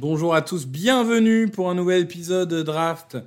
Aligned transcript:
bonjour 0.00 0.34
à 0.34 0.40
tous, 0.40 0.66
bienvenue 0.66 1.48
pour 1.48 1.68
un 1.68 1.74
nouvel 1.74 2.04
épisode 2.04 2.48
de 2.48 2.62
Draft. 2.62 3.18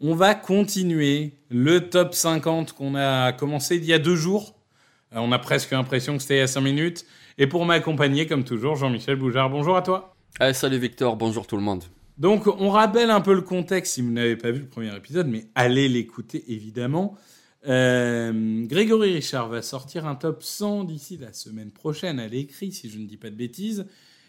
On 0.00 0.16
va 0.16 0.34
continuer 0.34 1.34
le 1.48 1.88
top 1.88 2.12
50 2.12 2.72
qu'on 2.72 2.96
a 2.96 3.32
commencé 3.32 3.76
il 3.76 3.84
y 3.84 3.92
a 3.92 4.00
deux 4.00 4.16
jours. 4.16 4.56
Euh, 5.14 5.18
On 5.20 5.30
a 5.30 5.38
presque 5.38 5.70
l'impression 5.70 6.16
que 6.16 6.22
c'était 6.22 6.34
il 6.34 6.40
y 6.40 6.42
a 6.42 6.48
5 6.48 6.60
minutes. 6.60 7.06
Et 7.38 7.46
pour 7.46 7.64
m'accompagner, 7.64 8.26
comme 8.26 8.42
toujours, 8.42 8.74
Jean-Michel 8.74 9.14
Boujard. 9.14 9.48
Bonjour 9.48 9.76
à 9.76 9.82
toi. 9.82 10.16
Allez, 10.40 10.54
salut 10.54 10.78
Victor, 10.78 11.14
bonjour 11.14 11.46
tout 11.46 11.56
le 11.56 11.62
monde. 11.62 11.84
Donc, 12.18 12.48
on 12.48 12.70
rappelle 12.70 13.10
un 13.10 13.20
peu 13.20 13.32
le 13.32 13.42
contexte 13.42 13.94
si 13.94 14.02
vous 14.02 14.10
n'avez 14.10 14.36
pas 14.36 14.50
vu 14.50 14.62
le 14.62 14.68
premier 14.68 14.94
épisode, 14.96 15.28
mais 15.28 15.46
allez 15.54 15.88
l'écouter 15.88 16.42
évidemment. 16.48 17.16
Euh, 17.68 18.66
Grégory 18.66 19.14
Richard 19.14 19.48
va 19.50 19.62
sortir 19.62 20.04
un 20.04 20.16
top 20.16 20.42
100 20.42 20.82
d'ici 20.82 21.16
la 21.16 21.32
semaine 21.32 21.70
prochaine 21.70 22.18
à 22.18 22.26
l'écrit, 22.26 22.72
si 22.72 22.90
je 22.90 22.98
ne 22.98 23.06
dis 23.06 23.18
pas 23.18 23.30
de 23.30 23.36
bêtises. 23.36 23.86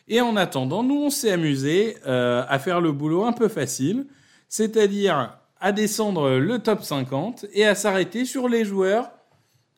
Et 0.09 0.21
en 0.21 0.35
attendant, 0.35 0.83
nous, 0.83 1.03
on 1.03 1.09
s'est 1.09 1.31
amusé 1.31 1.95
euh, 2.07 2.43
à 2.49 2.59
faire 2.59 2.81
le 2.81 2.91
boulot 2.91 3.23
un 3.25 3.31
peu 3.31 3.47
facile, 3.47 4.07
c'est-à-dire 4.47 5.39
à 5.61 5.71
descendre 5.71 6.37
le 6.37 6.59
top 6.59 6.83
50 6.83 7.45
et 7.53 7.65
à 7.65 7.75
s'arrêter 7.75 8.25
sur 8.25 8.49
les 8.49 8.65
joueurs 8.65 9.11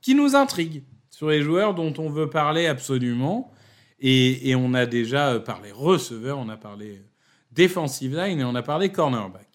qui 0.02 0.15
nous 0.15 0.35
intriguent, 0.35 0.83
sur 1.09 1.29
les 1.29 1.41
joueurs 1.41 1.75
dont 1.75 1.93
on 1.97 2.09
veut 2.09 2.29
parler 2.29 2.67
absolument. 2.67 3.52
Et, 3.99 4.49
et 4.49 4.55
on 4.55 4.73
a 4.73 4.85
déjà 4.85 5.39
parlé 5.39 5.71
receveur, 5.71 6.39
on 6.39 6.49
a 6.49 6.57
parlé 6.57 7.02
defensive 7.52 8.15
line 8.15 8.39
et 8.39 8.43
on 8.43 8.55
a 8.55 8.63
parlé 8.63 8.89
cornerback. 8.89 9.47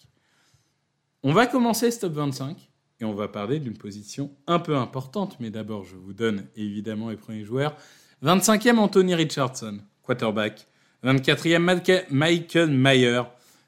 On 1.23 1.33
va 1.33 1.47
commencer 1.47 1.89
ce 1.89 2.01
top 2.01 2.13
25 2.13 2.55
et 2.99 3.05
on 3.05 3.13
va 3.13 3.27
parler 3.27 3.59
d'une 3.59 3.77
position 3.77 4.31
un 4.45 4.59
peu 4.59 4.75
importante, 4.75 5.37
mais 5.39 5.49
d'abord 5.49 5.83
je 5.83 5.95
vous 5.95 6.13
donne 6.13 6.45
évidemment 6.55 7.09
les 7.09 7.17
premiers 7.17 7.43
joueurs. 7.43 7.75
25e 8.23 8.77
Anthony 8.77 9.15
Richardson, 9.15 9.79
quarterback. 10.07 10.65
24e 11.03 11.59
Malca- 11.59 12.05
Michael 12.09 12.69
Mayer, 12.71 13.25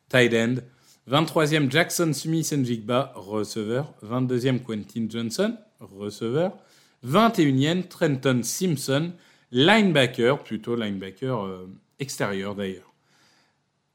tight 0.09 0.33
end. 0.33 0.63
23e 1.07 1.69
Jackson 1.69 2.13
Smith 2.13 2.51
Njigba, 2.51 3.11
receveur. 3.15 3.93
22e 4.03 4.59
Quentin 4.63 5.07
Johnson, 5.09 5.57
receveur. 5.79 6.51
21e 7.05 7.87
Trenton 7.87 8.41
Simpson, 8.43 9.11
linebacker, 9.51 10.39
plutôt 10.43 10.75
linebacker 10.75 11.33
euh, 11.45 11.67
extérieur 11.99 12.55
d'ailleurs. 12.55 12.93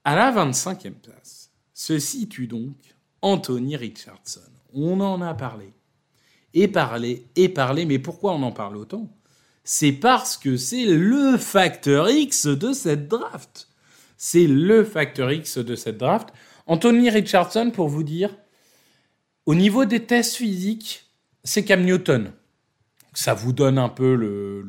À 0.04 0.15
la 0.16 0.31
25e 0.33 0.93
place 0.93 1.50
se 1.72 1.99
situe 1.99 2.47
donc 2.47 2.77
Anthony 3.22 3.77
Richardson. 3.77 4.41
On 4.72 5.00
en 5.00 5.21
a 5.22 5.34
parlé. 5.34 5.72
Et 6.53 6.69
parlé, 6.69 7.27
et 7.37 7.49
parlé, 7.49 7.84
mais 7.84 7.99
pourquoi 7.99 8.33
on 8.34 8.43
en 8.43 8.53
parle 8.53 8.77
autant? 8.77 9.09
C'est 9.64 9.92
parce 9.92 10.36
que 10.36 10.56
c'est 10.56 10.84
le 10.84 11.38
facteur 11.38 12.10
X 12.10 12.47
de 12.47 12.75
cette 12.75 13.08
draft. 13.08 13.69
C'est 14.19 14.47
le 14.47 14.84
facteur 14.84 15.32
X 15.32 15.56
de 15.58 15.75
cette 15.75 15.97
draft. 15.97 16.28
Anthony 16.66 17.08
Richardson, 17.08 17.70
pour 17.74 17.88
vous 17.88 18.03
dire, 18.03 18.36
au 19.47 19.54
niveau 19.54 19.86
des 19.86 20.04
tests 20.04 20.36
physiques, 20.36 21.06
c'est 21.42 21.64
Cam 21.64 21.82
Newton. 21.82 22.32
Ça 23.14 23.32
vous 23.32 23.53
donne 23.53 23.78
un 23.78 23.88
peu 23.88 24.14
le, 24.14 24.62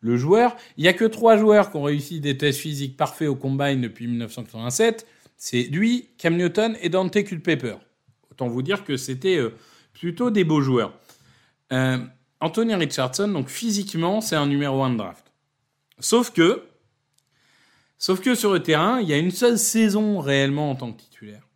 le, 0.00 0.16
joueur. 0.16 0.56
Il 0.76 0.82
n'y 0.82 0.88
a 0.88 0.92
que 0.92 1.04
trois 1.04 1.36
joueurs 1.36 1.70
qui 1.70 1.76
ont 1.76 1.82
réussi 1.82 2.20
des 2.20 2.36
tests 2.36 2.60
physiques 2.60 2.96
parfaits 2.96 3.28
au 3.28 3.36
combine 3.36 3.80
depuis 3.80 4.06
1987. 4.06 5.06
C'est 5.36 5.62
lui, 5.62 6.10
Cam 6.18 6.36
Newton 6.36 6.76
et 6.80 6.88
Dante 6.88 7.24
Culpepper. 7.24 7.76
Autant 8.30 8.48
vous 8.48 8.62
dire 8.62 8.84
que 8.84 8.96
c'était 8.96 9.38
euh, 9.38 9.54
plutôt 9.92 10.30
des 10.30 10.44
beaux 10.44 10.60
joueurs. 10.60 10.98
Euh, 11.72 11.98
Anthony 12.44 12.74
Richardson, 12.74 13.28
donc 13.28 13.48
physiquement, 13.48 14.20
c'est 14.20 14.36
un 14.36 14.46
numéro 14.46 14.82
1 14.82 14.90
de 14.90 14.98
draft. 14.98 15.32
Sauf 15.98 16.30
que, 16.30 16.62
sauf 17.96 18.20
que 18.20 18.34
sur 18.34 18.52
le 18.52 18.62
terrain, 18.62 19.00
il 19.00 19.08
y 19.08 19.14
a 19.14 19.16
une 19.16 19.30
seule 19.30 19.58
saison 19.58 20.20
réellement 20.20 20.70
en 20.70 20.74
tant 20.74 20.92
que 20.92 21.00
titulaire. 21.00 21.48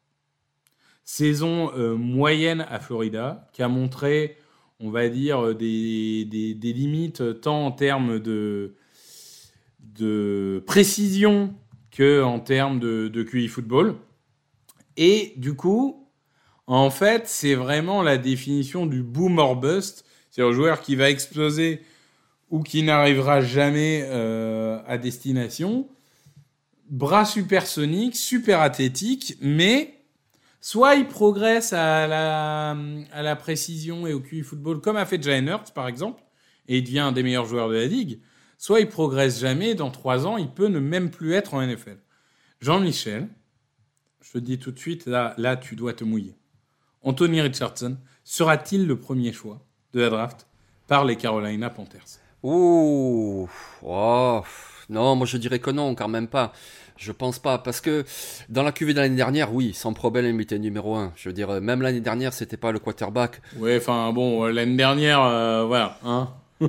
Saison 1.05 1.71
euh, 1.77 1.95
moyenne 1.95 2.65
à 2.71 2.81
Florida, 2.81 3.51
qui 3.53 3.63
a 3.63 3.69
montré, 3.69 4.39
on 4.81 4.89
va 4.89 5.11
dire, 5.11 5.55
des, 5.55 6.25
des, 6.25 6.73
limites 6.73 7.21
euh, 7.21 7.35
tant 7.35 7.67
en 7.67 7.73
termes 7.73 8.19
de, 8.19 8.75
précision 10.67 11.55
que 11.91 12.23
en 12.23 12.41
termes 12.41 12.81
de, 12.81 13.09
de 13.09 13.23
QI 13.23 13.49
football. 13.49 13.97
Et 14.97 15.35
du 15.37 15.55
coup, 15.55 16.09
en 16.67 16.89
fait, 16.89 17.29
c'est 17.29 17.55
vraiment 17.55 18.03
la 18.03 18.17
définition 18.17 18.87
du 18.87 19.03
boom 19.03 19.39
or 19.39 19.55
bust. 19.57 20.08
C'est 20.39 20.45
un 20.45 20.53
joueur 20.53 20.83
qui 20.83 20.95
va 20.95 21.11
exploser 21.11 21.83
ou 22.49 22.63
qui 22.63 22.85
n'arrivera 22.85 23.41
jamais 23.41 24.05
euh, 24.05 24.79
à 24.87 24.97
destination. 24.97 25.89
Bras 26.89 27.25
supersoniques, 27.25 28.15
super 28.15 28.61
athlétique, 28.61 29.37
mais 29.41 29.99
soit 30.61 30.95
il 30.95 31.09
progresse 31.09 31.73
à 31.73 32.07
la, 32.07 33.37
précision 33.37 34.07
et 34.07 34.13
au 34.13 34.21
QI 34.21 34.43
football, 34.43 34.81
comme 34.81 34.97
a 34.97 35.07
fait 35.07 35.21
Jalen 35.21 35.59
par 35.75 35.89
exemple, 35.89 36.23
et 36.69 36.79
il 36.79 36.85
devient 36.85 37.01
un 37.01 37.11
des 37.11 37.25
meilleurs 37.25 37.47
joueurs 37.47 37.69
de 37.69 37.75
la 37.75 37.87
ligue, 37.87 38.21
soit 38.59 38.79
il 38.79 38.89
progresse 38.89 39.41
jamais, 39.41 39.75
dans 39.75 39.91
trois 39.91 40.25
ans, 40.25 40.37
il 40.37 40.53
peut 40.53 40.69
ne 40.69 40.79
même 40.79 41.11
plus 41.11 41.33
être 41.33 41.55
en 41.55 41.67
NFL. 41.67 41.99
Jean-Michel, 42.61 43.27
je 44.23 44.35
te 44.35 44.39
dis 44.39 44.61
tout 44.61 44.71
de 44.71 44.79
suite, 44.79 45.07
là, 45.07 45.35
là, 45.37 45.57
tu 45.57 45.75
dois 45.75 45.95
te 45.95 46.05
mouiller. 46.05 46.37
Anthony 47.03 47.41
Richardson 47.41 47.99
sera-t-il 48.23 48.87
le 48.87 49.01
premier 49.01 49.33
choix? 49.33 49.68
De 49.95 50.01
la 50.01 50.11
draft 50.11 50.47
par 50.87 51.05
les 51.05 51.17
Carolina 51.17 51.71
Panthers 51.71 52.19
Ouh, 52.43 53.49
oh, 53.83 54.43
non, 54.89 55.17
moi 55.17 55.27
je 55.27 55.37
dirais 55.39 55.59
que 55.59 55.71
non, 55.71 55.95
quand 55.95 56.09
même 56.09 56.29
pas. 56.29 56.53
Je 56.97 57.13
pense 57.13 57.39
pas, 57.39 57.59
parce 57.59 57.81
que 57.81 58.05
dans 58.49 58.63
la 58.65 58.73
QV 58.73 58.93
de 58.95 59.01
l'année 59.01 59.17
dernière, 59.17 59.53
oui, 59.55 59.73
sans 59.73 59.93
problème, 59.93 60.37
il 60.37 60.43
était 60.43 60.59
numéro 60.59 60.97
1. 60.97 61.13
Je 61.17 61.29
veux 61.29 61.33
dire, 61.33 61.49
même 61.61 61.81
l'année 61.83 62.01
dernière, 62.01 62.33
c'était 62.33 62.57
pas 62.57 62.73
le 62.73 62.79
quarterback. 62.81 63.41
Ouais, 63.57 63.77
enfin 63.79 64.13
bon, 64.13 64.45
euh, 64.47 64.51
l'année 64.53 64.77
dernière, 64.77 65.21
euh, 65.23 65.65
voilà, 65.65 65.99
hein. 66.05 66.29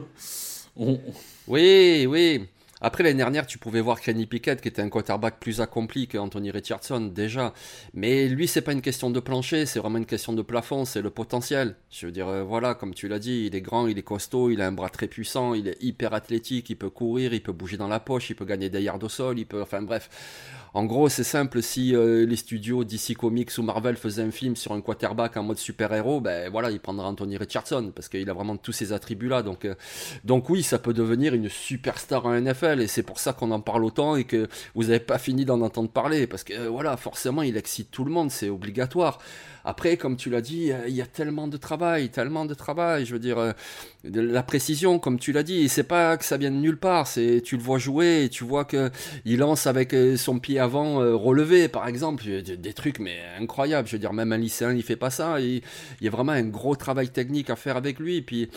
On- 0.77 0.99
Oui, 1.47 2.05
oui. 2.07 2.47
Après 2.81 3.03
l'année 3.03 3.17
dernière, 3.17 3.45
tu 3.45 3.57
pouvais 3.57 3.81
voir 3.81 3.99
Kenny 3.99 4.25
Pickett, 4.25 4.61
qui 4.61 4.69
était 4.69 4.81
un 4.81 4.89
quarterback 4.89 5.39
plus 5.39 5.59
accompli 5.59 6.07
que 6.07 6.17
Anthony 6.17 6.49
Richardson, 6.49 7.11
déjà. 7.13 7.53
Mais 7.93 8.27
lui, 8.29 8.47
c'est 8.47 8.61
pas 8.61 8.71
une 8.71 8.81
question 8.81 9.09
de 9.09 9.19
plancher, 9.19 9.65
c'est 9.65 9.79
vraiment 9.79 9.97
une 9.97 10.05
question 10.05 10.31
de 10.31 10.41
plafond, 10.41 10.85
c'est 10.85 11.01
le 11.01 11.09
potentiel. 11.09 11.75
Je 11.91 12.05
veux 12.05 12.11
dire, 12.13 12.29
euh, 12.29 12.43
voilà, 12.43 12.75
comme 12.75 12.93
tu 12.93 13.09
l'as 13.09 13.19
dit, 13.19 13.47
il 13.47 13.55
est 13.55 13.61
grand, 13.61 13.87
il 13.87 13.97
est 13.97 14.03
costaud, 14.03 14.49
il 14.49 14.61
a 14.61 14.67
un 14.67 14.71
bras 14.71 14.89
très 14.89 15.07
puissant, 15.07 15.53
il 15.53 15.67
est 15.67 15.77
hyper 15.83 16.13
athlétique, 16.13 16.69
il 16.69 16.77
peut 16.77 16.89
courir, 16.89 17.33
il 17.33 17.43
peut 17.43 17.51
bouger 17.51 17.75
dans 17.75 17.89
la 17.89 17.99
poche, 17.99 18.29
il 18.29 18.35
peut 18.35 18.45
gagner 18.45 18.69
des 18.69 18.81
yards 18.81 19.03
au 19.03 19.09
sol, 19.09 19.39
il 19.39 19.45
peut. 19.45 19.61
Enfin 19.61 19.81
bref. 19.81 20.09
En 20.73 20.85
gros, 20.85 21.09
c'est 21.09 21.23
simple, 21.23 21.63
si 21.63 21.95
euh, 21.95 22.25
les 22.25 22.35
studios 22.35 22.83
DC 22.83 23.15
Comics 23.17 23.57
ou 23.57 23.63
Marvel 23.63 23.95
faisaient 23.95 24.21
un 24.21 24.29
film 24.31 24.55
sur 24.55 24.71
un 24.71 24.81
quarterback 24.81 25.35
en 25.37 25.43
mode 25.43 25.57
super-héros, 25.57 26.21
ben 26.21 26.51
voilà, 26.51 26.69
il 26.69 26.79
prendra 26.79 27.07
Anthony 27.07 27.37
Richardson, 27.37 27.91
parce 27.95 28.07
qu'il 28.07 28.29
a 28.29 28.33
vraiment 28.33 28.55
tous 28.55 28.71
ces 28.71 28.93
attributs-là. 28.93 29.41
Donc, 29.41 29.65
euh, 29.65 29.73
donc 30.23 30.49
oui, 30.49 30.61
ça 30.61 30.77
peut 30.77 30.93
devenir 30.93 31.33
une 31.33 31.49
superstar 31.49 32.25
en 32.27 32.39
NFL, 32.39 32.81
et 32.81 32.87
c'est 32.87 33.03
pour 33.03 33.19
ça 33.19 33.33
qu'on 33.33 33.49
en 33.51 33.61
parle 33.61 33.83
autant 33.83 34.15
et 34.15 34.25
que 34.25 34.47
vous 34.75 34.83
n'avez 34.83 34.99
pas 34.99 35.17
fini 35.17 35.43
d'en 35.43 35.61
entendre 35.61 35.89
parler, 35.89 36.27
parce 36.27 36.43
que 36.43 36.53
euh, 36.53 36.69
voilà, 36.69 36.97
forcément, 36.97 37.41
il 37.41 37.57
excite 37.57 37.89
tout 37.89 38.05
le 38.05 38.11
monde, 38.11 38.29
c'est 38.29 38.49
obligatoire. 38.49 39.19
Après, 39.69 39.97
comme 39.97 40.17
tu 40.17 40.31
l'as 40.31 40.41
dit, 40.41 40.71
il 40.87 40.95
y 40.95 41.01
a 41.01 41.05
tellement 41.05 41.47
de 41.47 41.55
travail, 41.55 42.09
tellement 42.09 42.45
de 42.45 42.55
travail. 42.55 43.05
Je 43.05 43.13
veux 43.13 43.19
dire, 43.19 43.37
euh, 43.37 43.51
la 44.03 44.41
précision, 44.41 44.97
comme 44.97 45.19
tu 45.19 45.31
l'as 45.31 45.43
dit, 45.43 45.69
c'est 45.69 45.83
pas 45.83 46.17
que 46.17 46.25
ça 46.25 46.37
vient 46.37 46.49
de 46.49 46.55
nulle 46.55 46.79
part. 46.79 47.05
C'est 47.05 47.39
tu 47.45 47.55
le 47.55 47.61
vois 47.61 47.77
jouer 47.77 48.23
et 48.23 48.29
tu 48.29 48.43
vois 48.43 48.65
que 48.65 48.89
il 49.25 49.37
lance 49.37 49.67
avec 49.67 49.93
euh, 49.93 50.17
son 50.17 50.39
pied 50.39 50.57
avant 50.57 51.03
euh, 51.03 51.13
relevé, 51.15 51.67
par 51.67 51.87
exemple, 51.87 52.23
des, 52.23 52.73
trucs 52.73 52.97
mais 52.97 53.19
incroyables. 53.39 53.87
Je 53.87 53.93
veux 53.93 53.99
dire, 53.99 54.11
même 54.11 54.31
un 54.31 54.39
lycéen, 54.39 54.73
il 54.73 54.81
fait 54.81 54.95
pas 54.95 55.11
ça. 55.11 55.39
Il, 55.39 55.61
y 56.01 56.07
a 56.07 56.09
vraiment 56.09 56.31
un 56.31 56.45
gros 56.45 56.75
travail 56.75 57.09
technique 57.09 57.51
à 57.51 57.55
faire 57.55 57.77
avec 57.77 57.99
lui. 57.99 58.23
Puis 58.23 58.49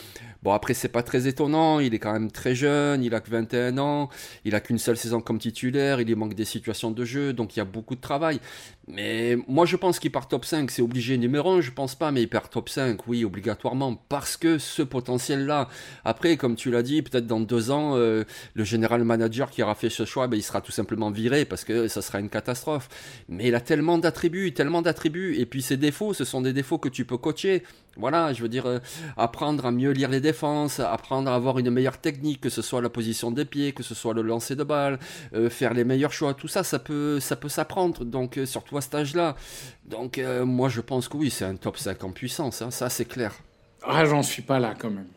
bon, 0.42 0.52
après 0.52 0.72
c'est 0.72 0.88
pas 0.88 1.02
très 1.02 1.28
étonnant. 1.28 1.78
Il 1.78 1.92
est 1.92 1.98
quand 1.98 2.14
même 2.14 2.30
très 2.30 2.54
jeune. 2.54 3.04
Il 3.04 3.14
a 3.14 3.20
que 3.20 3.28
21 3.28 3.76
ans. 3.76 4.08
Il 4.46 4.54
a 4.54 4.60
qu'une 4.60 4.78
seule 4.78 4.96
saison 4.96 5.20
comme 5.20 5.38
titulaire. 5.38 6.00
Il 6.00 6.06
lui 6.06 6.14
manque 6.14 6.34
des 6.34 6.46
situations 6.46 6.90
de 6.90 7.04
jeu, 7.04 7.34
donc 7.34 7.54
il 7.54 7.58
y 7.58 7.62
a 7.62 7.66
beaucoup 7.66 7.96
de 7.96 8.00
travail. 8.00 8.40
Mais 8.88 9.36
moi, 9.46 9.66
je 9.66 9.76
pense 9.76 9.98
qu'il 9.98 10.10
part 10.10 10.26
top 10.26 10.44
5, 10.44 10.70
c'est 10.70 10.82
obligé. 10.82 11.01
Numéro 11.10 11.50
1, 11.50 11.60
je 11.60 11.70
pense 11.70 11.94
pas, 11.94 12.10
mais 12.10 12.22
il 12.22 12.28
perd 12.28 12.49
top 12.50 12.69
5, 12.69 13.06
oui, 13.06 13.25
obligatoirement, 13.25 13.94
parce 14.08 14.37
que 14.37 14.58
ce 14.58 14.82
potentiel-là. 14.82 15.69
Après, 16.04 16.37
comme 16.37 16.56
tu 16.56 16.70
l'as 16.70 16.82
dit, 16.82 17.02
peut-être 17.02 17.26
dans 17.26 17.40
deux 17.40 17.70
ans, 17.70 17.96
euh, 17.96 18.25
le 18.54 18.64
général 18.64 19.04
manager 19.04 19.50
qui 19.50 19.62
aura 19.62 19.75
fait 19.75 19.90
ce 19.90 20.04
choix, 20.04 20.28
ben, 20.28 20.37
il 20.37 20.43
sera 20.43 20.60
tout 20.60 20.72
simplement 20.72 21.10
viré, 21.10 21.44
parce 21.44 21.64
que 21.64 21.88
ça 21.88 22.02
sera 22.02 22.20
une 22.20 22.28
catastrophe. 22.28 22.88
Mais 23.28 23.49
il 23.49 23.54
a 23.54 23.60
tellement 23.60 23.99
d'attributs, 23.99 24.52
tellement 24.52 24.82
d'attributs, 24.82 25.37
et 25.38 25.46
puis 25.46 25.62
ses 25.62 25.76
défauts, 25.76 26.14
ce 26.14 26.25
sont 26.25 26.40
des 26.40 26.52
défauts 26.52 26.78
que 26.78 26.88
tu 26.88 27.05
peux 27.05 27.19
coacher. 27.19 27.62
Voilà, 27.96 28.32
je 28.32 28.40
veux 28.40 28.48
dire, 28.48 28.64
euh, 28.66 28.78
apprendre 29.19 29.66
à 29.66 29.70
mieux 29.70 29.90
lire 29.90 30.08
les 30.08 30.20
défenses, 30.20 30.81
apprendre 30.81 31.31
à 31.31 31.34
avoir 31.34 31.58
une 31.58 31.70
meilleure 31.70 31.98
technique, 31.98 32.40
que 32.40 32.48
ce 32.48 32.62
soit 32.62 32.81
la 32.81 32.88
position 32.88 33.31
des 33.31 33.44
pieds, 33.44 33.72
que 33.72 33.82
ce 33.82 33.94
soit 33.94 34.14
le 34.14 34.22
lancer 34.22 34.56
de 34.56 34.64
balle, 34.64 34.98
euh, 35.34 35.50
faire 35.50 35.75
les 35.75 35.84
meilleurs 35.84 36.12
choix, 36.12 36.32
tout 36.32 36.48
ça, 36.48 36.62
ça 36.62 36.78
peut, 36.78 37.20
ça 37.20 37.37
peut 37.37 37.50
s'apprendre. 37.50 38.05
Donc, 38.05 38.40
surtout 38.46 38.78
à 38.78 38.81
cet 38.81 38.94
âge-là. 38.94 39.37
Donc 39.84 40.20
moi 40.44 40.69
je 40.69 40.81
pense 40.82 41.08
que 41.08 41.17
oui, 41.17 41.31
c'est 41.31 41.44
un 41.44 41.56
top 41.56 41.79
5 41.79 42.05
en 42.05 42.11
puissance, 42.11 42.62
hein. 42.62 42.70
ça 42.70 42.90
c'est 42.90 43.05
clair. 43.05 43.34
Ah, 43.82 44.05
j'en 44.05 44.23
suis 44.23 44.43
pas 44.43 44.61
là 44.61 44.75
quand 44.79 44.90
même. 44.90 45.08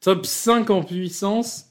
Top 0.00 0.26
5 0.26 0.70
en 0.70 0.82
puissance? 0.82 1.66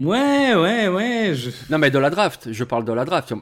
Ouais, 0.00 0.54
ouais, 0.54 0.88
ouais. 0.88 1.34
Non 1.68 1.78
mais 1.78 1.90
de 1.90 1.98
la 1.98 2.10
draft, 2.10 2.52
je 2.52 2.64
parle 2.64 2.84
de 2.84 2.92
la 2.92 3.04
draft. 3.04 3.34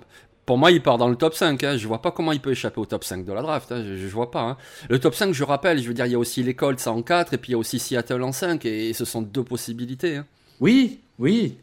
Pour 0.49 0.57
moi, 0.57 0.71
il 0.71 0.83
part 0.83 0.97
dans 0.97 1.09
le 1.09 1.17
top 1.17 1.35
5. 1.35 1.63
Hein. 1.63 1.77
Je 1.77 1.87
vois 1.87 2.01
pas 2.01 2.11
comment 2.11 2.33
il 2.33 2.41
peut 2.41 2.53
échapper 2.53 2.81
au 2.81 2.87
top 2.87 3.05
5 3.05 3.23
de 3.23 3.33
la 3.35 3.43
draft. 3.43 3.71
Hein. 3.71 3.85
Je, 3.85 3.97
je, 3.97 4.09
vois 4.09 4.31
pas. 4.31 4.41
Hein. 4.41 4.57
Le 4.89 4.99
top 4.99 5.15
5, 5.15 5.35
je 5.35 5.45
rappelle, 5.45 5.79
je 5.79 5.87
veux 5.87 5.93
dire, 5.93 6.07
il 6.07 6.13
y 6.13 6.15
a 6.15 6.19
aussi 6.19 6.43
les 6.43 6.55
Colts 6.55 6.87
en 6.87 7.03
4 7.03 7.35
et 7.35 7.37
puis 7.37 7.51
il 7.51 7.53
y 7.53 7.55
a 7.55 7.59
aussi 7.59 7.79
Seattle 7.79 8.23
en 8.23 8.33
5 8.33 8.65
et 8.65 8.95
ce 8.95 9.05
sont 9.05 9.21
deux 9.21 9.45
possibilités. 9.45 10.23
Oui, 10.59 11.01
oui. 11.19 11.59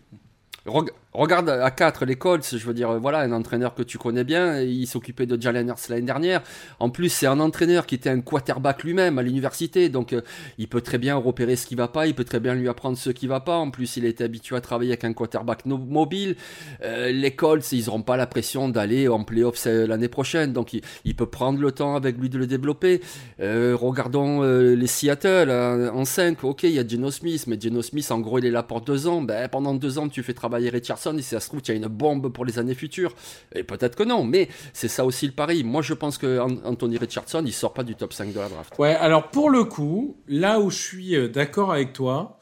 Regarde 1.16 1.50
à 1.50 1.72
4 1.72 2.04
les 2.04 2.18
Colts, 2.18 2.46
je 2.52 2.66
veux 2.66 2.74
dire, 2.74 3.00
voilà, 3.00 3.20
un 3.20 3.32
entraîneur 3.32 3.74
que 3.74 3.84
tu 3.84 3.98
connais 3.98 4.26
bien, 4.26 4.60
il 4.60 4.86
s'occupait 4.86 5.26
de 5.26 5.42
Jalen 5.42 5.70
Hurts 5.70 5.88
l'année 5.88 6.02
dernière. 6.02 6.42
En 6.80 6.90
plus, 6.90 7.08
c'est 7.08 7.26
un 7.26 7.40
entraîneur 7.40 7.86
qui 7.86 7.96
était 7.96 8.10
un 8.10 8.20
quarterback 8.20 8.84
lui-même 8.84 9.18
à 9.18 9.24
l'université, 9.24 9.88
donc 9.88 10.12
euh, 10.12 10.22
il 10.58 10.68
peut 10.68 10.82
très 10.82 10.98
bien 10.98 11.16
repérer 11.16 11.56
ce 11.56 11.68
qui 11.68 11.76
va 11.76 11.88
pas, 11.88 12.08
il 12.08 12.16
peut 12.16 12.26
très 12.26 12.42
bien 12.42 12.54
lui 12.54 12.68
apprendre 12.68 12.98
ce 12.98 13.12
qui 13.12 13.28
va 13.28 13.40
pas. 13.40 13.56
En 13.56 13.72
plus, 13.72 13.96
il 13.96 14.04
était 14.04 14.26
habitué 14.26 14.58
à 14.58 14.62
travailler 14.62 14.92
avec 14.92 15.06
un 15.06 15.14
quarterback 15.14 15.66
mobile. 15.66 16.36
Euh, 16.84 17.14
les 17.14 17.32
Colts, 17.32 17.72
ils 17.72 17.86
n'auront 17.86 18.02
pas 18.02 18.18
la 18.18 18.28
pression 18.28 18.68
d'aller 18.68 19.08
en 19.08 19.24
playoffs 19.24 19.68
euh, 19.68 19.88
l'année 19.88 20.10
prochaine, 20.10 20.52
donc 20.52 20.74
il, 20.74 21.16
peut 21.16 21.28
prendre 21.28 21.62
le 21.62 21.72
temps 21.72 21.96
avec 21.96 22.18
lui 22.18 22.30
de 22.30 22.38
le 22.38 22.46
développer. 22.46 23.00
regardons 23.40 24.42
les 24.42 24.88
Seattle 24.88 25.50
en 25.50 26.04
5, 26.04 26.44
ok, 26.44 26.64
il 26.64 26.72
y 26.72 26.80
a 26.80 26.86
Geno 26.86 27.10
Smith, 27.10 27.46
mais 27.48 27.58
Geno 27.58 27.82
Smith, 27.82 28.12
en 28.12 28.20
gros, 28.20 28.40
il 28.40 28.46
est 28.46 28.52
là 28.52 28.64
pour 28.64 28.82
deux 28.82 29.08
ans. 29.08 29.22
Ben, 29.22 29.48
pendant 29.48 29.74
deux 29.74 29.98
ans, 29.98 30.10
tu 30.10 30.22
fais 30.24 30.34
travailler 30.34 30.70
Richardson 30.70 31.05
et 31.14 31.22
si 31.22 31.30
ça 31.30 31.40
se 31.40 31.48
trouve, 31.48 31.62
tu 31.62 31.72
as 31.72 31.76
une 31.76 31.88
bombe 31.88 32.32
pour 32.32 32.46
les 32.46 32.60
années 32.60 32.76
futures. 32.76 33.14
Et 33.54 33.64
peut-être 33.64 33.96
que 33.96 34.04
non, 34.04 34.24
mais 34.24 34.50
c'est 34.74 34.88
ça 34.88 35.06
aussi 35.06 35.26
le 35.28 35.34
pari. 35.34 35.64
Moi, 35.64 35.82
je 35.82 35.94
pense 35.94 36.18
que 36.18 36.40
Anthony 36.40 36.98
Richardson, 36.98 37.44
il 37.46 37.54
sort 37.54 37.74
pas 37.74 37.84
du 37.84 37.96
top 37.96 38.14
5 38.14 38.34
de 38.34 38.40
la 38.40 38.50
draft. 38.50 38.74
Ouais, 38.78 38.96
alors 38.96 39.30
pour 39.30 39.50
le 39.50 39.64
coup, 39.64 40.18
là 40.28 40.60
où 40.60 40.70
je 40.70 40.78
suis 40.78 41.16
euh, 41.16 41.28
d'accord 41.28 41.72
avec 41.72 41.94
toi, 41.94 42.40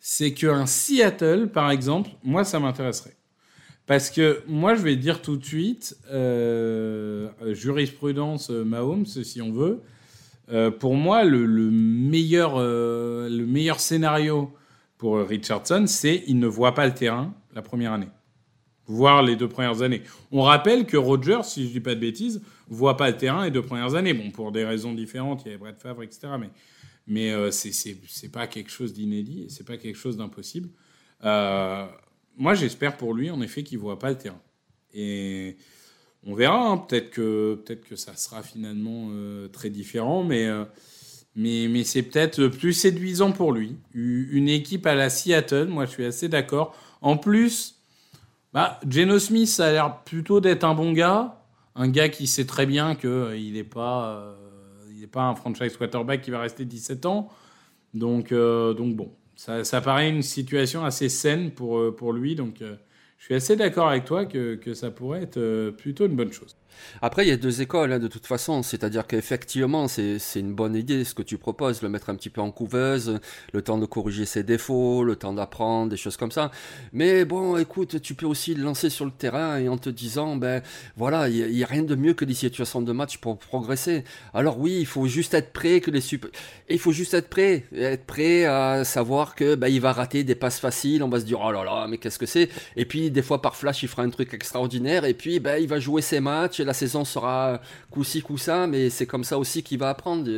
c'est 0.00 0.32
qu'un 0.32 0.66
Seattle, 0.66 1.50
par 1.52 1.70
exemple, 1.70 2.10
moi, 2.22 2.44
ça 2.44 2.60
m'intéresserait. 2.60 3.16
Parce 3.86 4.10
que 4.10 4.42
moi, 4.48 4.74
je 4.74 4.82
vais 4.82 4.96
dire 4.96 5.22
tout 5.22 5.36
de 5.36 5.44
suite, 5.44 5.96
euh, 6.10 7.28
jurisprudence 7.52 8.50
euh, 8.50 8.64
Mahomes, 8.64 9.06
si 9.06 9.40
on 9.40 9.52
veut. 9.52 9.80
pour 10.78 10.94
moi, 10.94 11.24
le, 11.24 11.46
meilleur, 11.46 12.58
le 12.60 13.44
meilleur 13.46 13.80
scénario 13.80 14.52
pour 14.98 15.18
Richardson, 15.18 15.84
c'est 15.86 16.24
il 16.26 16.38
ne 16.38 16.46
voit 16.46 16.74
pas 16.74 16.86
le 16.86 16.94
terrain 16.94 17.34
la 17.56 17.62
première 17.62 17.92
année, 17.92 18.08
voire 18.86 19.22
les 19.22 19.34
deux 19.34 19.48
premières 19.48 19.82
années. 19.82 20.02
On 20.30 20.42
rappelle 20.42 20.86
que 20.86 20.96
Rogers, 20.96 21.42
si 21.42 21.66
je 21.66 21.72
dis 21.72 21.80
pas 21.80 21.94
de 21.94 22.00
bêtises, 22.00 22.42
voit 22.68 22.96
pas 22.96 23.10
le 23.10 23.16
terrain 23.16 23.44
les 23.44 23.50
deux 23.50 23.62
premières 23.62 23.94
années. 23.94 24.14
Bon, 24.14 24.30
pour 24.30 24.52
des 24.52 24.64
raisons 24.64 24.92
différentes, 24.92 25.42
il 25.44 25.46
y 25.46 25.48
avait 25.50 25.58
Brett 25.58 25.80
Favre, 25.80 26.02
etc. 26.02 26.28
Mais, 26.38 26.50
mais 27.06 27.32
euh, 27.32 27.50
c'est 27.50 28.28
pas 28.30 28.46
quelque 28.46 28.70
chose 28.70 28.92
d'inédit, 28.92 29.46
c'est 29.48 29.66
pas 29.66 29.78
quelque 29.78 29.96
chose 29.96 30.18
d'impossible. 30.18 30.68
Euh, 31.24 31.86
moi, 32.36 32.54
j'espère 32.54 32.96
pour 32.98 33.14
lui, 33.14 33.30
en 33.30 33.40
effet, 33.40 33.62
qu'il 33.62 33.78
voit 33.78 33.98
pas 33.98 34.10
le 34.10 34.18
terrain. 34.18 34.42
Et 34.92 35.56
on 36.22 36.34
verra, 36.34 36.68
hein. 36.68 36.76
peut-être 36.76 37.10
que, 37.10 37.54
peut 37.66 37.76
que 37.76 37.96
ça 37.96 38.14
sera 38.16 38.42
finalement 38.42 39.08
euh, 39.10 39.48
très 39.48 39.70
différent, 39.70 40.24
mais, 40.24 40.46
mais, 41.34 41.68
mais 41.68 41.84
c'est 41.84 42.02
peut-être 42.02 42.48
plus 42.48 42.74
séduisant 42.74 43.32
pour 43.32 43.52
lui. 43.52 43.76
Une 43.94 44.50
équipe 44.50 44.86
à 44.86 44.94
la 44.94 45.08
Seattle, 45.08 45.68
moi 45.68 45.86
je 45.86 45.92
suis 45.92 46.04
assez 46.04 46.28
d'accord. 46.28 46.76
En 47.00 47.16
plus, 47.16 47.76
bah, 48.52 48.80
Geno 48.88 49.18
Smith, 49.18 49.48
ça 49.48 49.66
a 49.66 49.72
l'air 49.72 50.02
plutôt 50.04 50.40
d'être 50.40 50.64
un 50.64 50.74
bon 50.74 50.92
gars. 50.92 51.42
Un 51.74 51.88
gars 51.88 52.08
qui 52.08 52.26
sait 52.26 52.46
très 52.46 52.64
bien 52.64 52.94
qu'il 52.94 53.10
euh, 53.10 53.52
n'est 53.52 53.64
pas, 53.64 54.08
euh, 54.08 55.06
pas 55.12 55.24
un 55.24 55.34
franchise 55.34 55.76
quarterback 55.76 56.22
qui 56.22 56.30
va 56.30 56.40
rester 56.40 56.64
17 56.64 57.06
ans. 57.06 57.28
Donc, 57.92 58.32
euh, 58.32 58.72
donc 58.72 58.96
bon, 58.96 59.12
ça, 59.34 59.62
ça, 59.64 59.80
paraît 59.80 60.08
une 60.08 60.22
situation 60.22 60.84
assez 60.84 61.08
saine 61.08 61.50
pour, 61.50 61.94
pour 61.96 62.12
lui. 62.12 62.34
Donc, 62.34 62.60
je 62.60 63.24
suis 63.24 63.34
assez 63.34 63.56
d'accord 63.56 63.88
avec 63.88 64.04
toi 64.04 64.24
que, 64.24 64.54
que 64.54 64.74
ça 64.74 64.90
pourrait 64.90 65.22
être 65.22 65.70
plutôt 65.76 66.06
une 66.06 66.16
bonne 66.16 66.32
chose. 66.32 66.56
Après, 67.02 67.24
il 67.24 67.28
y 67.28 67.32
a 67.32 67.36
deux 67.36 67.62
écoles, 67.62 67.92
hein, 67.92 67.98
de 67.98 68.08
toute 68.08 68.26
façon. 68.26 68.62
C'est-à-dire 68.62 69.06
qu'effectivement, 69.06 69.88
c'est 69.88 70.18
une 70.36 70.54
bonne 70.54 70.74
idée 70.74 71.04
ce 71.04 71.14
que 71.14 71.22
tu 71.22 71.38
proposes, 71.38 71.82
le 71.82 71.88
mettre 71.88 72.10
un 72.10 72.14
petit 72.14 72.30
peu 72.30 72.40
en 72.40 72.50
couveuse, 72.50 73.18
le 73.52 73.62
temps 73.62 73.78
de 73.78 73.86
corriger 73.86 74.24
ses 74.24 74.42
défauts, 74.42 75.04
le 75.04 75.16
temps 75.16 75.32
d'apprendre, 75.32 75.90
des 75.90 75.96
choses 75.96 76.16
comme 76.16 76.30
ça. 76.30 76.50
Mais 76.92 77.24
bon, 77.24 77.56
écoute, 77.56 78.00
tu 78.00 78.14
peux 78.14 78.26
aussi 78.26 78.54
le 78.54 78.62
lancer 78.62 78.90
sur 78.90 79.04
le 79.04 79.10
terrain 79.10 79.58
et 79.58 79.68
en 79.68 79.78
te 79.78 79.90
disant, 79.90 80.36
ben 80.36 80.62
voilà, 80.96 81.28
il 81.28 81.52
n'y 81.52 81.62
a, 81.62 81.66
rien 81.66 81.82
de 81.82 81.94
mieux 81.94 82.14
que 82.14 82.24
les 82.24 82.34
situations 82.34 82.82
de 82.82 82.92
match 82.92 83.18
pour 83.18 83.38
progresser. 83.38 84.04
Alors 84.34 84.58
oui, 84.58 84.78
il 84.80 84.86
faut 84.86 85.06
juste 85.06 85.34
être 85.34 85.52
prêt 85.52 85.80
que 85.80 85.90
les 85.90 86.00
super... 86.00 86.30
il 86.68 86.78
faut 86.78 86.92
juste 86.92 87.14
être 87.14 87.28
prêt, 87.28 87.64
être 87.74 88.04
prêt 88.04 88.44
à 88.44 88.84
savoir 88.84 89.34
que 89.34 89.54
ben, 89.54 89.68
il 89.68 89.80
va 89.80 89.92
rater 89.92 90.24
des 90.24 90.34
passes 90.34 90.60
faciles, 90.60 91.02
on 91.02 91.08
va 91.08 91.20
se 91.20 91.24
dire, 91.24 91.40
oh 91.40 91.52
là 91.52 91.64
là, 91.64 91.86
mais 91.88 91.98
qu'est-ce 91.98 92.18
que 92.18 92.26
c'est? 92.26 92.48
Et 92.76 92.84
puis, 92.84 93.10
des 93.10 93.22
fois, 93.22 93.42
par 93.42 93.56
flash, 93.56 93.82
il 93.82 93.88
fera 93.88 94.02
un 94.02 94.10
truc 94.10 94.32
extraordinaire 94.34 95.04
et 95.04 95.14
puis, 95.14 95.40
ben, 95.40 95.56
il 95.60 95.68
va 95.68 95.80
jouer 95.80 96.02
ses 96.02 96.20
matchs 96.20 96.60
la 96.66 96.74
saison 96.74 97.04
sera 97.04 97.60
coup-ci, 97.90 98.20
coup-ça, 98.20 98.66
mais 98.66 98.90
c'est 98.90 99.06
comme 99.06 99.24
ça 99.24 99.38
aussi 99.38 99.62
qu'il 99.62 99.78
va 99.78 99.90
apprendre. 99.90 100.28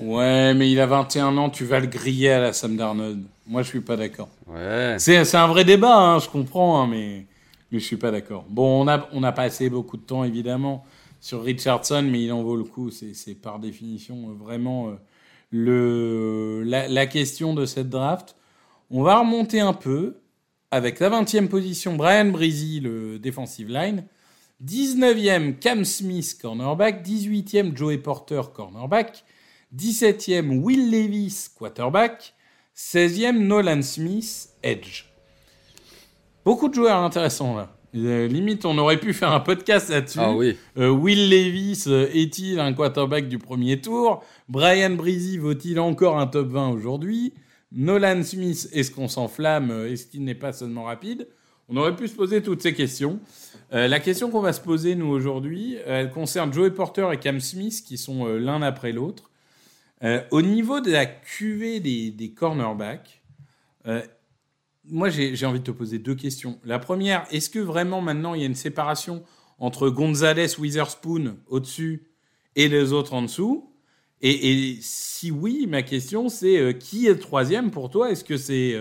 Ouais, 0.00 0.54
mais 0.54 0.70
il 0.70 0.80
a 0.80 0.86
21 0.86 1.36
ans, 1.36 1.50
tu 1.50 1.64
vas 1.64 1.80
le 1.80 1.86
griller 1.86 2.30
à 2.30 2.40
la 2.40 2.52
Sam 2.52 2.76
Darnold. 2.76 3.22
Moi, 3.46 3.62
je 3.62 3.68
suis 3.68 3.80
pas 3.80 3.96
d'accord. 3.96 4.28
Ouais. 4.46 4.96
C'est 4.98 5.34
un 5.34 5.46
vrai 5.46 5.64
débat, 5.64 5.96
hein, 5.96 6.18
je 6.18 6.28
comprends, 6.28 6.82
hein, 6.82 6.88
mais, 6.88 7.26
mais 7.72 7.78
je 7.78 7.84
suis 7.84 7.96
pas 7.96 8.10
d'accord. 8.10 8.44
Bon, 8.48 8.82
on 8.82 8.88
a, 8.88 9.08
on 9.12 9.22
a 9.22 9.32
passé 9.32 9.70
beaucoup 9.70 9.96
de 9.96 10.02
temps, 10.02 10.24
évidemment, 10.24 10.84
sur 11.20 11.42
Richardson, 11.42 12.06
mais 12.08 12.22
il 12.22 12.32
en 12.32 12.42
vaut 12.42 12.56
le 12.56 12.64
coup. 12.64 12.90
C'est 12.90 13.34
par 13.34 13.58
définition 13.58 14.34
vraiment 14.38 14.88
euh, 14.88 14.94
le, 15.50 16.62
la, 16.64 16.88
la 16.88 17.06
question 17.06 17.54
de 17.54 17.64
cette 17.64 17.88
draft. 17.88 18.36
On 18.90 19.02
va 19.02 19.20
remonter 19.20 19.60
un 19.60 19.72
peu 19.72 20.16
avec 20.70 21.00
la 21.00 21.10
20e 21.10 21.48
position, 21.48 21.96
Brian 21.96 22.26
Breezy, 22.26 22.80
le 22.80 23.18
defensive 23.18 23.68
line. 23.68 24.04
19e, 24.64 25.58
Cam 25.58 25.84
Smith, 25.84 26.38
cornerback. 26.40 27.06
18e, 27.06 27.76
Joey 27.76 27.98
Porter, 27.98 28.42
cornerback. 28.54 29.24
17e, 29.74 30.60
Will 30.60 30.90
Levis, 30.90 31.48
quarterback. 31.54 32.34
16e, 32.76 33.38
Nolan 33.38 33.82
Smith, 33.82 34.48
edge. 34.62 35.04
Beaucoup 36.44 36.68
de 36.68 36.74
joueurs 36.74 37.02
intéressants 37.02 37.56
là. 37.56 37.76
Euh, 37.94 38.28
limite, 38.28 38.64
on 38.64 38.78
aurait 38.78 38.98
pu 38.98 39.12
faire 39.12 39.32
un 39.32 39.40
podcast 39.40 39.90
là-dessus. 39.90 40.20
Ah 40.20 40.32
oui. 40.32 40.56
Euh, 40.78 40.90
Will 40.90 41.28
Levis 41.28 41.84
euh, 41.88 42.08
est-il 42.12 42.60
un 42.60 42.72
quarterback 42.72 43.28
du 43.28 43.38
premier 43.38 43.80
tour? 43.80 44.22
Brian 44.48 44.90
Breezy 44.90 45.38
vaut-il 45.38 45.80
encore 45.80 46.18
un 46.18 46.26
top 46.26 46.48
20 46.48 46.68
aujourd'hui? 46.68 47.34
Nolan 47.72 48.22
Smith, 48.22 48.68
est-ce 48.72 48.90
qu'on 48.90 49.08
s'enflamme? 49.08 49.70
Est-ce 49.86 50.06
qu'il 50.06 50.24
n'est 50.24 50.34
pas 50.34 50.52
seulement 50.52 50.84
rapide? 50.84 51.28
On 51.72 51.76
aurait 51.76 51.94
pu 51.94 52.08
se 52.08 52.14
poser 52.14 52.42
toutes 52.42 52.62
ces 52.62 52.74
questions. 52.74 53.20
Euh, 53.72 53.86
la 53.86 54.00
question 54.00 54.28
qu'on 54.28 54.40
va 54.40 54.52
se 54.52 54.60
poser, 54.60 54.96
nous, 54.96 55.06
aujourd'hui, 55.06 55.76
euh, 55.78 56.00
elle 56.00 56.10
concerne 56.10 56.52
Joey 56.52 56.72
Porter 56.72 57.08
et 57.12 57.16
Cam 57.16 57.38
Smith, 57.38 57.84
qui 57.86 57.96
sont 57.96 58.26
euh, 58.26 58.38
l'un 58.38 58.60
après 58.60 58.90
l'autre. 58.90 59.30
au 60.32 60.42
niveau 60.42 60.80
de 60.80 60.90
la 60.90 61.06
cuvée 61.06 61.78
des, 61.78 62.10
des 62.10 62.32
cornerbacks, 62.32 63.22
moi, 64.84 65.10
j'ai 65.10 65.46
envie 65.46 65.60
de 65.60 65.64
te 65.64 65.70
poser 65.70 65.98
deux 65.98 66.14
questions. 66.14 66.58
La 66.64 66.78
première, 66.78 67.26
est-ce 67.30 67.50
que 67.50 67.60
vraiment 67.60 68.00
maintenant 68.00 68.34
il 68.34 68.40
y 68.40 68.44
a 68.44 68.46
une 68.46 68.54
séparation 68.54 69.22
entre 69.58 69.90
Gonzalez, 69.90 70.58
Witherspoon 70.58 71.36
au-dessus 71.46 72.08
et 72.56 72.68
les 72.68 72.92
autres 72.92 73.12
en 73.12 73.22
dessous? 73.22 73.72
Et, 74.22 74.78
si 74.80 75.30
oui, 75.30 75.66
ma 75.68 75.82
question 75.82 76.28
c'est 76.30 76.76
qui 76.78 77.06
est 77.06 77.12
le 77.12 77.18
troisième 77.18 77.70
pour 77.70 77.90
toi? 77.90 78.10
Est-ce 78.10 78.24
que 78.24 78.38
c'est 78.38 78.74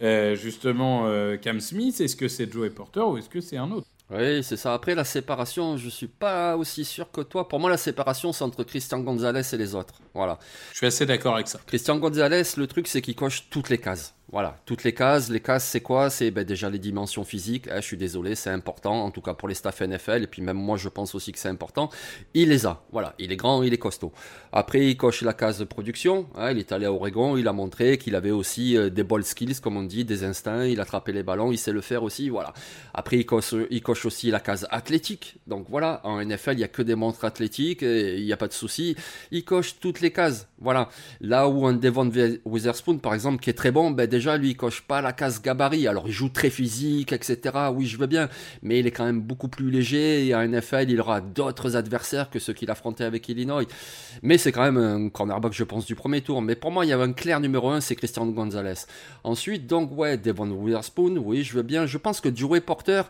justement 0.00 1.06
Cam 1.38 1.60
Smith 1.60 2.00
Est-ce 2.00 2.16
que 2.16 2.28
c'est 2.28 2.50
Joey 2.52 2.70
Porter 2.70 3.00
ou 3.00 3.18
est-ce 3.18 3.28
que 3.28 3.40
c'est 3.40 3.56
un 3.56 3.70
autre? 3.70 3.86
Oui, 4.10 4.42
c'est 4.42 4.56
ça. 4.56 4.72
Après, 4.72 4.94
la 4.94 5.04
séparation, 5.04 5.76
je 5.76 5.90
suis 5.90 6.06
pas 6.06 6.56
aussi 6.56 6.84
sûr 6.86 7.10
que 7.10 7.20
toi. 7.20 7.46
Pour 7.46 7.60
moi, 7.60 7.68
la 7.68 7.76
séparation, 7.76 8.32
c'est 8.32 8.42
entre 8.42 8.64
Christian 8.64 9.00
Gonzalez 9.00 9.42
et 9.52 9.56
les 9.58 9.74
autres. 9.74 10.00
Voilà. 10.14 10.38
Je 10.72 10.78
suis 10.78 10.86
assez 10.86 11.04
d'accord 11.04 11.34
avec 11.34 11.46
ça. 11.46 11.60
Christian 11.66 11.98
Gonzalez, 11.98 12.44
le 12.56 12.66
truc, 12.66 12.88
c'est 12.88 13.02
qu'il 13.02 13.14
coche 13.14 13.50
toutes 13.50 13.68
les 13.68 13.76
cases. 13.76 14.14
Voilà, 14.30 14.56
toutes 14.66 14.84
les 14.84 14.92
cases. 14.92 15.30
Les 15.30 15.40
cases, 15.40 15.64
c'est 15.64 15.80
quoi? 15.80 16.10
C'est 16.10 16.30
ben, 16.30 16.44
déjà 16.44 16.68
les 16.68 16.78
dimensions 16.78 17.24
physiques. 17.24 17.66
Eh, 17.72 17.76
je 17.76 17.86
suis 17.86 17.96
désolé, 17.96 18.34
c'est 18.34 18.50
important, 18.50 19.02
en 19.02 19.10
tout 19.10 19.22
cas 19.22 19.32
pour 19.32 19.48
les 19.48 19.54
staffs 19.54 19.80
NFL. 19.80 20.24
Et 20.24 20.26
puis 20.26 20.42
même 20.42 20.58
moi, 20.58 20.76
je 20.76 20.90
pense 20.90 21.14
aussi 21.14 21.32
que 21.32 21.38
c'est 21.38 21.48
important. 21.48 21.88
Il 22.34 22.50
les 22.50 22.66
a. 22.66 22.82
Voilà, 22.92 23.14
il 23.18 23.32
est 23.32 23.36
grand, 23.36 23.62
il 23.62 23.72
est 23.72 23.78
costaud. 23.78 24.12
Après, 24.52 24.86
il 24.86 24.98
coche 24.98 25.22
la 25.22 25.32
case 25.32 25.58
de 25.58 25.64
production. 25.64 26.26
Hein, 26.34 26.50
il 26.50 26.58
est 26.58 26.72
allé 26.72 26.84
à 26.84 26.92
Oregon, 26.92 27.38
il 27.38 27.48
a 27.48 27.54
montré 27.54 27.96
qu'il 27.96 28.14
avait 28.14 28.30
aussi 28.30 28.76
euh, 28.76 28.90
des 28.90 29.02
ball 29.02 29.24
skills, 29.24 29.60
comme 29.62 29.78
on 29.78 29.82
dit, 29.82 30.04
des 30.04 30.24
instincts. 30.24 30.66
Il 30.66 30.78
attrapait 30.80 31.12
les 31.12 31.22
ballons, 31.22 31.50
il 31.50 31.58
sait 31.58 31.72
le 31.72 31.80
faire 31.80 32.02
aussi. 32.02 32.28
Voilà. 32.28 32.52
Après, 32.92 33.16
il 33.16 33.24
coche, 33.24 34.04
aussi 34.04 34.30
la 34.30 34.40
case 34.40 34.66
athlétique. 34.70 35.36
Donc 35.46 35.66
voilà, 35.70 36.02
en 36.04 36.22
NFL, 36.22 36.52
il 36.52 36.56
n'y 36.58 36.64
a 36.64 36.68
que 36.68 36.82
des 36.82 36.96
montres 36.96 37.24
athlétiques. 37.24 37.80
Il 37.80 38.24
n'y 38.24 38.32
a 38.34 38.36
pas 38.36 38.48
de 38.48 38.52
souci. 38.52 38.94
Il 39.30 39.46
coche 39.46 39.76
toutes 39.80 40.02
les 40.02 40.10
cases. 40.10 40.48
Voilà. 40.60 40.90
Là 41.22 41.48
où 41.48 41.66
un 41.66 41.72
Devon 41.72 42.10
Witherspoon, 42.44 42.98
par 42.98 43.14
exemple, 43.14 43.42
qui 43.42 43.48
est 43.48 43.54
très 43.54 43.70
bon, 43.70 43.90
ben, 43.90 44.06
déjà, 44.06 44.17
lui, 44.18 44.54
coche 44.54 44.82
pas 44.82 45.00
la 45.00 45.12
case 45.12 45.42
gabarit. 45.42 45.86
Alors, 45.86 46.04
il 46.06 46.12
joue 46.12 46.28
très 46.28 46.50
physique, 46.50 47.12
etc. 47.12 47.38
Oui, 47.72 47.86
je 47.86 47.96
veux 47.98 48.06
bien. 48.06 48.28
Mais 48.62 48.80
il 48.80 48.86
est 48.86 48.90
quand 48.90 49.04
même 49.04 49.20
beaucoup 49.20 49.48
plus 49.48 49.70
léger. 49.70 50.26
Et 50.26 50.34
à 50.34 50.46
NFL, 50.46 50.86
il 50.88 51.00
aura 51.00 51.20
d'autres 51.20 51.76
adversaires 51.76 52.30
que 52.30 52.38
ceux 52.38 52.52
qu'il 52.52 52.70
affrontait 52.70 53.04
avec 53.04 53.28
Illinois. 53.28 53.64
Mais 54.22 54.38
c'est 54.38 54.52
quand 54.52 54.62
même 54.62 54.76
un 54.76 55.08
cornerback, 55.08 55.52
je 55.52 55.64
pense, 55.64 55.86
du 55.86 55.94
premier 55.94 56.20
tour. 56.20 56.42
Mais 56.42 56.54
pour 56.54 56.70
moi, 56.70 56.84
il 56.84 56.88
y 56.88 56.92
avait 56.92 57.04
un 57.04 57.12
clair 57.12 57.40
numéro 57.40 57.70
un, 57.70 57.80
c'est 57.80 57.96
Christian 57.96 58.26
Gonzalez. 58.26 58.86
Ensuite, 59.24 59.66
donc, 59.66 59.96
ouais, 59.96 60.16
Devon 60.16 60.50
Witherspoon, 60.50 61.16
oui, 61.18 61.42
je 61.44 61.54
veux 61.54 61.62
bien. 61.62 61.86
Je 61.86 61.98
pense 61.98 62.20
que 62.20 62.34
Joey 62.34 62.60
Porter, 62.60 63.02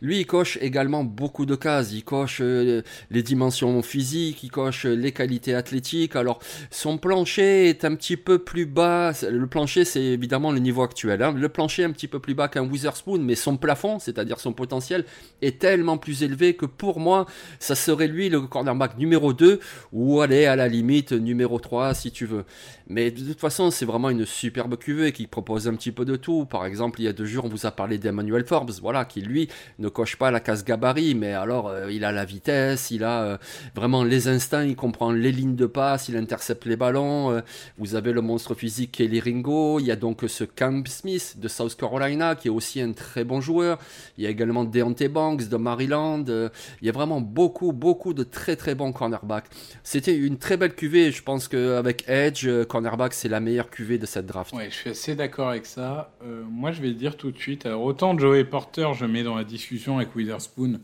lui, 0.00 0.20
il 0.20 0.26
coche 0.26 0.58
également 0.60 1.04
beaucoup 1.04 1.46
de 1.46 1.54
cases. 1.54 1.92
Il 1.92 2.04
coche 2.04 2.40
euh, 2.40 2.82
les 3.10 3.22
dimensions 3.22 3.82
physiques, 3.82 4.42
il 4.42 4.50
coche 4.50 4.84
les 4.84 5.12
qualités 5.12 5.54
athlétiques. 5.54 6.16
Alors, 6.16 6.40
son 6.70 6.98
plancher 6.98 7.68
est 7.68 7.84
un 7.84 7.94
petit 7.94 8.16
peu 8.16 8.38
plus 8.38 8.66
bas. 8.66 9.12
Le 9.28 9.46
plancher, 9.46 9.84
c'est 9.84 10.02
évidemment 10.02 10.52
le 10.56 10.62
niveau 10.62 10.82
actuel. 10.82 11.22
Hein. 11.22 11.32
Le 11.32 11.48
plancher 11.48 11.84
un 11.84 11.92
petit 11.92 12.08
peu 12.08 12.18
plus 12.18 12.34
bas 12.34 12.48
qu'un 12.48 12.68
Witherspoon, 12.68 13.18
mais 13.18 13.36
son 13.36 13.56
plafond, 13.56 13.98
c'est-à-dire 13.98 14.40
son 14.40 14.52
potentiel, 14.52 15.04
est 15.42 15.60
tellement 15.60 15.98
plus 15.98 16.22
élevé 16.22 16.56
que 16.56 16.66
pour 16.66 16.98
moi, 16.98 17.26
ça 17.60 17.74
serait 17.74 18.08
lui 18.08 18.28
le 18.28 18.40
cornerback 18.40 18.98
numéro 18.98 19.32
2, 19.32 19.60
ou 19.92 20.20
aller 20.20 20.46
à 20.46 20.56
la 20.56 20.68
limite 20.68 21.12
numéro 21.12 21.58
3 21.58 21.94
si 21.94 22.10
tu 22.10 22.26
veux. 22.26 22.44
Mais 22.88 23.10
de 23.10 23.24
toute 23.24 23.40
façon, 23.40 23.70
c'est 23.70 23.84
vraiment 23.84 24.10
une 24.10 24.24
superbe 24.24 24.76
cuvée 24.76 25.12
qui 25.12 25.26
propose 25.26 25.68
un 25.68 25.74
petit 25.74 25.92
peu 25.92 26.04
de 26.04 26.16
tout. 26.16 26.46
Par 26.46 26.66
exemple, 26.66 27.00
il 27.00 27.04
y 27.04 27.08
a 27.08 27.12
deux 27.12 27.24
jours, 27.24 27.44
on 27.44 27.48
vous 27.48 27.66
a 27.66 27.70
parlé 27.70 27.98
d'Emmanuel 27.98 28.44
Forbes, 28.46 28.72
voilà, 28.80 29.04
qui 29.04 29.20
lui 29.20 29.48
ne 29.78 29.88
coche 29.88 30.16
pas 30.16 30.30
la 30.30 30.40
case 30.40 30.64
gabarit, 30.64 31.14
mais 31.14 31.32
alors 31.32 31.68
euh, 31.68 31.92
il 31.92 32.04
a 32.04 32.12
la 32.12 32.24
vitesse, 32.24 32.90
il 32.90 33.04
a 33.04 33.22
euh, 33.22 33.36
vraiment 33.74 34.04
les 34.04 34.28
instincts, 34.28 34.64
il 34.64 34.76
comprend 34.76 35.10
les 35.12 35.32
lignes 35.32 35.56
de 35.56 35.66
passe, 35.66 36.08
il 36.08 36.16
intercepte 36.16 36.64
les 36.64 36.76
ballons. 36.76 37.32
Euh, 37.32 37.40
vous 37.78 37.94
avez 37.94 38.12
le 38.12 38.20
monstre 38.20 38.54
physique 38.54 38.92
Kelly 38.92 39.20
Ringo, 39.20 39.80
il 39.80 39.86
y 39.86 39.90
a 39.90 39.96
donc 39.96 40.24
ce 40.26 40.44
Camp 40.46 40.86
Smith 40.88 41.36
de 41.38 41.48
South 41.48 41.76
Carolina 41.76 42.34
qui 42.34 42.48
est 42.48 42.50
aussi 42.50 42.80
un 42.80 42.92
très 42.92 43.24
bon 43.24 43.40
joueur. 43.40 43.78
Il 44.16 44.24
y 44.24 44.26
a 44.26 44.30
également 44.30 44.64
Deontay 44.64 45.08
Banks 45.08 45.48
de 45.48 45.56
Maryland. 45.56 46.24
il 46.28 46.86
y 46.86 46.88
a 46.88 46.92
vraiment 46.92 47.20
beaucoup, 47.20 47.72
beaucoup 47.72 48.14
de 48.14 48.22
très 48.22 48.56
très 48.56 48.74
bons 48.74 48.92
cornerbacks. 48.92 49.46
C'était 49.82 50.16
une 50.16 50.38
très 50.38 50.56
belle 50.56 50.74
cuvée. 50.74 51.12
Je 51.12 51.22
pense 51.22 51.48
qu'avec 51.48 52.08
Edge, 52.08 52.48
cornerback, 52.68 53.12
c'est 53.12 53.28
la 53.28 53.40
meilleure 53.40 53.70
cuvée 53.70 53.98
de 53.98 54.06
cette 54.06 54.26
draft. 54.26 54.54
Ouais, 54.54 54.68
je 54.70 54.74
suis 54.74 54.90
assez 54.90 55.14
d'accord 55.14 55.50
avec 55.50 55.66
ça. 55.66 56.12
moi, 56.50 56.72
je 56.72 56.80
vais 56.80 56.92
dire 56.92 57.16
tout 57.16 57.30
de 57.30 57.38
suite. 57.38 57.66
Alors, 57.66 57.82
autant 57.82 58.18
Joey 58.18 58.44
Porter, 58.44 58.88
je 58.94 59.04
mets 59.04 59.22
dans 59.22 59.34
la 59.34 59.44
discussion 59.44 59.98
avec 59.98 60.14
Witherspoon, 60.14 60.80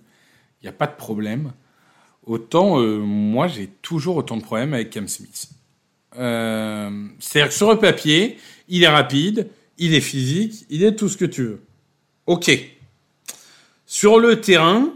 il 0.60 0.64
n'y 0.64 0.68
a 0.68 0.72
pas 0.72 0.86
de 0.86 0.96
problème. 0.96 1.52
Autant, 2.24 2.78
moi, 2.80 3.48
j'ai 3.48 3.68
toujours 3.82 4.16
autant 4.16 4.36
de 4.36 4.42
problèmes 4.42 4.74
avec 4.74 4.90
Cam 4.90 5.08
Smith. 5.08 5.48
Euh, 6.18 7.08
c'est-à-dire 7.18 7.48
que 7.48 7.54
sur 7.54 7.70
le 7.70 7.78
papier, 7.78 8.38
il 8.72 8.82
est 8.82 8.88
rapide, 8.88 9.48
il 9.78 9.94
est 9.94 10.00
physique, 10.00 10.66
il 10.68 10.82
est 10.82 10.96
tout 10.96 11.08
ce 11.08 11.16
que 11.16 11.24
tu 11.24 11.44
veux. 11.44 11.62
Ok. 12.26 12.50
Sur 13.86 14.18
le 14.18 14.40
terrain, 14.40 14.92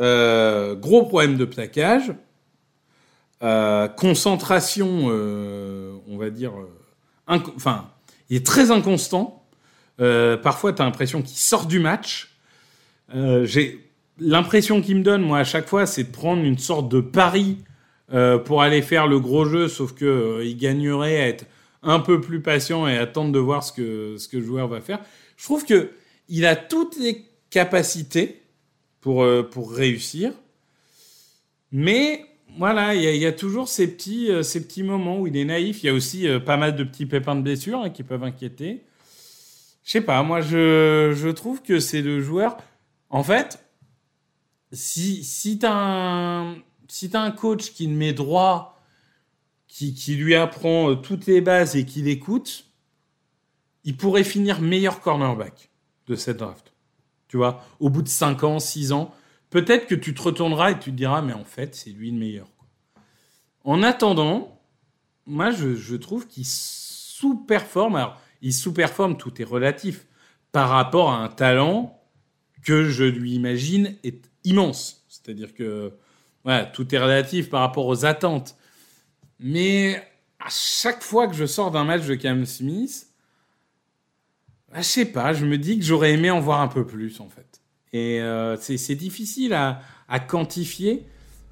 euh, 0.00 0.74
gros 0.74 1.04
problème 1.04 1.36
de 1.36 1.44
plaquage, 1.44 2.14
euh, 3.42 3.88
concentration, 3.88 5.06
on 5.06 6.16
va 6.16 6.30
dire, 6.30 6.52
enfin, 7.26 7.90
il 8.30 8.36
est 8.38 8.46
très 8.46 8.70
inconstant. 8.70 9.44
parfois, 9.98 10.72
tu 10.72 10.80
as 10.80 10.84
l'impression 10.84 11.20
qu'il 11.20 11.36
sort 11.36 11.66
du 11.66 11.80
match. 11.80 12.34
J'ai 13.12 13.82
l'impression 14.18 14.80
qu'il 14.80 14.96
me 14.96 15.02
donne, 15.02 15.22
moi, 15.22 15.38
à 15.38 15.44
chaque 15.44 15.66
fois, 15.66 15.86
c'est 15.86 16.04
de 16.04 16.12
prendre 16.12 16.42
une 16.42 16.58
sorte 16.58 16.88
de 16.88 17.00
pari 17.00 17.58
euh, 18.12 18.36
pour 18.36 18.60
aller 18.60 18.82
faire 18.82 19.06
le 19.06 19.18
gros 19.20 19.46
jeu, 19.46 19.68
sauf 19.68 19.94
que 19.94 20.04
euh, 20.04 20.44
il 20.44 20.58
gagnerait 20.58 21.18
à 21.18 21.28
être 21.28 21.46
un 21.82 22.00
peu 22.00 22.20
plus 22.20 22.40
patient 22.40 22.86
et 22.86 22.96
attendre 22.96 23.32
de 23.32 23.38
voir 23.38 23.64
ce 23.64 23.72
que 23.72 24.16
ce 24.18 24.28
que 24.28 24.36
le 24.36 24.44
joueur 24.44 24.68
va 24.68 24.80
faire. 24.80 25.00
Je 25.36 25.44
trouve 25.44 25.64
que 25.64 25.90
il 26.28 26.46
a 26.46 26.56
toutes 26.56 26.96
les 26.98 27.24
capacités 27.50 28.42
pour 29.00 29.22
euh, 29.22 29.42
pour 29.42 29.72
réussir, 29.72 30.32
mais 31.72 32.26
voilà, 32.58 32.94
il 32.94 33.02
y, 33.02 33.24
a 33.24 33.32
toujours 33.32 33.66
ces 33.66 33.90
petits 33.90 34.30
ces 34.42 34.62
petits 34.62 34.82
moments 34.82 35.20
où 35.20 35.26
il 35.26 35.36
est 35.38 35.44
naïf. 35.44 35.82
Il 35.82 35.86
y 35.86 35.88
a 35.88 35.94
aussi 35.94 36.26
pas 36.44 36.58
mal 36.58 36.76
de 36.76 36.84
petits 36.84 37.06
pépins 37.06 37.34
de 37.34 37.40
blessure 37.40 37.80
hein, 37.80 37.90
qui 37.90 38.02
peuvent 38.02 38.24
inquiéter. 38.24 38.82
Je 39.84 39.90
sais 39.90 40.02
pas, 40.02 40.22
moi 40.22 40.42
je 40.42 41.12
je 41.16 41.28
trouve 41.30 41.62
que 41.62 41.80
c'est 41.80 42.02
le 42.02 42.20
joueur. 42.20 42.58
En 43.08 43.22
fait, 43.22 43.58
si 44.72 45.24
si 45.24 45.58
t'as 45.58 45.72
un 45.72 46.56
si 46.88 47.10
as 47.14 47.22
un 47.22 47.30
coach 47.30 47.72
qui 47.72 47.86
le 47.86 47.94
met 47.94 48.12
droit, 48.12 48.71
qui, 49.72 50.16
lui 50.16 50.34
apprend 50.34 50.90
euh, 50.90 50.94
toutes 50.96 51.26
les 51.26 51.40
bases 51.40 51.76
et 51.76 51.86
qui 51.86 52.02
l'écoute, 52.02 52.66
il 53.84 53.96
pourrait 53.96 54.22
finir 54.22 54.60
meilleur 54.60 55.00
cornerback 55.00 55.70
de 56.06 56.14
cette 56.14 56.36
draft. 56.36 56.74
Tu 57.28 57.38
vois, 57.38 57.64
au 57.80 57.88
bout 57.88 58.02
de 58.02 58.08
5 58.08 58.44
ans, 58.44 58.58
6 58.58 58.92
ans, 58.92 59.14
peut-être 59.48 59.86
que 59.86 59.94
tu 59.94 60.12
te 60.12 60.20
retourneras 60.20 60.72
et 60.72 60.78
tu 60.78 60.90
te 60.90 60.96
diras, 60.96 61.22
mais 61.22 61.32
en 61.32 61.44
fait, 61.44 61.74
c'est 61.74 61.90
lui 61.90 62.10
le 62.10 62.18
meilleur. 62.18 62.48
En 63.64 63.82
attendant, 63.82 64.60
moi, 65.24 65.50
je, 65.50 65.96
trouve 65.96 66.26
qu'il 66.26 66.44
sous-performe. 66.44 67.96
Alors, 67.96 68.20
il 68.42 68.52
sous-performe, 68.52 69.16
tout 69.16 69.40
est 69.40 69.44
relatif, 69.44 70.06
par 70.50 70.68
rapport 70.68 71.10
à 71.10 71.16
un 71.16 71.28
talent 71.28 71.98
que 72.62 72.90
je 72.90 73.04
lui 73.04 73.34
imagine 73.34 73.96
est 74.04 74.30
immense. 74.44 75.06
C'est-à-dire 75.08 75.54
que 75.54 75.94
tout 76.74 76.94
est 76.94 76.98
relatif 76.98 77.48
par 77.48 77.60
rapport 77.60 77.86
aux 77.86 78.04
attentes. 78.04 78.56
Mais 79.42 79.96
à 80.38 80.48
chaque 80.50 81.02
fois 81.02 81.26
que 81.26 81.34
je 81.34 81.46
sors 81.46 81.70
d'un 81.70 81.84
match 81.84 82.06
de 82.06 82.14
Cam 82.14 82.44
Smith, 82.46 83.08
bah, 84.70 84.78
je 84.78 84.82
sais 84.82 85.04
pas, 85.04 85.32
je 85.32 85.44
me 85.44 85.58
dis 85.58 85.78
que 85.78 85.84
j'aurais 85.84 86.12
aimé 86.12 86.30
en 86.30 86.40
voir 86.40 86.60
un 86.60 86.68
peu 86.68 86.86
plus 86.86 87.20
en 87.20 87.28
fait. 87.28 87.60
Et 87.92 88.20
euh, 88.22 88.56
c'est 88.56 88.94
difficile 88.94 89.52
à, 89.52 89.80
quantifier, 90.28 91.06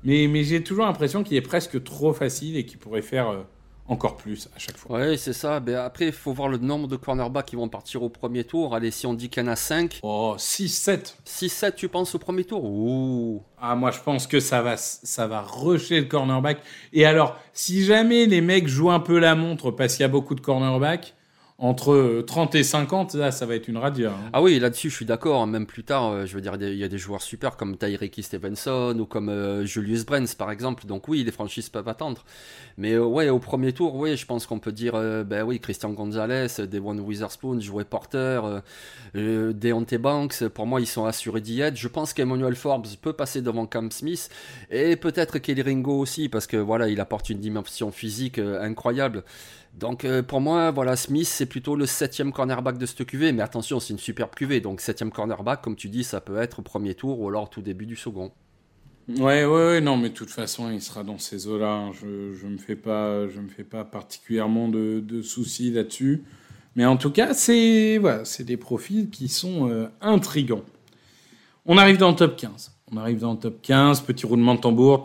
mais, 0.04 0.26
mais 0.26 0.44
j'ai 0.44 0.62
toujours 0.62 0.86
l'impression 0.86 1.22
qu'il 1.22 1.36
est 1.36 1.42
presque 1.42 1.82
trop 1.82 2.12
facile 2.12 2.56
et 2.56 2.64
qu'il 2.64 2.78
pourrait 2.78 3.02
faire 3.02 3.28
euh, 3.28 3.42
encore 3.90 4.16
plus 4.16 4.48
à 4.54 4.58
chaque 4.58 4.76
fois. 4.76 5.00
Oui, 5.00 5.18
c'est 5.18 5.32
ça. 5.32 5.60
Ben 5.60 5.74
après, 5.76 6.06
il 6.06 6.12
faut 6.12 6.32
voir 6.32 6.48
le 6.48 6.58
nombre 6.58 6.86
de 6.86 6.96
cornerbacks 6.96 7.46
qui 7.46 7.56
vont 7.56 7.68
partir 7.68 8.02
au 8.02 8.08
premier 8.08 8.44
tour. 8.44 8.74
Allez, 8.74 8.90
si 8.90 9.06
on 9.06 9.14
dit 9.14 9.28
qu'il 9.28 9.42
y 9.42 9.46
en 9.46 9.50
a 9.50 9.56
5. 9.56 9.98
Oh, 10.02 10.34
6, 10.38 10.68
7. 10.68 11.16
6, 11.24 11.48
7, 11.48 11.76
tu 11.76 11.88
penses 11.88 12.14
au 12.14 12.18
premier 12.18 12.44
tour? 12.44 12.64
Ouh. 12.64 13.42
Ah, 13.60 13.74
moi, 13.74 13.90
je 13.90 13.98
pense 13.98 14.26
que 14.26 14.38
ça 14.38 14.62
va, 14.62 14.76
ça 14.76 15.26
va 15.26 15.42
rusher 15.42 16.00
le 16.00 16.06
cornerback. 16.06 16.60
Et 16.92 17.04
alors, 17.04 17.36
si 17.52 17.84
jamais 17.84 18.26
les 18.26 18.40
mecs 18.40 18.68
jouent 18.68 18.92
un 18.92 19.00
peu 19.00 19.18
la 19.18 19.34
montre 19.34 19.72
parce 19.72 19.96
qu'il 19.96 20.02
y 20.02 20.04
a 20.04 20.08
beaucoup 20.08 20.36
de 20.36 20.40
cornerbacks, 20.40 21.14
entre 21.62 22.24
30 22.26 22.54
et 22.54 22.62
50, 22.62 23.14
là, 23.14 23.30
ça 23.30 23.44
va 23.44 23.54
être 23.54 23.68
une 23.68 23.76
radio. 23.76 24.08
Hein. 24.08 24.30
Ah 24.32 24.40
oui, 24.40 24.58
là-dessus, 24.58 24.88
je 24.88 24.96
suis 24.96 25.04
d'accord. 25.04 25.46
Même 25.46 25.66
plus 25.66 25.84
tard, 25.84 26.06
euh, 26.06 26.24
je 26.24 26.34
veux 26.34 26.40
dire, 26.40 26.54
il 26.58 26.74
y 26.74 26.84
a 26.84 26.88
des 26.88 26.96
joueurs 26.96 27.20
super 27.20 27.58
comme 27.58 27.76
Tyreke 27.76 28.22
Stevenson 28.22 28.96
ou 28.98 29.04
comme 29.04 29.28
euh, 29.28 29.66
Julius 29.66 30.06
Brents, 30.06 30.34
par 30.38 30.50
exemple. 30.50 30.86
Donc 30.86 31.06
oui, 31.06 31.22
les 31.22 31.30
franchises 31.30 31.68
peuvent 31.68 31.88
attendre. 31.88 32.24
Mais 32.78 32.92
euh, 32.92 33.04
ouais, 33.04 33.28
au 33.28 33.38
premier 33.38 33.74
tour, 33.74 33.94
oui, 33.94 34.16
je 34.16 34.24
pense 34.24 34.46
qu'on 34.46 34.58
peut 34.58 34.72
dire, 34.72 34.94
ben 34.94 35.42
oui, 35.42 35.60
Christian 35.60 35.90
Gonzalez, 35.90 36.46
Devon 36.66 36.96
Witherspoon, 36.96 37.60
Joey 37.60 37.84
Porter, 37.84 38.40
Deontay 39.14 39.98
Banks, 39.98 40.48
pour 40.48 40.66
moi, 40.66 40.80
ils 40.80 40.86
sont 40.86 41.04
assurés 41.04 41.42
d'y 41.42 41.60
être. 41.60 41.76
Je 41.76 41.88
pense 41.88 42.14
qu'Emmanuel 42.14 42.56
Forbes 42.56 42.86
peut 43.02 43.12
passer 43.12 43.42
devant 43.42 43.66
Cam 43.66 43.90
Smith 43.90 44.30
et 44.70 44.96
peut-être 44.96 45.38
Kelly 45.38 45.60
Ringo 45.60 45.98
aussi, 45.98 46.30
parce 46.30 46.46
que 46.46 46.56
voilà, 46.56 46.88
il 46.88 47.00
apporte 47.00 47.28
une 47.28 47.38
dimension 47.38 47.90
physique 47.90 48.38
incroyable. 48.38 49.24
Donc 49.74 50.04
euh, 50.04 50.22
pour 50.22 50.40
moi, 50.40 50.70
voilà, 50.70 50.96
Smith, 50.96 51.26
c'est 51.26 51.46
plutôt 51.46 51.76
le 51.76 51.86
septième 51.86 52.32
cornerback 52.32 52.76
de 52.76 52.86
cette 52.86 53.04
QV, 53.04 53.32
mais 53.32 53.42
attention, 53.42 53.80
c'est 53.80 53.92
une 53.92 53.98
superbe 53.98 54.30
QV, 54.34 54.60
donc 54.60 54.80
septième 54.80 55.10
cornerback, 55.10 55.62
comme 55.62 55.76
tu 55.76 55.88
dis, 55.88 56.04
ça 56.04 56.20
peut 56.20 56.38
être 56.38 56.60
premier 56.62 56.94
tour 56.94 57.20
ou 57.20 57.28
alors 57.28 57.48
tout 57.48 57.62
début 57.62 57.86
du 57.86 57.96
second. 57.96 58.32
Ouais, 59.18 59.44
ouais, 59.44 59.66
ouais, 59.66 59.80
non, 59.80 59.96
mais 59.96 60.10
de 60.10 60.14
toute 60.14 60.30
façon, 60.30 60.70
il 60.70 60.80
sera 60.80 61.02
dans 61.02 61.18
ces 61.18 61.48
eaux-là. 61.48 61.90
Je, 62.00 62.32
je 62.32 62.46
me 62.46 62.58
fais 62.58 62.76
pas, 62.76 63.26
je 63.28 63.40
me 63.40 63.48
fais 63.48 63.64
pas 63.64 63.84
particulièrement 63.84 64.68
de, 64.68 65.22
soucis 65.22 65.72
là-dessus. 65.72 66.22
Mais 66.76 66.86
en 66.86 66.96
tout 66.96 67.10
cas, 67.10 67.34
c'est 67.34 67.98
voilà, 67.98 68.22
des 68.40 68.56
profils 68.56 69.10
qui 69.10 69.28
sont 69.28 69.68
euh, 69.68 69.88
intrigants. 70.00 70.62
On 71.66 71.76
arrive 71.76 71.96
dans 71.96 72.10
le 72.10 72.16
top 72.16 72.36
15. 72.36 72.72
On 72.92 72.96
arrive 72.96 73.18
dans 73.18 73.32
le 73.32 73.38
top 73.38 73.60
15, 73.62 74.02
petit 74.02 74.26
roulement 74.26 74.54
de 74.54 74.60
tambour. 74.60 75.02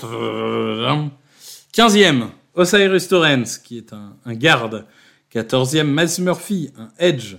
15e, 1.74 2.28
Osiris 2.56 3.08
Torrens, 3.08 3.58
qui 3.64 3.78
est 3.78 3.94
un, 3.94 4.18
un 4.26 4.34
garde. 4.34 4.86
14e, 5.34 5.84
Miles 5.84 6.24
Murphy, 6.24 6.72
un 6.78 6.90
edge. 6.98 7.36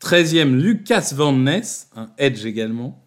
13e, 0.00 0.54
Lucas 0.54 1.12
Van 1.14 1.32
Ness, 1.32 1.88
un 1.96 2.10
edge 2.16 2.44
également. 2.46 3.04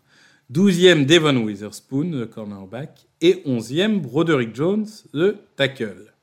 12e, 0.52 1.06
Devon 1.06 1.38
Witherspoon, 1.38 2.12
le 2.12 2.26
cornerback. 2.26 3.08
Et 3.22 3.42
11e, 3.46 4.00
Broderick 4.02 4.54
Jones, 4.56 4.86
le 5.14 5.38
tackle. 5.56 6.14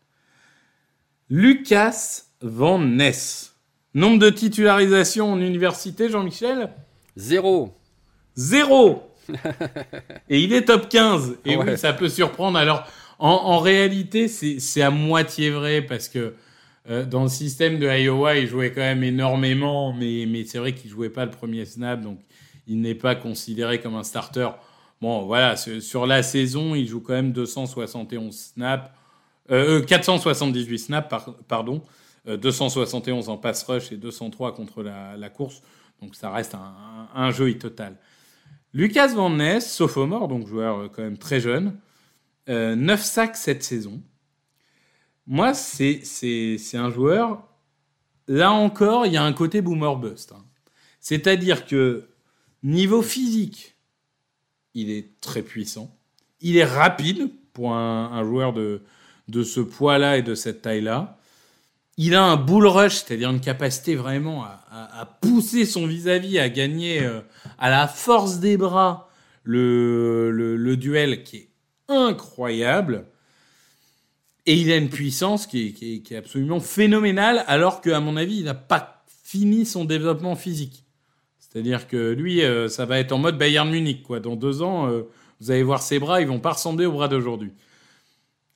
Lucas 1.28 2.24
Van 2.42 2.78
Ness. 2.78 3.54
Nombre 3.94 4.18
de 4.18 4.30
titularisations 4.30 5.32
en 5.32 5.40
université, 5.40 6.08
Jean-Michel? 6.10 6.70
Zéro. 7.16 7.74
Zéro 8.36 9.06
Et 10.28 10.40
il 10.42 10.52
est 10.52 10.66
top 10.66 10.88
15. 10.88 11.38
Et 11.44 11.56
Ouais. 11.56 11.72
oui, 11.72 11.78
ça 11.78 11.92
peut 11.92 12.08
surprendre. 12.08 12.58
Alors, 12.58 12.84
en, 13.20 13.58
réalité, 13.58 14.28
c'est 14.28 14.82
à 14.82 14.90
moitié 14.90 15.50
vrai 15.50 15.82
parce 15.82 16.08
que 16.08 16.34
euh, 16.88 17.04
dans 17.04 17.24
le 17.24 17.28
système 17.28 17.78
de 17.78 17.86
Iowa, 17.86 18.36
il 18.36 18.46
jouait 18.46 18.72
quand 18.72 18.80
même 18.80 19.04
énormément, 19.04 19.92
mais, 19.92 20.44
c'est 20.46 20.58
vrai 20.58 20.74
qu'il 20.74 20.90
jouait 20.90 21.10
pas 21.10 21.26
le 21.26 21.30
premier 21.30 21.66
snap, 21.66 22.00
donc 22.00 22.18
il 22.66 22.80
n'est 22.80 22.94
pas 22.94 23.14
considéré 23.14 23.80
comme 23.80 23.94
un 23.94 24.04
starter. 24.04 24.48
Bon, 25.00 25.26
voilà, 25.26 25.56
sur 25.56 26.06
la 26.06 26.22
saison, 26.22 26.74
il 26.74 26.86
joue 26.86 27.00
quand 27.00 27.12
même 27.12 27.32
271 27.32 28.34
snaps, 28.34 28.90
euh, 29.50 29.80
euh, 29.80 29.84
478 29.84 30.78
snaps, 30.78 31.08
par- 31.08 31.34
pardon, 31.48 31.82
euh, 32.28 32.36
271 32.36 33.28
en 33.28 33.36
pass 33.36 33.62
rush 33.64 33.92
et 33.92 33.96
203 33.96 34.54
contre 34.54 34.82
la, 34.82 35.30
course, 35.30 35.62
donc 36.00 36.14
ça 36.14 36.30
reste 36.30 36.54
un, 36.54 37.08
un, 37.14 37.32
total. 37.54 37.96
Lucas 38.72 39.08
Van 39.08 39.30
Ness, 39.30 39.72
sophomore, 39.72 40.28
donc 40.28 40.46
joueur 40.46 40.78
euh, 40.78 40.88
quand 40.88 41.02
même 41.02 41.18
très 41.18 41.40
jeune, 41.40 41.76
euh, 42.50 42.74
9 42.76 43.02
sacs 43.02 43.36
cette 43.36 43.62
saison. 43.62 44.02
Moi, 45.26 45.54
c'est 45.54 46.02
un 46.74 46.90
joueur. 46.90 47.46
Là 48.28 48.52
encore, 48.52 49.06
il 49.06 49.12
y 49.12 49.16
a 49.16 49.22
un 49.24 49.32
côté 49.32 49.60
boomer 49.60 49.96
bust. 49.96 50.32
hein. 50.32 50.44
C'est-à-dire 51.00 51.66
que 51.66 52.08
niveau 52.62 53.02
physique, 53.02 53.76
il 54.74 54.90
est 54.90 55.20
très 55.20 55.42
puissant. 55.42 55.96
Il 56.40 56.56
est 56.56 56.64
rapide 56.64 57.30
pour 57.52 57.74
un, 57.74 58.22
joueur 58.24 58.52
de, 58.52 58.82
de 59.28 59.42
ce 59.42 59.60
poids-là 59.60 60.18
et 60.18 60.22
de 60.22 60.34
cette 60.34 60.62
taille-là. 60.62 61.18
Il 61.96 62.14
a 62.14 62.22
un 62.24 62.36
bull 62.36 62.66
rush, 62.66 62.96
c'est-à-dire 62.96 63.30
une 63.30 63.40
capacité 63.40 63.94
vraiment 63.94 64.44
à, 64.44 64.64
à- 64.70 65.00
à 65.00 65.06
pousser 65.06 65.64
son 65.66 65.86
vis-à-vis, 65.86 66.38
à 66.38 66.48
gagner 66.48 67.02
euh, 67.02 67.20
à 67.58 67.68
la 67.70 67.86
force 67.88 68.38
des 68.40 68.56
bras 68.56 69.10
le, 69.42 70.30
le, 70.30 70.56
le 70.56 70.76
duel 70.76 71.24
qui 71.24 71.36
est 71.36 71.49
incroyable. 71.90 73.06
Et 74.46 74.54
il 74.54 74.72
a 74.72 74.76
une 74.76 74.88
puissance 74.88 75.46
qui 75.46 76.02
est, 76.10 76.16
absolument 76.16 76.60
phénoménale, 76.60 77.44
alors 77.46 77.80
qu'à 77.80 78.00
mon 78.00 78.16
avis, 78.16 78.38
il 78.38 78.44
n'a 78.44 78.54
pas 78.54 79.04
fini 79.22 79.66
son 79.66 79.84
développement 79.84 80.34
physique. 80.34 80.84
C'est-à-dire 81.38 81.88
que 81.88 82.12
lui, 82.12 82.42
euh, 82.42 82.68
ça 82.68 82.86
va 82.86 82.98
être 82.98 83.12
en 83.12 83.18
mode 83.18 83.36
Bayern 83.36 83.68
Munich. 83.68 84.02
Quoi. 84.02 84.20
Dans 84.20 84.36
deux 84.36 84.62
ans, 84.62 84.88
euh, 84.88 85.02
vous 85.40 85.50
allez 85.50 85.62
voir 85.62 85.82
ses 85.82 85.98
bras, 85.98 86.20
ils 86.20 86.26
vont 86.26 86.40
pas 86.40 86.52
ressembler 86.52 86.86
aux 86.86 86.92
bras 86.92 87.08
d'aujourd'hui. 87.08 87.52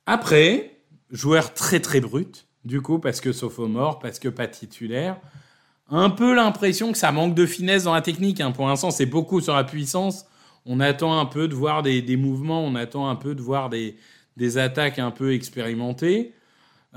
Après, 0.07 0.79
joueur 1.11 1.55
très 1.55 1.81
très 1.81 2.01
brut, 2.01 2.47
du 2.65 2.81
coup, 2.81 2.99
parce 2.99 3.21
que 3.21 3.33
sophomore, 3.33 3.99
parce 3.99 4.19
que 4.19 4.29
pas 4.29 4.47
titulaire. 4.47 5.19
Un 5.91 6.11
peu 6.11 6.35
l'impression 6.35 6.93
que 6.93 6.99
ça 6.99 7.13
manque 7.13 7.35
de 7.35 7.47
finesse 7.47 7.85
dans 7.85 7.95
la 7.95 8.01
technique. 8.01 8.41
hein. 8.41 8.53
Pour 8.53 8.67
l'instant, 8.67 8.91
c'est 8.91 9.07
beaucoup 9.07 9.41
sur 9.41 9.55
la 9.55 9.65
puissance. 9.65 10.27
On 10.67 10.81
attend 10.81 11.19
un 11.19 11.27
peu 11.27 11.49
de 11.49 11.55
voir 11.55 11.83
des, 11.83 12.17
mouvements, 12.17 12.65
on 12.65 12.75
attend 12.75 13.09
un 13.09 13.17
peu 13.17 13.35
de 13.35 13.43
voir 13.43 13.71
des, 13.71 13.97
attaques 14.59 14.99
un 14.99 15.11
peu 15.11 15.33
expérimentées. 15.33 16.35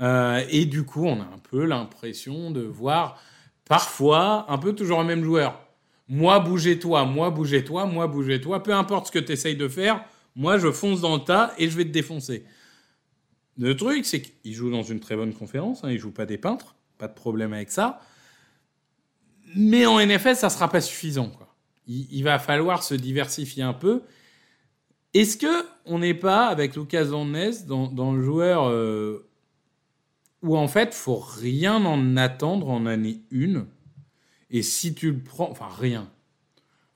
Euh, 0.00 0.42
et 0.48 0.64
du 0.64 0.84
coup, 0.84 1.04
on 1.04 1.20
a 1.20 1.24
un 1.24 1.38
peu 1.50 1.64
l'impression 1.64 2.50
de 2.50 2.62
voir 2.62 3.20
parfois 3.64 4.46
un 4.48 4.58
peu 4.58 4.74
toujours 4.74 5.00
le 5.00 5.06
même 5.06 5.24
joueur. 5.24 5.60
Moi, 6.08 6.40
bougez-toi, 6.40 7.04
moi, 7.04 7.30
bougez-toi, 7.30 7.84
moi, 7.86 8.06
bougez-toi. 8.06 8.62
Peu 8.62 8.72
importe 8.72 9.08
ce 9.08 9.12
que 9.12 9.18
tu 9.18 9.32
essayes 9.32 9.56
de 9.56 9.68
faire, 9.68 10.04
moi, 10.34 10.56
je 10.56 10.70
fonce 10.70 11.00
dans 11.00 11.16
le 11.16 11.22
tas 11.22 11.52
et 11.58 11.68
je 11.68 11.76
vais 11.76 11.84
te 11.84 11.90
défoncer. 11.90 12.44
Le 13.58 13.76
truc, 13.76 14.06
c'est 14.06 14.22
qu'il 14.22 14.54
joue 14.54 14.70
dans 14.70 14.84
une 14.84 15.00
très 15.00 15.16
bonne 15.16 15.34
conférence. 15.34 15.84
Hein, 15.84 15.90
il 15.90 15.98
joue 15.98 16.12
pas 16.12 16.26
des 16.26 16.38
peintres, 16.38 16.76
pas 16.96 17.08
de 17.08 17.14
problème 17.14 17.52
avec 17.52 17.70
ça. 17.70 18.00
Mais 19.56 19.84
en 19.84 19.98
NFL, 19.98 20.36
ça 20.36 20.48
sera 20.48 20.70
pas 20.70 20.80
suffisant. 20.80 21.30
Il, 21.88 22.22
va 22.22 22.38
falloir 22.38 22.82
se 22.82 22.94
diversifier 22.94 23.62
un 23.62 23.72
peu. 23.72 24.02
Est-ce 25.14 25.38
que 25.38 25.66
on 25.86 26.00
n'est 26.00 26.14
pas 26.14 26.46
avec 26.46 26.76
Lucas 26.76 27.06
Ness 27.24 27.64
dans, 27.64 27.88
dans 27.88 28.12
le 28.12 28.22
joueur 28.22 28.68
euh, 28.68 29.26
où 30.42 30.56
en 30.56 30.68
fait 30.68 30.94
faut 30.94 31.18
rien 31.18 31.84
en 31.84 32.16
attendre 32.16 32.68
en 32.68 32.84
année 32.86 33.22
1 33.32 33.66
et 34.50 34.62
si 34.62 34.94
tu 34.94 35.12
le 35.12 35.18
prends, 35.18 35.50
enfin 35.50 35.68
rien, 35.68 36.10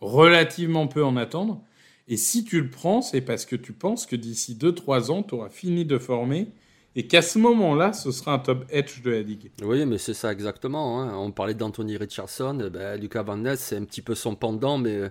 relativement 0.01 0.87
peu 0.87 1.05
en 1.05 1.17
attendre. 1.17 1.63
Et 2.09 2.17
si 2.17 2.45
tu 2.45 2.61
le 2.61 2.71
prends 2.71 3.03
c'est 3.03 3.21
parce 3.21 3.47
que 3.47 3.57
tu 3.57 3.73
penses 3.73 4.07
que 4.07 4.17
d'ici 4.17 4.55
2-3 4.57 5.11
ans 5.11 5.23
tu 5.23 5.35
auras 5.35 5.49
fini 5.49 5.85
de 5.85 5.99
former 5.99 6.53
et 6.95 7.07
qu'à 7.07 7.23
ce 7.23 7.39
moment-là 7.39 7.93
ce 7.93 8.11
sera 8.11 8.35
un 8.35 8.39
top 8.39 8.65
edge 8.71 9.03
de 9.03 9.11
la 9.11 9.23
ligue. 9.23 9.51
Oui, 9.63 9.85
mais 9.87 9.99
c'est 9.99 10.15
ça 10.15 10.31
exactement. 10.33 11.01
hein. 11.01 11.15
On 11.17 11.31
parlait 11.31 11.55
d'Anthony 11.55 11.97
Richardson. 11.97 12.59
eh 12.65 12.71
Ben, 12.71 13.01
Lucas 13.01 13.23
Van 13.23 13.37
Ness, 13.37 13.61
c'est 13.61 13.77
un 13.77 13.85
petit 13.85 14.03
peu 14.03 14.15
son 14.15 14.35
pendant, 14.35 14.79
mais 14.79 14.97
euh, 14.97 15.09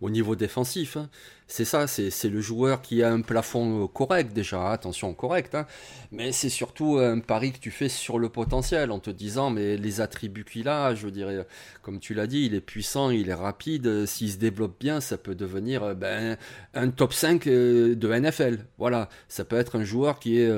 au 0.00 0.10
niveau 0.10 0.36
défensif. 0.36 0.96
hein. 0.96 1.08
C'est 1.50 1.64
ça, 1.64 1.86
c'est 1.86 2.28
le 2.28 2.40
joueur 2.42 2.82
qui 2.82 3.02
a 3.02 3.10
un 3.10 3.22
plafond 3.22 3.84
euh, 3.84 3.86
correct 3.86 4.34
déjà, 4.34 4.70
attention 4.70 5.14
correct, 5.14 5.54
hein. 5.54 5.66
mais 6.12 6.30
c'est 6.30 6.50
surtout 6.50 6.98
un 6.98 7.20
pari 7.20 7.52
que 7.52 7.58
tu 7.58 7.70
fais 7.70 7.88
sur 7.88 8.18
le 8.18 8.28
potentiel 8.28 8.90
en 8.90 8.98
te 8.98 9.08
disant 9.08 9.48
mais 9.48 9.78
les 9.78 10.02
attributs 10.02 10.44
qu'il 10.44 10.68
a, 10.68 10.94
je 10.94 11.08
dirais, 11.08 11.46
comme 11.88 12.00
tu 12.00 12.12
l'as 12.12 12.26
dit, 12.26 12.44
il 12.44 12.54
est 12.54 12.60
puissant, 12.60 13.08
il 13.08 13.30
est 13.30 13.34
rapide, 13.34 13.86
euh, 13.86 14.04
s'il 14.04 14.30
se 14.30 14.36
développe 14.36 14.78
bien, 14.78 15.00
ça 15.00 15.16
peut 15.16 15.34
devenir 15.34 15.82
euh, 15.82 15.94
ben, 15.94 16.36
un 16.74 16.90
top 16.90 17.14
5 17.14 17.46
euh, 17.46 17.94
de 17.94 18.08
NFL. 18.12 18.58
Voilà, 18.76 19.08
ça 19.28 19.46
peut 19.46 19.56
être 19.56 19.76
un 19.78 19.84
joueur 19.84 20.18
qui 20.18 20.38
est 20.38 20.50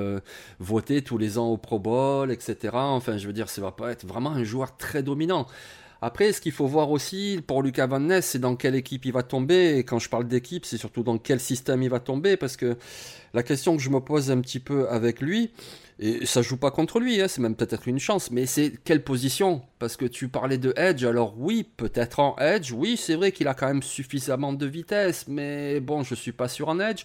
voté 0.59 1.03
tous 1.03 1.18
les 1.18 1.38
ans 1.38 1.46
au 1.46 1.57
Pro 1.57 1.79
Bowl, 1.79 2.33
etc. 2.33 2.70
Enfin, 2.74 3.16
je 3.16 3.29
veux 3.29 3.33
dire, 3.33 3.48
ça 3.48 3.62
va 3.62 3.70
pas 3.70 3.92
être 3.92 4.05
vraiment 4.07 4.31
un 4.31 4.42
joueur 4.42 4.76
très 4.76 5.05
dominant. 5.05 5.46
Après, 6.03 6.33
ce 6.33 6.41
qu'il 6.41 6.53
faut 6.53 6.67
voir 6.67 6.91
aussi 6.91 7.43
pour 7.47 7.63
Lucas 7.63 7.87
Van 7.87 8.01
Ness, 8.01 8.25
c'est 8.27 8.39
dans 8.39 8.57
quelle 8.57 8.75
équipe 8.75 9.05
il 9.05 9.13
va 9.13 9.23
tomber. 9.23 9.77
Et 9.77 9.85
quand 9.85 9.99
je 9.99 10.09
parle 10.09 10.27
d'équipe, 10.27 10.65
c'est 10.65 10.79
surtout 10.79 11.03
dans 11.03 11.19
quel 11.19 11.41
système 11.41 11.83
il 11.83 11.91
va 11.91 12.01
tomber. 12.01 12.37
Parce 12.37 12.57
que 12.57 12.77
la 13.35 13.43
question 13.43 13.77
que 13.77 13.83
je 13.83 13.91
me 13.91 14.01
pose 14.01 14.31
un 14.31 14.41
petit 14.41 14.61
peu 14.61 14.89
avec 14.89 15.21
lui, 15.21 15.51
et 16.03 16.25
ça 16.25 16.41
joue 16.41 16.57
pas 16.57 16.71
contre 16.71 16.99
lui, 16.99 17.21
hein, 17.21 17.29
c'est 17.29 17.43
même 17.43 17.55
peut-être 17.55 17.87
une 17.87 17.99
chance, 17.99 18.31
mais 18.31 18.47
c'est 18.47 18.73
quelle 18.85 19.05
position? 19.05 19.61
Parce 19.79 19.99
que 19.99 20.07
tu 20.07 20.29
parlais 20.29 20.57
de 20.57 20.73
Edge, 20.77 21.05
alors 21.05 21.35
oui, 21.37 21.69
peut-être 21.77 22.21
en 22.21 22.37
Edge, 22.39 22.73
oui, 22.73 22.97
c'est 22.97 23.17
vrai 23.17 23.33
qu'il 23.33 23.49
a 23.49 23.55
quand 23.55 23.67
même 23.67 23.83
suffisamment 23.83 24.55
de 24.55 24.65
vitesse, 24.65 25.27
mais 25.29 25.79
bon, 25.81 26.03
je 26.03 26.15
suis 26.15 26.33
pas 26.33 26.49
sûr 26.49 26.71
en 26.71 26.81
Edge. 26.81 27.05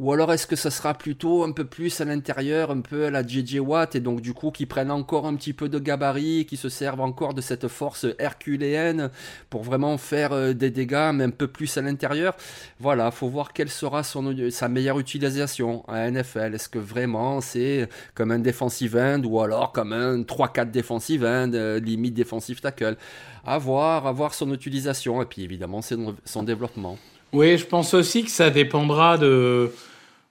Ou 0.00 0.14
alors 0.14 0.32
est-ce 0.32 0.46
que 0.46 0.56
ça 0.56 0.70
sera 0.70 0.94
plutôt 0.94 1.44
un 1.44 1.52
peu 1.52 1.66
plus 1.66 2.00
à 2.00 2.06
l'intérieur, 2.06 2.70
un 2.70 2.80
peu 2.80 3.04
à 3.04 3.10
la 3.10 3.22
JJ 3.22 3.58
Watt, 3.58 3.94
et 3.96 4.00
donc 4.00 4.22
du 4.22 4.32
coup 4.32 4.50
qui 4.50 4.64
prennent 4.64 4.90
encore 4.90 5.26
un 5.26 5.34
petit 5.34 5.52
peu 5.52 5.68
de 5.68 5.78
gabarit, 5.78 6.46
qui 6.46 6.56
se 6.56 6.70
servent 6.70 7.02
encore 7.02 7.34
de 7.34 7.42
cette 7.42 7.68
force 7.68 8.06
herculéenne 8.18 9.10
pour 9.50 9.62
vraiment 9.62 9.98
faire 9.98 10.32
euh, 10.32 10.54
des 10.54 10.70
dégâts, 10.70 11.10
mais 11.12 11.24
un 11.24 11.30
peu 11.30 11.48
plus 11.48 11.76
à 11.76 11.82
l'intérieur? 11.82 12.34
Voilà, 12.78 13.10
faut 13.10 13.28
voir 13.28 13.52
quelle 13.52 13.68
sera 13.68 14.02
son, 14.02 14.34
sa 14.48 14.70
meilleure 14.70 14.98
utilisation 14.98 15.86
à 15.86 16.10
NFL. 16.10 16.54
Est-ce 16.54 16.70
que 16.70 16.78
vraiment 16.78 17.42
c'est 17.42 17.86
comme 18.14 18.30
un 18.30 18.38
defensive 18.38 18.96
end 18.96 19.20
ou 19.24 19.42
alors 19.42 19.70
comme 19.70 19.92
un 19.92 20.22
3-4 20.22 20.70
defensive 20.70 21.26
end, 21.26 21.50
euh, 21.52 21.78
limite 21.78 22.14
defensive 22.14 22.62
tackle? 22.62 22.96
À 23.44 23.58
voir, 23.58 24.06
à 24.06 24.12
voir 24.12 24.32
son 24.32 24.50
utilisation, 24.54 25.20
et 25.20 25.26
puis 25.26 25.42
évidemment 25.42 25.82
son, 25.82 26.16
son 26.24 26.42
développement. 26.42 26.96
Oui, 27.34 27.58
je 27.58 27.66
pense 27.66 27.92
aussi 27.92 28.24
que 28.24 28.30
ça 28.30 28.48
dépendra 28.48 29.18
de, 29.18 29.70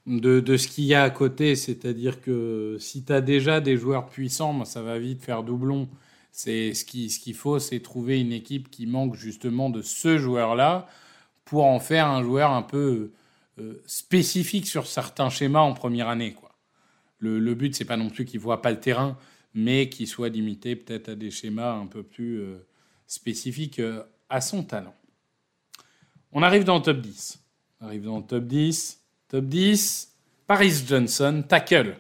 de, 0.10 0.58
ce 0.58 0.68
qu'il 0.68 0.86
y 0.86 0.94
a 0.94 1.04
à 1.04 1.10
côté. 1.10 1.56
C'est-à-dire 1.56 2.22
que 2.22 2.78
si 2.80 3.04
tu 3.04 3.14
as 3.14 3.22
déjà 3.22 3.62
des 3.62 3.78
joueurs 3.78 4.08
puissants, 4.08 4.54
moi, 4.54 4.66
ça 4.66 4.82
va 4.82 5.00
vite 5.00 5.24
faire 5.24 5.44
doublon. 5.44 5.88
C'est 6.32 6.74
ce 6.74 6.86
qu'il 6.86 7.12
ce 7.12 7.34
faut, 7.34 7.60
c'est 7.60 7.80
trouver 7.80 8.20
une 8.20 8.32
équipe 8.32 8.70
qui 8.70 8.86
manque 8.86 9.16
justement 9.16 9.70
de 9.70 9.82
ce 9.82 10.18
joueur-là 10.18 10.88
pour 11.46 11.66
en 11.66 11.80
faire 11.80 12.08
un 12.08 12.24
joueur 12.24 12.52
un 12.52 12.62
peu 12.62 13.12
euh, 13.60 13.82
spécifique 13.86 14.68
sur 14.68 14.88
certains 14.88 15.30
schémas 15.30 15.62
en 15.62 15.74
première 15.74 16.08
année. 16.08 16.34
Quoi. 16.34 16.52
Le, 17.18 17.40
le 17.40 17.56
but, 17.56 17.76
c'est 17.76 17.86
pas 17.86 17.98
non 17.98 18.10
plus 18.10 18.26
qu'il 18.26 18.40
voit 18.40 18.62
pas 18.62 18.72
le 18.72 18.80
terrain, 18.80 19.18
mais 19.54 19.90
qu'il 19.90 20.08
soit 20.08 20.30
limité 20.30 20.76
peut-être 20.76 21.10
à 21.10 21.16
des 21.16 21.32
schémas 21.32 21.74
un 21.74 21.88
peu 21.88 22.04
plus 22.04 22.40
euh, 22.40 22.66
spécifiques 23.08 23.80
euh, 23.80 24.04
à 24.30 24.42
son 24.42 24.64
talent. 24.64 24.94
On 26.32 26.44
arrive 26.44 26.64
dans 26.64 26.76
le 26.76 26.84
top 26.84 27.02
10. 27.02 27.40
On 27.82 27.88
arrive 27.88 28.04
dans 28.04 28.18
le 28.18 28.24
top 28.24 28.46
10. 28.46 28.99
Top 29.30 29.46
10. 29.46 30.08
Paris 30.48 30.84
Johnson, 30.88 31.44
tackle. 31.48 31.96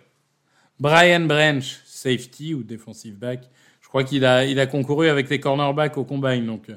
Brian 0.79 1.21
Branch, 1.21 1.63
safety 1.85 2.53
ou 2.53 2.63
defensive 2.63 3.15
back. 3.15 3.49
Je 3.81 3.87
crois 3.87 4.03
qu'il 4.03 4.25
a, 4.25 4.45
il 4.45 4.59
a 4.59 4.65
concouru 4.65 5.09
avec 5.09 5.29
les 5.29 5.39
cornerbacks 5.39 5.97
au 5.97 6.03
combine, 6.05 6.45
donc 6.45 6.67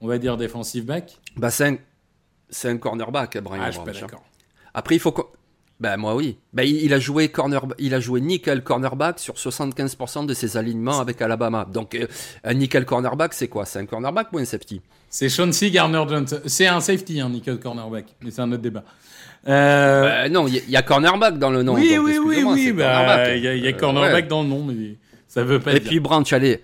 on 0.00 0.06
va 0.08 0.18
dire 0.18 0.36
defensive 0.36 0.84
back. 0.84 1.18
Bah, 1.36 1.50
c'est 1.50 1.66
un, 1.68 1.76
c'est 2.50 2.68
un 2.68 2.76
cornerback, 2.76 3.38
Brian 3.38 3.62
Ah, 3.62 3.70
je 3.70 3.76
suis 3.76 3.78
pas 3.84 3.92
Branch, 3.92 3.96
hein. 4.02 4.06
d'accord. 4.06 4.24
Après, 4.74 4.96
il 4.96 4.98
faut. 4.98 5.14
Ben 5.80 5.96
moi 5.96 6.14
oui. 6.14 6.38
Ben, 6.52 6.62
il 6.62 6.94
a 6.94 7.00
joué 7.00 7.28
corner, 7.28 7.66
il 7.78 7.92
a 7.92 7.98
joué 7.98 8.20
nickel 8.20 8.62
cornerback 8.62 9.18
sur 9.18 9.34
75% 9.34 10.26
de 10.26 10.34
ses 10.34 10.56
alignements 10.56 11.00
avec 11.00 11.20
Alabama. 11.20 11.64
Donc 11.64 11.96
euh, 11.96 12.06
un 12.44 12.54
nickel 12.54 12.84
cornerback, 12.84 13.34
c'est 13.34 13.48
quoi? 13.48 13.64
C'est 13.64 13.80
un 13.80 13.86
cornerback 13.86 14.32
ou 14.32 14.38
un 14.38 14.44
safety? 14.44 14.80
C'est 15.10 15.28
Chauncey 15.28 15.70
Garner-Johnson. 15.72 16.40
C'est 16.46 16.68
un 16.68 16.80
safety, 16.80 17.20
un 17.20 17.30
nickel 17.30 17.58
cornerback, 17.58 18.14
mais 18.22 18.30
c'est 18.30 18.42
un 18.42 18.52
autre 18.52 18.62
débat. 18.62 18.84
Euh, 19.48 20.02
Ben, 20.24 20.32
Non, 20.32 20.46
il 20.46 20.54
y, 20.54 20.58
a- 20.58 20.62
il 20.66 20.70
y 20.70 20.76
a 20.76 20.82
cornerback 20.82 21.38
dans 21.38 21.50
le 21.50 21.62
nom. 21.62 21.74
oui, 21.74 21.94
donc 21.96 22.04
oui, 22.06 22.18
oui, 22.18 22.42
oui, 22.46 22.64
c'est 22.66 22.72
bah, 22.72 23.34
il 23.34 23.42
y 23.42 23.48
a, 23.48 23.54
il 23.54 23.64
y 23.64 23.68
a 23.68 23.72
cornerback 23.72 24.12
ouais. 24.14 24.22
dans 24.28 24.42
le 24.42 24.48
nom, 24.48 24.62
mais 24.64 24.96
ça 25.26 25.42
veut 25.42 25.58
pas 25.58 25.72
Et 25.72 25.80
dire. 25.80 25.88
puis 25.88 26.00
Branch, 26.00 26.32
allez. 26.32 26.60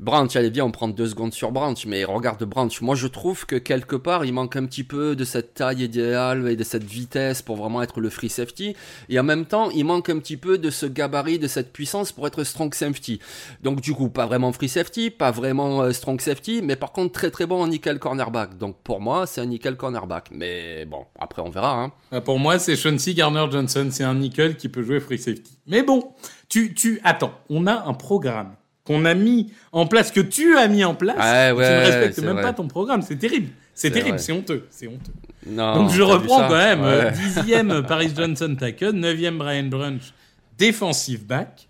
Branch, 0.00 0.34
allez, 0.34 0.48
viens, 0.48 0.64
on 0.64 0.70
prend 0.70 0.88
deux 0.88 1.08
secondes 1.08 1.34
sur 1.34 1.52
Branch. 1.52 1.84
Mais 1.84 2.04
regarde 2.04 2.42
Branch, 2.44 2.80
moi 2.80 2.94
je 2.94 3.06
trouve 3.06 3.44
que 3.44 3.56
quelque 3.56 3.96
part, 3.96 4.24
il 4.24 4.32
manque 4.32 4.56
un 4.56 4.64
petit 4.64 4.82
peu 4.82 5.14
de 5.14 5.24
cette 5.24 5.52
taille 5.52 5.82
idéale 5.84 6.48
et 6.48 6.56
de 6.56 6.64
cette 6.64 6.84
vitesse 6.84 7.42
pour 7.42 7.56
vraiment 7.56 7.82
être 7.82 8.00
le 8.00 8.08
free 8.08 8.30
safety. 8.30 8.74
Et 9.10 9.20
en 9.20 9.22
même 9.22 9.44
temps, 9.44 9.68
il 9.68 9.84
manque 9.84 10.08
un 10.08 10.18
petit 10.18 10.38
peu 10.38 10.56
de 10.56 10.70
ce 10.70 10.86
gabarit, 10.86 11.38
de 11.38 11.46
cette 11.48 11.70
puissance 11.70 12.12
pour 12.12 12.26
être 12.26 12.44
strong 12.44 12.72
safety. 12.72 13.20
Donc 13.62 13.82
du 13.82 13.92
coup, 13.92 14.08
pas 14.08 14.24
vraiment 14.24 14.52
free 14.52 14.70
safety, 14.70 15.10
pas 15.10 15.32
vraiment 15.32 15.82
euh, 15.82 15.92
strong 15.92 16.18
safety, 16.18 16.62
mais 16.62 16.76
par 16.76 16.92
contre 16.92 17.12
très 17.12 17.30
très 17.30 17.44
bon 17.44 17.62
en 17.62 17.68
nickel 17.68 17.98
cornerback. 17.98 18.56
Donc 18.56 18.76
pour 18.82 19.02
moi, 19.02 19.26
c'est 19.26 19.42
un 19.42 19.46
nickel 19.46 19.76
cornerback. 19.76 20.30
Mais 20.32 20.86
bon, 20.86 21.04
après 21.18 21.42
on 21.42 21.50
verra. 21.50 21.78
Hein. 21.78 21.92
Ah, 22.10 22.22
Pour 22.22 22.38
moi, 22.38 22.58
c'est 22.58 22.74
Chauncey 22.74 23.12
Garner-Johnson. 23.12 23.88
C'est 23.90 24.04
un 24.04 24.14
nickel 24.14 24.56
qui 24.56 24.70
peut 24.70 24.82
jouer 24.82 24.98
free 24.98 25.18
safety. 25.18 25.58
Mais 25.66 25.82
bon, 25.82 26.14
tu, 26.48 26.72
tu, 26.72 27.02
attends, 27.04 27.34
on 27.50 27.66
a 27.66 27.86
un 27.86 27.92
programme 27.92 28.54
qu'on 28.90 29.04
a 29.04 29.14
mis 29.14 29.52
en 29.70 29.86
place, 29.86 30.10
que 30.10 30.20
tu 30.20 30.56
as 30.56 30.66
mis 30.66 30.84
en 30.84 30.96
place. 30.96 31.16
Ouais, 31.16 31.50
tu 31.50 31.70
ne 31.72 31.78
respectes 31.86 32.18
même 32.18 32.32
vrai. 32.32 32.42
pas 32.42 32.52
ton 32.52 32.66
programme. 32.66 33.02
C'est 33.02 33.16
terrible. 33.16 33.50
C'est 33.72 33.92
terrible. 33.92 34.18
C'est 34.18 34.32
honteux. 34.32 34.66
C'est 34.70 34.88
honteux. 34.88 35.12
Non, 35.46 35.76
Donc 35.76 35.90
je 35.90 36.02
reprends 36.02 36.48
quand 36.48 36.56
même. 36.56 36.80
Ouais. 36.80 36.86
euh, 36.88 37.10
Dixième 37.10 37.82
Paris 37.88 38.10
Johnson 38.14 38.56
tackle, 38.58 38.90
neuvième 38.90 39.38
Brian 39.38 39.64
Brunch 39.68 40.12
defensive 40.58 41.24
back, 41.24 41.68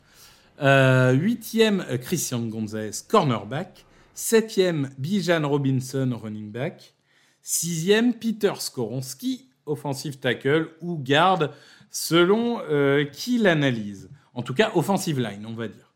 euh, 0.63 1.13
huitième 1.13 1.85
Christian 2.01 2.41
Gonzalez 2.41 2.91
cornerback, 3.07 3.85
septième 4.15 4.91
Bijan 4.99 5.47
Robinson 5.47 6.19
running 6.21 6.51
back, 6.51 6.95
sixième 7.43 8.15
Peter 8.15 8.53
Skoronski 8.59 9.47
offensive 9.67 10.19
tackle 10.19 10.69
ou 10.81 10.99
garde 10.99 11.53
selon 11.91 12.61
euh, 12.71 13.05
qui 13.05 13.39
l'analyse. 13.39 14.09
En 14.35 14.43
tout 14.43 14.55
cas 14.55 14.73
offensive 14.75 15.21
line, 15.21 15.45
on 15.47 15.55
va 15.55 15.69
dire. 15.69 15.90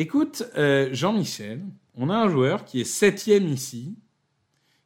Écoute, 0.00 0.44
euh, 0.56 0.88
Jean-Michel, 0.92 1.60
on 1.96 2.08
a 2.08 2.16
un 2.16 2.28
joueur 2.28 2.64
qui 2.64 2.80
est 2.80 2.84
septième 2.84 3.48
ici, 3.48 3.98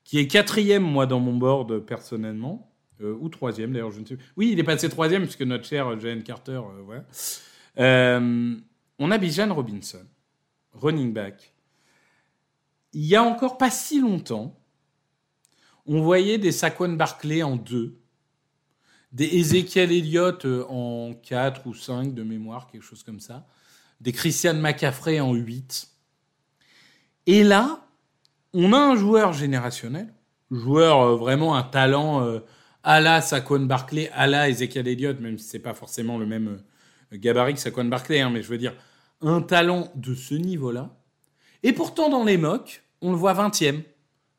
qui 0.05 0.19
est 0.19 0.27
quatrième, 0.27 0.83
moi, 0.83 1.05
dans 1.05 1.21
mon 1.21 1.37
board, 1.37 1.81
personnellement, 1.81 2.73
euh, 3.03 3.15
ou 3.21 3.29
troisième, 3.29 3.75
d'ailleurs, 3.75 3.91
je 3.91 4.01
ne 4.01 4.07
sais 4.07 4.17
plus. 4.17 4.25
Oui, 4.39 4.51
il 4.53 4.59
est 4.59 4.65
passé 4.65 4.89
troisième, 4.89 5.25
puisque 5.25 5.43
notre 5.43 5.67
cher 5.67 6.01
Jalen 6.01 6.23
Carter, 6.23 6.53
euh, 6.53 6.83
voilà. 6.83 7.05
Euh, 7.79 8.57
on 8.99 9.11
a 9.11 9.19
Bijan 9.19 9.55
Robinson, 9.55 10.07
running 10.73 11.13
back. 11.13 11.55
Il 12.95 13.05
y 13.05 13.15
a 13.15 13.23
encore 13.23 13.59
pas 13.59 13.71
si 13.71 14.01
longtemps, 14.01 14.59
on 15.85 16.01
voyait 16.01 16.39
des 16.39 16.53
Saquon 16.53 16.95
Barclay 16.95 17.43
en 17.43 17.57
deux, 17.57 17.99
des 19.13 19.27
Ezekiel 19.27 19.93
Elliott 19.93 20.47
en 20.71 21.13
4 21.23 21.67
ou 21.67 21.75
5 21.75 22.15
de 22.15 22.23
mémoire, 22.23 22.67
quelque 22.67 22.83
chose 22.85 23.03
comme 23.03 23.21
ça, 23.21 23.47
des 24.03 24.13
Christian 24.13 24.55
McCaffrey 24.55 25.21
en 25.21 25.33
8. 25.33 25.89
Et 27.27 27.45
là, 27.45 27.87
on 28.53 28.73
a 28.73 28.77
un 28.77 28.97
joueur 28.97 29.33
générationnel, 29.33 30.13
joueur 30.51 31.01
euh, 31.01 31.17
vraiment 31.17 31.55
un 31.55 31.63
talent 31.63 32.23
euh, 32.25 32.41
à 32.83 33.01
la 33.01 33.21
Saquon 33.21 33.61
Barclay, 33.61 34.11
à 34.13 34.27
la 34.27 34.49
Ezekiel 34.49 34.89
Elliott, 34.89 35.21
même 35.21 35.39
si 35.39 35.49
c'est 35.49 35.61
pas 35.61 35.73
forcément 35.73 36.19
le 36.19 36.27
même 36.27 36.59
euh, 37.13 37.17
gabarit 37.17 37.55
que 37.55 37.61
Saquon 37.61 37.85
Barclay, 37.85 38.21
hein, 38.21 38.31
mais 38.31 38.43
je 38.43 38.49
veux 38.49 38.59
dire 38.59 38.75
un 39.21 39.41
talent 39.41 39.93
de 39.95 40.17
ce 40.17 40.35
niveau-là. 40.35 40.91
Et 41.63 41.73
pourtant, 41.73 42.11
dans 42.11 42.25
les 42.25 42.37
mocks, 42.37 42.83
on 43.03 43.13
le 43.13 43.17
voit 43.17 43.35
20e, 43.35 43.83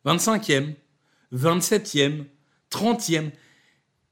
25e, 0.06 0.76
27e, 1.34 2.26
30e. 2.70 3.32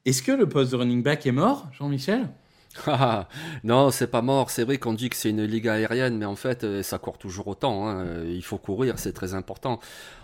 Est-ce 0.06 0.24
que 0.24 0.32
le 0.32 0.48
poste 0.48 0.72
de 0.72 0.78
running 0.78 1.04
back 1.04 1.26
est 1.26 1.34
mort, 1.34 1.68
Jean-Michel? 1.74 2.30
non, 3.64 3.92
c'est 3.92 4.08
pas 4.08 4.22
mort. 4.22 4.50
C'est 4.50 4.64
vrai 4.64 4.78
qu'on 4.78 4.94
dit 4.94 5.10
que 5.10 5.16
c'est 5.16 5.30
une 5.30 5.44
ligue 5.44 5.68
aérienne, 5.68 6.18
mais 6.18 6.26
en 6.26 6.36
fait, 6.36 6.64
euh, 6.64 6.82
ça 6.84 6.98
court 7.00 7.18
toujours 7.18 7.48
autant. 7.48 7.88
hein. 7.88 8.06
Euh, 8.06 8.32
Il 8.34 8.44
faut 8.44 8.58
courir, 8.58 8.98
c'est 8.98 9.14
très 9.14 9.34
important. 9.34 9.80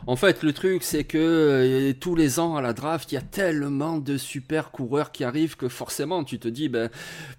En 0.07 0.15
fait, 0.15 0.43
le 0.43 0.53
truc, 0.53 0.83
c'est 0.83 1.03
que 1.03 1.17
euh, 1.17 1.93
tous 1.99 2.15
les 2.15 2.39
ans 2.39 2.55
à 2.55 2.61
la 2.61 2.73
draft, 2.73 3.11
il 3.11 3.15
y 3.15 3.17
a 3.17 3.21
tellement 3.21 3.97
de 3.97 4.17
super 4.17 4.71
coureurs 4.71 5.11
qui 5.11 5.23
arrivent 5.23 5.57
que 5.57 5.67
forcément, 5.67 6.23
tu 6.23 6.39
te 6.39 6.47
dis, 6.47 6.69
ben, 6.69 6.89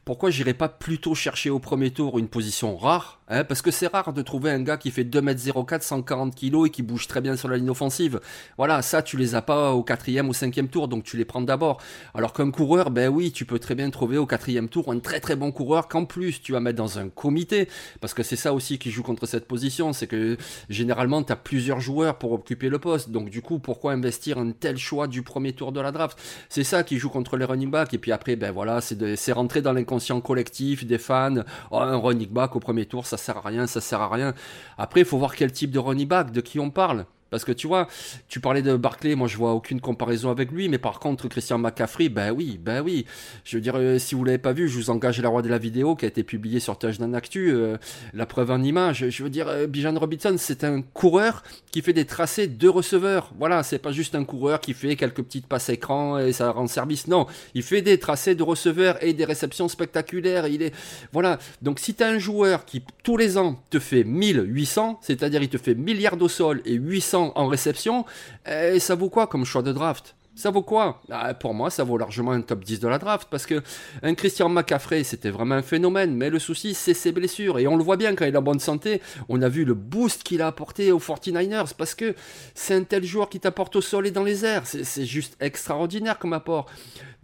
pourquoi 0.05 0.31
j'irais 0.31 0.55
pas 0.55 0.69
plutôt 0.69 1.15
chercher 1.15 1.51
au 1.51 1.59
premier 1.59 1.91
tour 1.91 2.19
une 2.19 2.29
position 2.29 2.77
rare 2.77 3.18
hein, 3.29 3.45
Parce 3.45 3.63
que 3.63 3.71
c'est 3.71 3.87
rare 3.87 4.13
de 4.13 4.23
trouver 4.23 4.51
un 4.51 4.61
gars 4.63 4.77
qui 4.77 4.91
fait 4.91 5.05
2m04, 5.05 5.83
140 5.83 6.35
kg 6.35 6.67
et 6.67 6.71
qui 6.71 6.83
bouge 6.83 7.07
très 7.07 7.21
bien 7.21 7.37
sur 7.37 7.49
la 7.49 7.57
ligne 7.57 7.71
offensive. 7.71 8.21
Voilà, 8.57 8.83
ça, 8.83 9.03
tu 9.03 9.17
les 9.17 9.35
as 9.35 9.43
pas 9.43 9.73
au 9.73 9.83
quatrième 9.83 10.29
ou 10.29 10.35
cinquième 10.35 10.69
tour, 10.69 10.89
donc 10.89 11.05
tu 11.05 11.17
les 11.17 11.25
prends 11.25 11.43
d'abord. 11.43 11.81
Alors 12.15 12.33
qu'un 12.33 12.51
coureur, 12.51 12.91
ben 12.91 13.09
oui, 13.09 13.33
tu 13.33 13.45
peux 13.45 13.59
très 13.59 13.75
bien 13.75 13.91
trouver 13.91 14.19
au 14.19 14.27
quatrième 14.27 14.69
tour 14.69 14.91
un 14.91 14.99
très 15.01 15.21
très 15.21 15.37
bon 15.37 15.53
coureur 15.53 15.89
qu'en 15.89 16.05
plus 16.05 16.41
tu 16.41 16.53
vas 16.53 16.61
mettre 16.61 16.79
dans 16.79 16.99
un 16.99 17.09
comité, 17.09 17.69
parce 18.01 18.15
que 18.15 18.23
c'est 18.23 18.37
ça 18.37 18.55
aussi 18.55 18.79
qui 18.79 18.91
joue 18.91 19.03
contre 19.03 19.27
cette 19.27 19.47
position, 19.47 19.93
c'est 19.93 20.07
que 20.07 20.37
généralement 20.71 21.23
tu 21.23 21.33
as 21.33 21.37
plusieurs 21.37 21.81
joueurs 21.81 22.17
pour 22.19 22.33
occuper 22.33 22.69
le 22.69 22.79
poste, 22.79 23.11
donc 23.11 23.29
du 23.29 23.43
coup 23.43 23.59
pourquoi 23.59 23.93
investir 23.93 24.39
un 24.39 24.53
tel 24.53 24.79
choix 24.79 25.07
du 25.07 25.23
premier 25.23 25.53
tour 25.53 25.73
de 25.73 25.81
la 25.81 25.93
draft? 25.93 26.19
C'est 26.49 26.65
ça 26.65 26.83
qui 26.83 26.99
joue 26.99 27.11
contre 27.11 27.37
les 27.37 27.45
running 27.45 27.71
backs, 27.71 27.93
et 27.95 27.99
puis 27.99 28.13
après 28.13 28.37
ben 28.37 28.53
voilà, 28.53 28.81
c'est 28.81 29.33
rentrer 29.33 29.61
dans 29.63 29.73
l'inconscient 29.73 30.21
collectif 30.21 30.87
des 30.87 30.99
fans, 30.99 31.43
oh, 31.71 31.79
un 31.79 31.97
running 31.97 32.31
back 32.31 32.57
au 32.57 32.61
premier 32.61 32.87
tour 32.87 33.07
ça 33.07 33.18
sert 33.19 33.37
à 33.37 33.49
rien, 33.49 33.67
ça 33.67 33.81
sert 33.81 34.01
à 34.01 34.09
rien. 34.09 34.35
Après 34.79 35.01
il 35.01 35.07
faut 35.07 35.19
voir 35.19 35.35
quel 35.35 35.53
type 35.53 35.71
de 35.71 35.79
running 35.79 36.09
back, 36.09 36.31
de 36.31 36.41
qui 36.41 36.59
on 36.59 36.71
parle. 36.71 37.05
Parce 37.31 37.45
que 37.45 37.53
tu 37.53 37.67
vois, 37.67 37.89
tu 38.29 38.41
parlais 38.41 38.63
de 38.63 38.77
Barclay, 38.77 39.15
moi 39.15 39.29
je 39.29 39.37
vois 39.37 39.53
aucune 39.53 39.81
comparaison 39.81 40.31
avec 40.31 40.51
lui, 40.51 40.69
mais 40.69 40.79
par 40.79 40.99
contre 40.99 41.29
Christian 41.29 41.59
McCaffrey, 41.59 42.09
ben 42.09 42.33
oui, 42.33 42.59
ben 42.63 42.81
oui. 42.81 43.05
Je 43.45 43.57
veux 43.57 43.61
dire, 43.61 43.75
euh, 43.77 43.99
si 43.99 44.15
vous 44.15 44.25
l'avez 44.25 44.39
pas 44.39 44.53
vu, 44.53 44.69
je 44.69 44.77
vous 44.77 44.91
engage 44.91 45.21
la 45.21 45.29
roi 45.29 45.43
de 45.43 45.49
la 45.49 45.59
vidéo 45.59 45.95
qui 45.95 46.07
a 46.07 46.09
été 46.09 46.23
publiée 46.23 46.61
sur 46.61 46.79
Touchdown 46.79 47.15
Actu, 47.15 47.51
euh, 47.51 47.77
la 48.15 48.25
preuve 48.25 48.51
en 48.51 48.63
image. 48.63 49.09
Je 49.11 49.23
veux 49.23 49.29
dire, 49.29 49.49
euh, 49.49 49.67
Bijan 49.67 49.99
Robinson, 49.99 50.37
c'est 50.39 50.65
un 50.65 50.81
coureur 50.81 51.43
qui 51.71 51.83
fait 51.83 51.93
des 51.93 52.07
tracés 52.07 52.47
de 52.47 52.69
receveurs. 52.69 53.33
Voilà, 53.39 53.63
c'est 53.63 53.79
pas 53.79 53.93
juste 53.93 54.15
un 54.15 54.25
coureur 54.25 54.61
qui 54.61 54.73
fait 54.73 54.97
quelques 54.97 55.23
petites 55.23 55.47
passes 55.47 55.69
écran 55.69 56.19
et 56.19 56.33
ça 56.33 56.51
rend 56.51 56.67
service. 56.67 57.09
Non, 57.09 57.27
il 57.55 57.63
fait 57.63 57.83
des 57.83 57.99
tracés 57.99 58.35
de 58.35 58.43
receveurs 58.43 59.03
et 59.05 59.13
des 59.13 59.27
réceptions 59.27 59.69
spectaculaires. 59.69 60.47
Il 60.47 60.63
est, 60.63 60.75
voilà. 61.13 61.39
Donc 61.61 61.79
si 61.79 61.95
tu 61.95 62.03
as 62.03 62.09
un 62.09 62.19
joueur 62.19 62.65
qui 62.65 62.83
tous 63.03 63.19
les 63.19 63.37
ans 63.37 63.63
te 63.69 63.79
fait 63.79 64.05
1800, 64.05 65.01
c'est-à-dire 65.03 65.43
il 65.43 65.49
te 65.49 65.59
fait 65.59 65.75
milliards 65.75 66.21
au 66.21 66.29
sol 66.29 66.63
et 66.65 66.75
800 66.75 67.18
en 67.19 67.47
réception, 67.47 68.05
eh, 68.47 68.79
ça 68.79 68.95
vaut 68.95 69.11
quoi 69.11 69.27
comme 69.27 69.45
choix 69.45 69.63
de 69.63 69.73
draft? 69.73 70.15
Ça 70.39 70.53
vaut 70.53 70.63
quoi? 70.63 71.03
Ah, 71.11 71.35
Pour 71.35 71.53
moi, 71.53 71.69
ça 71.69 71.83
vaut 71.83 71.99
largement 71.99 72.31
un 72.31 72.43
top 72.43 72.63
10 72.63 72.79
de 72.79 72.87
la 72.87 72.99
draft 72.99 73.27
parce 73.29 73.45
que 73.45 73.61
un 74.05 74.15
Christian 74.15 74.49
McCaffrey, 74.49 75.03
c'était 75.03 75.31
vraiment 75.31 75.57
un 75.57 75.63
phénomène. 75.63 76.15
Mais 76.15 76.31
le 76.31 76.39
souci, 76.39 76.75
c'est 76.75 76.95
ses 76.95 77.11
blessures. 77.11 77.59
Et 77.59 77.67
on 77.67 77.77
le 77.77 77.83
voit 77.83 77.97
bien 77.97 78.15
quand 78.15 78.25
il 78.25 78.33
est 78.33 78.39
en 78.39 78.43
bonne 78.43 78.61
santé. 78.61 79.03
On 79.29 79.43
a 79.43 79.49
vu 79.49 79.65
le 79.65 79.75
boost 79.75 80.23
qu'il 80.23 80.41
a 80.41 80.47
apporté 80.47 80.93
aux 80.93 81.01
49ers 81.01 81.75
parce 81.77 81.97
que 81.97 82.15
c'est 82.55 82.75
un 82.75 82.85
tel 82.85 83.03
joueur 83.03 83.29
qui 83.31 83.41
t'apporte 83.41 83.75
au 83.75 83.81
sol 83.81 84.07
et 84.07 84.13
dans 84.13 84.23
les 84.23 84.45
airs. 84.45 84.63
C'est 84.65 85.05
juste 85.05 85.37
extraordinaire 85.41 86.21
comme 86.21 86.33
apport. 86.33 86.67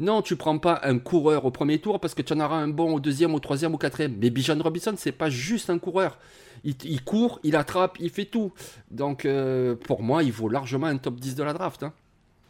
Non, 0.01 0.21
tu 0.21 0.35
prends 0.35 0.59
pas 0.59 0.81
un 0.83 0.99
coureur 0.99 1.45
au 1.45 1.53
premier 1.53 1.79
tour 1.79 2.01
parce 2.01 2.15
que 2.15 2.23
tu 2.23 2.33
en 2.33 2.41
auras 2.41 2.57
un 2.57 2.67
bon 2.67 2.95
au 2.95 2.99
deuxième, 2.99 3.33
au 3.33 3.39
troisième, 3.39 3.75
au 3.75 3.79
quatrième. 3.79 4.17
Mais 4.21 4.31
Bijan 4.31 4.59
Robinson, 4.61 4.95
c'est 4.97 5.13
pas 5.13 5.31
juste 5.31 5.71
un 5.71 5.79
coureur. 5.79 6.19
Il, 6.65 7.03
court, 7.05 7.41
il 7.43 7.57
attrape, 7.57 7.99
il 8.01 8.11
fait 8.11 8.25
tout. 8.25 8.53
Donc, 8.91 9.25
euh, 9.27 9.75
pour 9.77 10.03
moi, 10.03 10.23
il 10.23 10.33
vaut 10.33 10.49
largement 10.49 10.87
un 10.87 10.97
top 10.97 11.21
10 11.21 11.35
de 11.35 11.43
la 11.43 11.53
draft. 11.53 11.83
hein. 11.83 11.93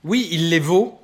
Oui, 0.05 0.29
il 0.31 0.51
les 0.51 0.61
vaut. 0.61 1.01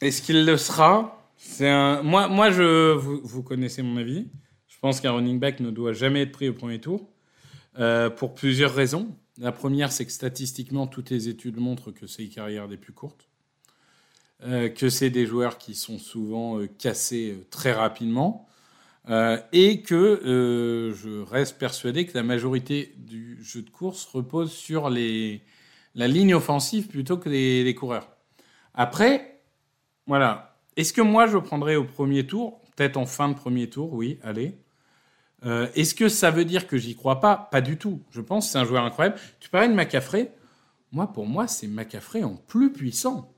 Est-ce 0.00 0.22
qu'il 0.22 0.44
le 0.46 0.56
sera? 0.56 1.22
C'est 1.36 1.68
un. 1.68 2.02
Moi, 2.02 2.28
moi, 2.28 2.50
je. 2.50 2.92
Vous, 2.94 3.20
vous 3.22 3.42
connaissez 3.42 3.82
mon 3.82 3.96
avis. 3.98 4.28
Je 4.68 4.78
pense 4.80 5.00
qu'un 5.00 5.12
running 5.12 5.38
back 5.38 5.60
ne 5.60 5.70
doit 5.70 5.92
jamais 5.92 6.22
être 6.22 6.32
pris 6.32 6.48
au 6.48 6.54
premier 6.54 6.80
tour 6.80 7.08
euh, 7.78 8.08
pour 8.10 8.34
plusieurs 8.34 8.74
raisons. 8.74 9.14
La 9.38 9.52
première, 9.52 9.92
c'est 9.92 10.04
que 10.06 10.12
statistiquement, 10.12 10.86
toutes 10.86 11.10
les 11.10 11.28
études 11.28 11.56
montrent 11.58 11.90
que 11.90 12.06
c'est 12.06 12.22
les 12.22 12.28
carrières 12.28 12.66
les 12.66 12.76
plus 12.76 12.92
courtes, 12.92 13.28
Euh, 14.44 14.68
que 14.68 14.88
c'est 14.88 15.10
des 15.10 15.24
joueurs 15.26 15.56
qui 15.56 15.74
sont 15.74 15.98
souvent 15.98 16.58
cassés 16.78 17.46
très 17.50 17.72
rapidement, 17.72 18.48
euh, 19.08 19.38
et 19.52 19.82
que 19.82 19.94
euh, 19.94 20.94
je 20.94 21.22
reste 21.22 21.58
persuadé 21.58 22.06
que 22.06 22.16
la 22.16 22.22
majorité 22.22 22.94
du 22.98 23.42
jeu 23.42 23.62
de 23.62 23.70
course 23.70 24.04
repose 24.04 24.52
sur 24.52 24.90
les 24.90 25.42
la 25.94 26.08
ligne 26.08 26.34
offensive 26.34 26.86
plutôt 26.88 27.18
que 27.18 27.28
les, 27.28 27.74
coureurs. 27.74 28.08
Après, 28.74 29.42
voilà. 30.06 30.56
Est-ce 30.76 30.92
que 30.92 31.02
moi 31.02 31.26
je 31.26 31.36
prendrais 31.36 31.76
au 31.76 31.84
premier 31.84 32.26
tour? 32.26 32.60
Peut-être 32.76 32.96
en 32.96 33.04
fin 33.04 33.28
de 33.28 33.34
premier 33.34 33.68
tour, 33.68 33.92
oui, 33.92 34.18
allez. 34.22 34.56
Euh, 35.44 35.68
Est-ce 35.74 35.94
que 35.94 36.08
ça 36.08 36.30
veut 36.30 36.46
dire 36.46 36.66
que 36.66 36.78
j'y 36.78 36.94
crois 36.94 37.20
pas? 37.20 37.36
Pas 37.36 37.60
du 37.60 37.76
tout. 37.76 38.00
Je 38.10 38.20
pense 38.20 38.46
que 38.46 38.52
c'est 38.52 38.58
un 38.58 38.64
joueur 38.64 38.84
incroyable. 38.84 39.18
Tu 39.40 39.50
parlais 39.50 39.68
de 39.68 39.74
McCaffrey. 39.74 40.32
Moi, 40.92 41.12
pour 41.12 41.26
moi, 41.26 41.46
c'est 41.46 41.66
McCaffrey 41.66 42.22
en 42.22 42.36
plus 42.36 42.72
puissant. 42.72 43.31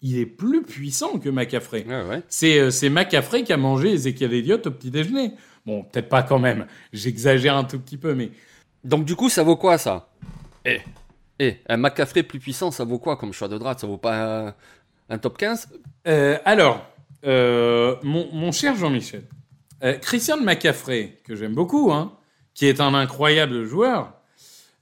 Il 0.00 0.18
est 0.18 0.26
plus 0.26 0.62
puissant 0.62 1.18
que 1.18 1.28
McCaffrey. 1.28 1.84
Ouais. 1.86 2.22
C'est 2.28 2.58
euh, 2.60 2.70
c'est 2.70 2.88
McCaffrey 2.88 3.42
qui 3.42 3.52
a 3.52 3.56
mangé 3.56 3.92
Ezekiel 3.92 4.32
Elliott 4.32 4.66
au 4.66 4.70
petit 4.70 4.90
déjeuner. 4.90 5.32
Bon, 5.66 5.82
peut-être 5.82 6.08
pas 6.08 6.22
quand 6.22 6.38
même. 6.38 6.66
J'exagère 6.92 7.56
un 7.56 7.64
tout 7.64 7.78
petit 7.80 7.96
peu, 7.96 8.14
mais 8.14 8.30
Donc 8.84 9.04
du 9.04 9.16
coup, 9.16 9.28
ça 9.28 9.42
vaut 9.42 9.56
quoi 9.56 9.76
ça? 9.76 10.08
Eh, 10.64 10.80
eh, 11.40 11.56
un 11.68 11.76
McCaffrey 11.76 12.22
plus 12.22 12.38
puissant, 12.38 12.70
ça 12.70 12.84
vaut 12.84 12.98
quoi 12.98 13.16
comme 13.16 13.32
choix 13.32 13.48
de 13.48 13.58
draft? 13.58 13.80
Ça 13.80 13.86
vaut 13.86 13.96
pas 13.98 14.46
un, 14.48 14.54
un 15.08 15.18
top 15.18 15.36
15 15.36 15.68
Euh, 16.06 16.38
alors, 16.44 16.86
euh, 17.26 17.96
mon, 18.02 18.28
mon 18.32 18.52
cher 18.52 18.76
Jean-Michel, 18.76 19.24
euh, 19.82 19.94
Christian 19.98 20.38
McCaffrey, 20.38 21.18
que 21.24 21.34
j'aime 21.34 21.54
beaucoup, 21.54 21.92
hein, 21.92 22.16
qui 22.54 22.66
est 22.66 22.80
un 22.80 22.94
incroyable 22.94 23.64
joueur, 23.64 24.12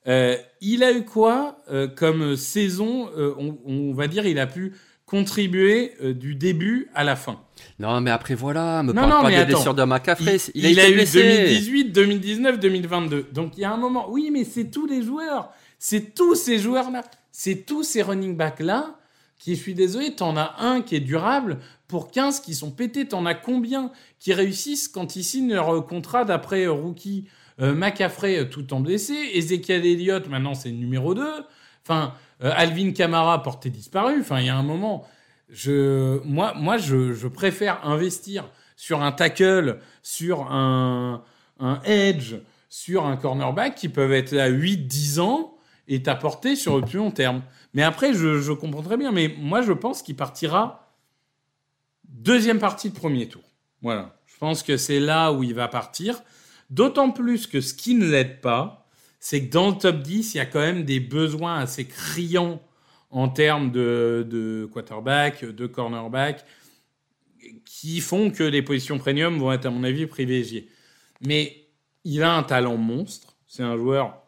euh, 0.06 0.36
il 0.60 0.84
a 0.84 0.92
eu 0.92 1.04
quoi 1.04 1.58
euh, 1.70 1.88
comme 1.88 2.36
saison 2.36 3.08
euh, 3.16 3.34
on, 3.38 3.58
on 3.66 3.92
va 3.92 4.06
dire, 4.08 4.26
il 4.26 4.38
a 4.38 4.46
pu 4.46 4.74
contribuer 5.06 5.94
euh, 6.02 6.12
du 6.12 6.34
début 6.34 6.88
à 6.94 7.04
la 7.04 7.16
fin. 7.16 7.40
Non, 7.78 8.00
mais 8.00 8.10
après 8.10 8.34
voilà, 8.34 8.82
me 8.82 8.92
Non, 8.92 9.02
parle 9.02 9.10
non, 9.10 9.22
pas 9.22 9.28
mais 9.28 9.38
des 9.38 9.52
blessures 9.52 9.74
de 9.74 9.84
McCaffrey. 9.84 10.36
Il, 10.54 10.64
Il, 10.64 10.70
il 10.72 10.80
a, 10.80 10.90
eu 10.90 10.94
blessé. 10.94 11.22
2018, 11.22 11.92
2019, 11.92 12.60
2022. 12.60 13.26
Donc 13.32 13.52
il 13.56 13.60
y 13.60 13.64
a 13.64 13.72
un 13.72 13.76
moment. 13.76 14.10
Oui, 14.10 14.30
mais 14.32 14.44
c'est 14.44 14.70
tous 14.70 14.86
les 14.86 15.02
joueurs. 15.02 15.50
C'est 15.78 16.14
tous 16.14 16.34
ces 16.34 16.58
joueurs-là. 16.58 17.02
C'est 17.30 17.66
tous 17.66 17.84
ces 17.84 18.02
running 18.02 18.36
backs-là 18.36 18.96
qui, 19.38 19.54
je 19.54 19.60
suis 19.60 19.74
désolé, 19.74 20.14
t'en 20.14 20.36
as 20.36 20.56
un 20.58 20.80
qui 20.80 20.96
est 20.96 21.00
durable 21.00 21.58
pour 21.88 22.10
15 22.10 22.40
qui 22.40 22.54
sont 22.54 22.70
pétés. 22.70 23.06
T'en 23.06 23.26
as 23.26 23.34
combien 23.34 23.92
qui 24.18 24.32
réussissent 24.32 24.88
quand 24.88 25.16
ils 25.16 25.24
signent 25.24 25.52
leur 25.52 25.86
contrat 25.86 26.24
d'après 26.24 26.64
euh, 26.64 26.72
rookie 26.72 27.26
euh, 27.60 27.74
euh, 27.78 28.44
tout 28.44 28.72
en 28.72 28.80
blessé? 28.80 29.14
Ezekiel 29.34 29.86
Elliott, 29.86 30.28
maintenant, 30.28 30.54
c'est 30.54 30.70
le 30.70 30.76
numéro 30.76 31.14
2. 31.14 31.22
Enfin, 31.86 32.14
euh, 32.42 32.50
Alvin 32.56 32.90
Kamara, 32.90 33.44
porté 33.44 33.70
disparu. 33.70 34.20
Enfin, 34.20 34.40
il 34.40 34.46
y 34.46 34.48
a 34.48 34.56
un 34.56 34.64
moment. 34.64 35.06
Je, 35.48 36.20
moi, 36.24 36.52
moi 36.56 36.78
je, 36.78 37.28
préfère 37.28 37.86
investir 37.86 38.50
sur 38.74 39.02
un 39.02 39.12
tackle, 39.12 39.78
sur 40.02 40.50
un, 40.50 41.22
un 41.60 41.80
edge, 41.84 42.34
sur 42.68 43.06
un 43.06 43.16
cornerback 43.16 43.76
qui 43.76 43.88
peuvent 43.88 44.12
être 44.12 44.36
à 44.36 44.50
8-10 44.50 45.20
ans 45.20 45.54
et 45.86 46.02
t'apporter 46.02 46.56
sur 46.56 46.76
le 46.76 46.84
plus 46.84 46.98
long 46.98 47.12
terme. 47.12 47.42
Mais 47.72 47.84
après, 47.84 48.12
je, 48.12 48.40
je 48.40 48.52
comprends 48.52 48.82
très 48.82 48.96
bien. 48.96 49.12
Mais 49.12 49.32
moi, 49.38 49.62
je 49.62 49.72
pense 49.72 50.02
qu'il 50.02 50.16
partira 50.16 50.92
deuxième 52.08 52.58
partie 52.58 52.90
de 52.90 52.96
premier 52.96 53.28
tour. 53.28 53.42
Voilà. 53.80 54.16
Je 54.26 54.36
pense 54.38 54.64
que 54.64 54.76
c'est 54.76 54.98
là 54.98 55.32
où 55.32 55.44
il 55.44 55.54
va 55.54 55.68
partir. 55.68 56.20
D'autant 56.68 57.12
plus 57.12 57.46
que 57.46 57.60
ce 57.60 57.74
qui 57.74 57.94
ne 57.94 58.06
l'aide 58.06 58.40
pas, 58.40 58.85
c'est 59.28 59.48
que 59.48 59.52
dans 59.52 59.70
le 59.70 59.76
top 59.76 60.02
10, 60.02 60.34
il 60.34 60.36
y 60.36 60.40
a 60.40 60.46
quand 60.46 60.60
même 60.60 60.84
des 60.84 61.00
besoins 61.00 61.58
assez 61.58 61.84
criants 61.84 62.62
en 63.10 63.28
termes 63.28 63.72
de, 63.72 64.24
de 64.30 64.68
quarterback, 64.72 65.44
de 65.44 65.66
cornerback, 65.66 66.44
qui 67.64 68.00
font 68.00 68.30
que 68.30 68.44
les 68.44 68.62
positions 68.62 68.98
premium 68.98 69.36
vont 69.36 69.50
être, 69.50 69.66
à 69.66 69.70
mon 69.70 69.82
avis, 69.82 70.06
privilégiées. 70.06 70.68
Mais 71.22 71.66
il 72.04 72.22
a 72.22 72.36
un 72.36 72.44
talent 72.44 72.76
monstre. 72.76 73.36
C'est 73.48 73.64
un 73.64 73.76
joueur 73.76 74.22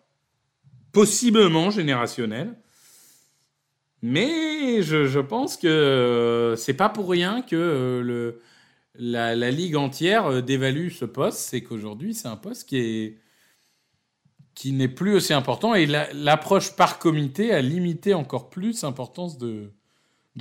possiblement 0.90 1.70
générationnel. 1.70 2.56
Mais 4.02 4.82
je, 4.82 5.20
pense 5.20 5.56
que 5.56 5.68
euh, 5.68 6.56
c'est 6.56 6.74
pas 6.74 6.88
pour 6.88 7.08
rien 7.08 7.42
que 7.42 7.54
euh, 7.54 8.32
la 8.96 9.50
ligue 9.52 9.76
entière 9.76 10.26
euh, 10.26 10.40
dévalue 10.40 10.88
ce 10.88 11.04
poste. 11.04 11.38
C'est 11.38 11.62
qu'aujourd'hui, 11.62 12.14
c'est 12.14 12.26
un 12.26 12.37
poste 12.37 12.68
qui 12.68 12.78
est 12.78 13.18
qui 14.58 14.72
n'est 14.72 14.88
plus 14.88 15.14
aussi 15.14 15.32
important 15.32 15.76
et 15.76 15.86
la- 15.86 16.12
l'approche 16.12 16.72
par 16.74 16.98
comité 16.98 17.54
a 17.54 17.60
limité 17.62 18.12
encore 18.12 18.50
plus 18.50 18.82
l'importance 18.82 19.38
de, 19.38 19.70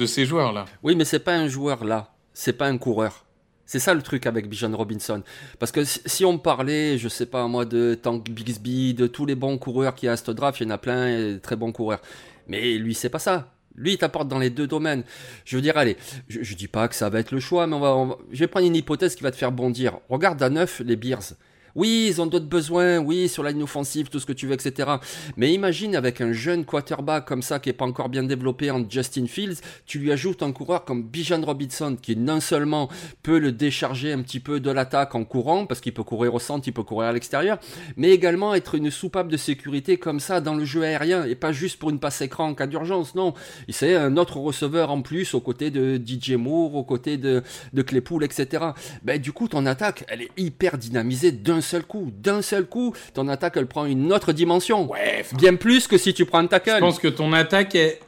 ces 0.08 0.25
joueurs-là. 0.25 0.65
Oui, 0.82 0.95
mais 0.95 1.06
c'est 1.06 1.19
pas 1.19 1.36
un 1.36 1.47
joueur 1.47 1.86
là, 1.86 2.15
c'est 2.34 2.53
pas 2.53 2.65
un 2.67 2.80
coureur. 2.80 3.27
C'est 3.67 3.77
ça 3.77 3.93
le 3.93 4.01
truc 4.01 4.25
avec 4.25 4.49
Bijan 4.49 4.75
Robinson. 4.75 5.21
Parce 5.60 5.71
que 5.71 5.84
si 5.84 6.25
on 6.25 6.39
parlait, 6.39 6.97
je 6.97 7.08
sais 7.10 7.27
pas 7.27 7.47
moi, 7.47 7.65
de 7.65 7.93
Tank 7.93 8.27
Bixby, 8.32 8.95
de 8.95 9.06
tous 9.06 9.27
les 9.27 9.36
bons 9.36 9.60
coureurs 9.60 9.93
qu'il 9.93 10.08
y 10.08 10.10
a 10.10 10.13
à 10.13 10.17
ce 10.17 10.32
draft, 10.32 10.60
il 10.62 10.63
y 10.63 10.65
en 10.65 10.71
a 10.71 10.80
plein, 10.80 11.34
de 11.34 11.38
très 11.38 11.56
bons 11.56 11.71
coureurs. 11.71 12.01
Mais 12.47 12.73
lui, 12.80 12.95
c'est 12.95 13.10
pas 13.10 13.19
ça. 13.19 13.53
Lui, 13.75 13.93
il 13.93 13.97
t'apporte 13.99 14.30
dans 14.30 14.39
les 14.39 14.49
deux 14.49 14.65
domaines. 14.65 15.03
Je 15.45 15.58
veux 15.58 15.62
dire, 15.62 15.77
allez, 15.77 15.95
je, 16.27 16.41
je 16.41 16.56
dis 16.56 16.67
pas 16.67 16.88
que 16.88 16.95
ça 16.95 17.10
va 17.10 17.19
être 17.19 17.32
le 17.32 17.39
choix, 17.39 17.67
mais 17.67 17.75
on 17.75 17.80
va- 18.08 18.17
je 18.32 18.39
vais 18.39 18.47
prendre 18.47 18.65
une 18.65 18.75
hypothèse 18.75 19.15
qui 19.15 19.21
va 19.21 19.30
te 19.30 19.36
faire 19.36 19.51
bondir. 19.51 19.99
Regarde 20.10 20.41
à 20.41 20.49
neuf 20.49 20.82
les 20.84 20.95
Bears. 20.95 21.34
Oui, 21.75 22.08
ils 22.10 22.21
ont 22.21 22.25
d'autres 22.25 22.47
besoins, 22.47 22.97
oui, 22.97 23.30
sur 23.30 23.43
la 23.43 23.51
ligne 23.51 23.63
offensive, 23.63 24.10
tout 24.10 24.19
ce 24.19 24.25
que 24.25 24.34
tu 24.34 24.47
veux, 24.47 24.53
etc. 24.53 24.89
Mais 25.36 25.53
imagine 25.53 25.95
avec 25.95 26.21
un 26.21 26.32
jeune 26.32 26.65
quarterback 26.65 27.25
comme 27.25 27.41
ça 27.41 27.60
qui 27.60 27.69
est 27.69 27.73
pas 27.73 27.86
encore 27.86 28.10
bien 28.10 28.23
développé 28.23 28.71
en 28.71 28.88
Justin 28.89 29.27
Fields, 29.27 29.58
tu 29.86 29.99
lui 29.99 30.12
ajoutes 30.12 30.43
un 30.43 30.51
coureur 30.51 30.86
comme 30.86 31.03
Bijan 31.03 31.41
Robinson 31.41 31.97
qui 32.01 32.15
non 32.15 32.39
seulement 32.39 32.89
peut 33.23 33.39
le 33.39 33.51
décharger 33.51 34.12
un 34.13 34.21
petit 34.21 34.39
peu 34.39 34.60
de 34.60 34.71
l'attaque 34.71 35.15
en 35.15 35.23
courant, 35.23 35.65
parce 35.65 35.82
qu'il 35.82 35.93
peut 35.93 36.03
courir 36.03 36.34
au 36.34 36.39
centre, 36.39 36.67
il 36.67 36.73
peut 36.73 36.84
courir 36.84 37.10
à 37.10 37.13
l'extérieur, 37.13 37.60
mais 37.95 38.10
également 38.10 38.56
être 38.56 38.75
une 38.75 38.91
soupape 38.91 39.27
de 39.27 39.38
sécurité 39.38 39.97
comme 39.97 40.19
ça 40.19 40.41
dans 40.41 40.56
le 40.56 40.65
jeu 40.65 40.84
aérien 40.84 41.25
et 41.25 41.36
pas 41.36 41.51
juste 41.51 41.80
pour 41.80 41.89
une 41.89 41.99
passe 41.99 42.21
écran 42.21 42.47
en 42.47 42.56
cas 42.56 42.67
d'urgence, 42.67 43.15
non. 43.15 43.34
C'est 43.69 43.95
un 43.95 44.17
autre 44.17 44.38
receveur 44.38 44.91
en 44.91 45.01
plus 45.01 45.34
aux 45.34 45.41
côtés 45.41 45.71
de 45.71 46.01
DJ 46.03 46.32
Moore, 46.32 46.75
aux 46.75 46.84
côtés 46.84 47.17
de, 47.17 47.43
de 47.73 47.82
Claypool, 47.82 48.23
etc. 48.23 48.65
Ben, 49.03 49.19
du 49.19 49.32
coup, 49.32 49.47
ton 49.47 49.65
attaque, 49.65 50.06
elle 50.08 50.21
est 50.21 50.32
hyper 50.38 50.77
dynamisée 50.77 51.32
d'un 51.32 51.57
seul 51.62 51.84
coup. 51.84 52.12
D'un 52.17 52.41
seul 52.41 52.65
coup, 52.65 52.93
ton 53.13 53.28
attaque, 53.28 53.58
elle 53.58 53.67
prend 53.67 53.86
une 53.86 54.12
autre 54.13 54.32
dimension. 54.34 54.89
Ouais, 54.91 55.26
Bien 55.38 55.56
plus 55.56 55.88
que 55.88 55.98
si 55.98 56.13
tu 56.13 56.26
prends 56.26 56.39
un 56.39 56.48
tackle. 56.48 56.76
je 56.76 56.80
pense 56.80 57.00
que 57.00 57.08
ton 57.08 57.34
attaque 57.34 57.76
est. 57.76 58.00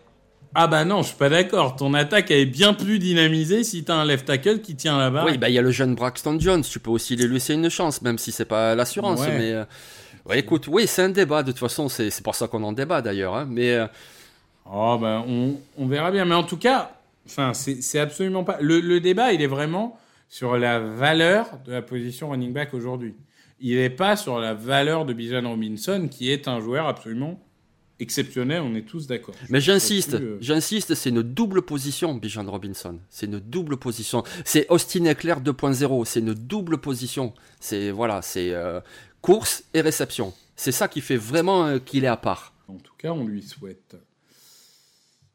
Ah 0.55 0.65
bah 0.65 0.83
non, 0.83 1.03
je 1.03 1.09
suis 1.09 1.15
pas 1.17 1.29
d'accord. 1.29 1.75
Ton 1.75 1.93
attaque 1.93 2.31
elle 2.31 2.39
est 2.39 2.45
bien 2.47 2.73
plus 2.73 2.97
dynamisée 2.97 3.63
si 3.63 3.83
t'as 3.83 3.93
un 3.95 4.05
left 4.05 4.25
tackle 4.25 4.61
qui 4.61 4.75
tient 4.75 4.97
la 4.97 5.11
barre. 5.11 5.25
Oui, 5.25 5.37
bah 5.37 5.47
il 5.49 5.53
y 5.53 5.59
a 5.59 5.61
le 5.61 5.69
jeune 5.69 5.93
Braxton 5.93 6.37
Jones, 6.39 6.63
tu 6.63 6.79
peux 6.79 6.89
aussi 6.89 7.15
lui 7.15 7.27
laisser 7.31 7.53
une 7.53 7.69
chance, 7.69 8.01
même 8.01 8.17
si 8.17 8.31
c'est 8.31 8.45
pas 8.45 8.73
l'assurance. 8.73 9.19
Ouais. 9.21 9.37
Mais 9.37 9.51
euh, 9.51 9.63
ouais, 10.27 10.39
écoute, 10.39 10.67
oui, 10.67 10.87
c'est 10.87 11.03
un 11.03 11.09
débat. 11.09 11.43
De 11.43 11.51
toute 11.51 11.59
façon, 11.59 11.87
c'est 11.87 12.09
c'est 12.09 12.23
pour 12.23 12.33
ça 12.33 12.47
qu'on 12.47 12.63
en 12.63 12.71
débat 12.73 13.01
d'ailleurs. 13.03 13.35
hein. 13.35 13.45
Mais 13.47 13.73
euh, 13.73 13.85
Oh 14.71 14.97
ben 14.99 15.23
on, 15.27 15.55
on 15.77 15.87
verra 15.87 16.09
bien. 16.11 16.25
Mais 16.25 16.35
en 16.35 16.43
tout 16.43 16.57
cas, 16.57 16.93
enfin 17.27 17.53
c'est 17.53 17.81
c'est 17.83 17.99
absolument 17.99 18.43
pas. 18.43 18.57
Le, 18.59 18.79
le 18.79 18.99
débat 18.99 19.33
il 19.33 19.43
est 19.43 19.47
vraiment 19.47 19.99
sur 20.29 20.57
la 20.57 20.79
valeur 20.79 21.45
de 21.65 21.71
la 21.73 21.81
position 21.83 22.29
running 22.31 22.53
back 22.53 22.73
aujourd'hui. 22.73 23.13
Il 23.61 23.75
n'est 23.75 23.89
pas 23.89 24.15
sur 24.15 24.39
la 24.39 24.53
valeur 24.53 25.05
de 25.05 25.13
Bijan 25.13 25.47
Robinson 25.49 26.07
qui 26.09 26.31
est 26.31 26.47
un 26.47 26.59
joueur 26.61 26.87
absolument 26.87 27.43
exceptionnel. 27.99 28.61
On 28.61 28.73
est 28.75 28.87
tous 28.87 29.07
d'accord. 29.07 29.35
mais 29.49 29.59
j'insiste, 29.59 30.13
euh, 30.13 30.37
j'insiste, 30.39 30.95
c'est 30.95 31.09
une 31.09 31.21
double 31.21 31.61
position, 31.63 32.13
Bijan 32.15 32.49
Robinson. 32.49 32.99
C'est 33.09 33.25
une 33.25 33.39
double 33.39 33.75
position. 33.77 34.23
C'est 34.45 34.65
Austin 34.69 35.03
Eckler 35.05 35.33
2.0. 35.43 36.05
C'est 36.05 36.19
une 36.21 36.33
double 36.33 36.77
position. 36.77 37.33
C'est 37.59 37.91
voilà, 37.91 38.21
c'est 38.21 38.53
euh, 38.53 38.79
course 39.21 39.63
et 39.73 39.81
réception. 39.81 40.33
C'est 40.55 40.71
ça 40.71 40.87
qui 40.87 41.01
fait 41.01 41.17
vraiment 41.17 41.65
euh, 41.65 41.79
qu'il 41.79 42.05
est 42.05 42.07
à 42.07 42.17
part. 42.17 42.53
En 42.69 42.77
tout 42.77 42.93
cas, 42.97 43.11
on 43.11 43.25
lui 43.25 43.41
souhaite. 43.41 43.97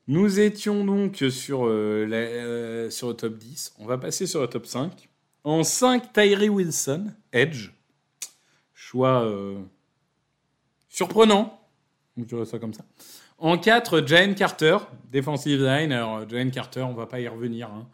Nous 0.06 0.38
étions 0.38 0.84
donc 0.84 1.22
sur, 1.30 1.66
la- 1.66 2.90
sur 2.90 3.08
le 3.08 3.14
top 3.14 3.36
10. 3.38 3.74
On 3.78 3.86
va 3.86 3.96
passer 3.98 4.26
sur 4.26 4.40
le 4.42 4.46
top 4.48 4.66
5. 4.66 5.08
En 5.44 5.62
5, 5.64 6.12
Tyree 6.12 6.48
Wilson, 6.48 7.06
Edge. 7.32 7.70
Euh, 8.96 9.56
surprenant. 10.88 11.60
On 12.16 12.22
dirait 12.22 12.44
ça 12.44 12.58
comme 12.58 12.74
ça. 12.74 12.84
En 13.38 13.58
4, 13.58 14.04
Jane 14.06 14.34
Carter, 14.34 14.78
defensive 15.10 15.60
line. 15.62 15.92
Alors, 15.92 16.28
Jane 16.28 16.50
Carter, 16.50 16.82
on 16.82 16.94
va 16.94 17.06
pas 17.06 17.20
y 17.20 17.28
revenir. 17.28 17.68
hein. 17.68 17.86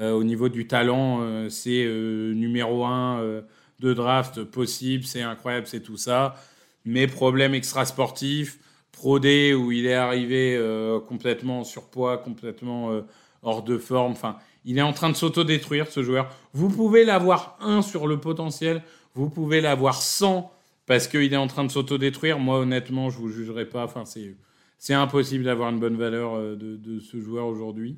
Euh, 0.00 0.12
au 0.12 0.24
niveau 0.24 0.48
du 0.48 0.66
talent, 0.66 1.20
euh, 1.22 1.48
c'est 1.48 1.84
euh, 1.84 2.32
numéro 2.34 2.84
1 2.84 3.42
de 3.80 3.92
draft 3.92 4.44
possible, 4.44 5.04
c'est 5.04 5.22
incroyable, 5.22 5.66
c'est 5.66 5.80
tout 5.82 5.96
ça. 5.96 6.36
Mais 6.84 7.06
problème 7.06 7.54
extra-sportif, 7.54 8.58
Pro 8.92 9.18
D 9.18 9.54
où 9.54 9.72
il 9.72 9.86
est 9.86 9.94
arrivé 9.94 10.56
euh, 10.56 11.00
complètement 11.00 11.60
en 11.60 11.64
surpoids, 11.64 12.18
complètement 12.18 12.92
euh, 12.92 13.02
hors 13.42 13.62
de 13.62 13.78
forme. 13.78 14.12
Enfin, 14.12 14.36
il 14.64 14.78
est 14.78 14.82
en 14.82 14.92
train 14.92 15.10
de 15.10 15.16
s'auto-détruire 15.16 15.88
ce 15.90 16.02
joueur. 16.02 16.28
Vous 16.52 16.68
pouvez 16.68 17.04
l'avoir 17.04 17.56
1 17.60 17.82
sur 17.82 18.06
le 18.06 18.18
potentiel, 18.18 18.82
vous 19.14 19.30
pouvez 19.30 19.60
l'avoir 19.60 20.02
100 20.02 20.52
parce 20.86 21.08
qu'il 21.08 21.32
est 21.32 21.36
en 21.36 21.46
train 21.46 21.64
de 21.64 21.70
s'auto-détruire. 21.70 22.38
Moi, 22.38 22.58
honnêtement, 22.58 23.10
je 23.10 23.18
vous 23.18 23.30
jugerai 23.30 23.66
pas. 23.66 23.84
Enfin, 23.84 24.04
c'est 24.04 24.36
c'est 24.78 24.92
impossible 24.92 25.44
d'avoir 25.44 25.70
une 25.70 25.80
bonne 25.80 25.96
valeur 25.96 26.34
euh, 26.34 26.56
de, 26.56 27.00
ce 27.00 27.18
joueur 27.18 27.46
aujourd'hui. 27.46 27.96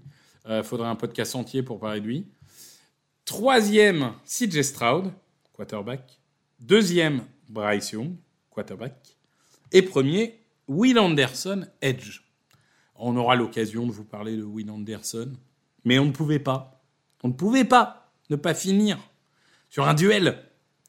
Il 0.49 0.63
faudrait 0.63 0.87
un 0.87 0.95
podcast 0.95 1.35
entier 1.35 1.65
pour 1.65 1.81
parler 1.81 2.01
de 2.01 2.07
lui. 2.07 2.27
Troisième, 3.25 4.13
CJ 4.25 4.63
Stroud, 4.63 5.11
quarterback. 5.53 6.21
Deuxième, 6.61 7.25
Bryce 7.49 7.91
Young, 7.91 8.15
quarterback. 8.51 8.95
Et 9.73 9.83
premier, 9.83 10.41
Will 10.69 11.01
Anderson, 11.01 11.67
edge. 11.83 12.21
On 12.95 13.17
aura 13.17 13.35
l'occasion 13.35 13.85
de 13.85 13.91
vous 13.91 14.05
parler 14.05 14.37
de 14.37 14.45
Will 14.45 14.71
Anderson, 14.71 15.33
mais 15.85 15.99
on 15.99 16.05
ne 16.05 16.13
pouvait 16.13 16.39
pas. 16.39 16.81
On 17.25 17.29
ne 17.29 17.33
pouvait 17.33 17.65
pas 17.65 18.13
ne 18.31 18.37
pas 18.37 18.55
finir 18.55 18.99
sur 19.69 19.89
un 19.89 19.95
duel, 19.95 20.39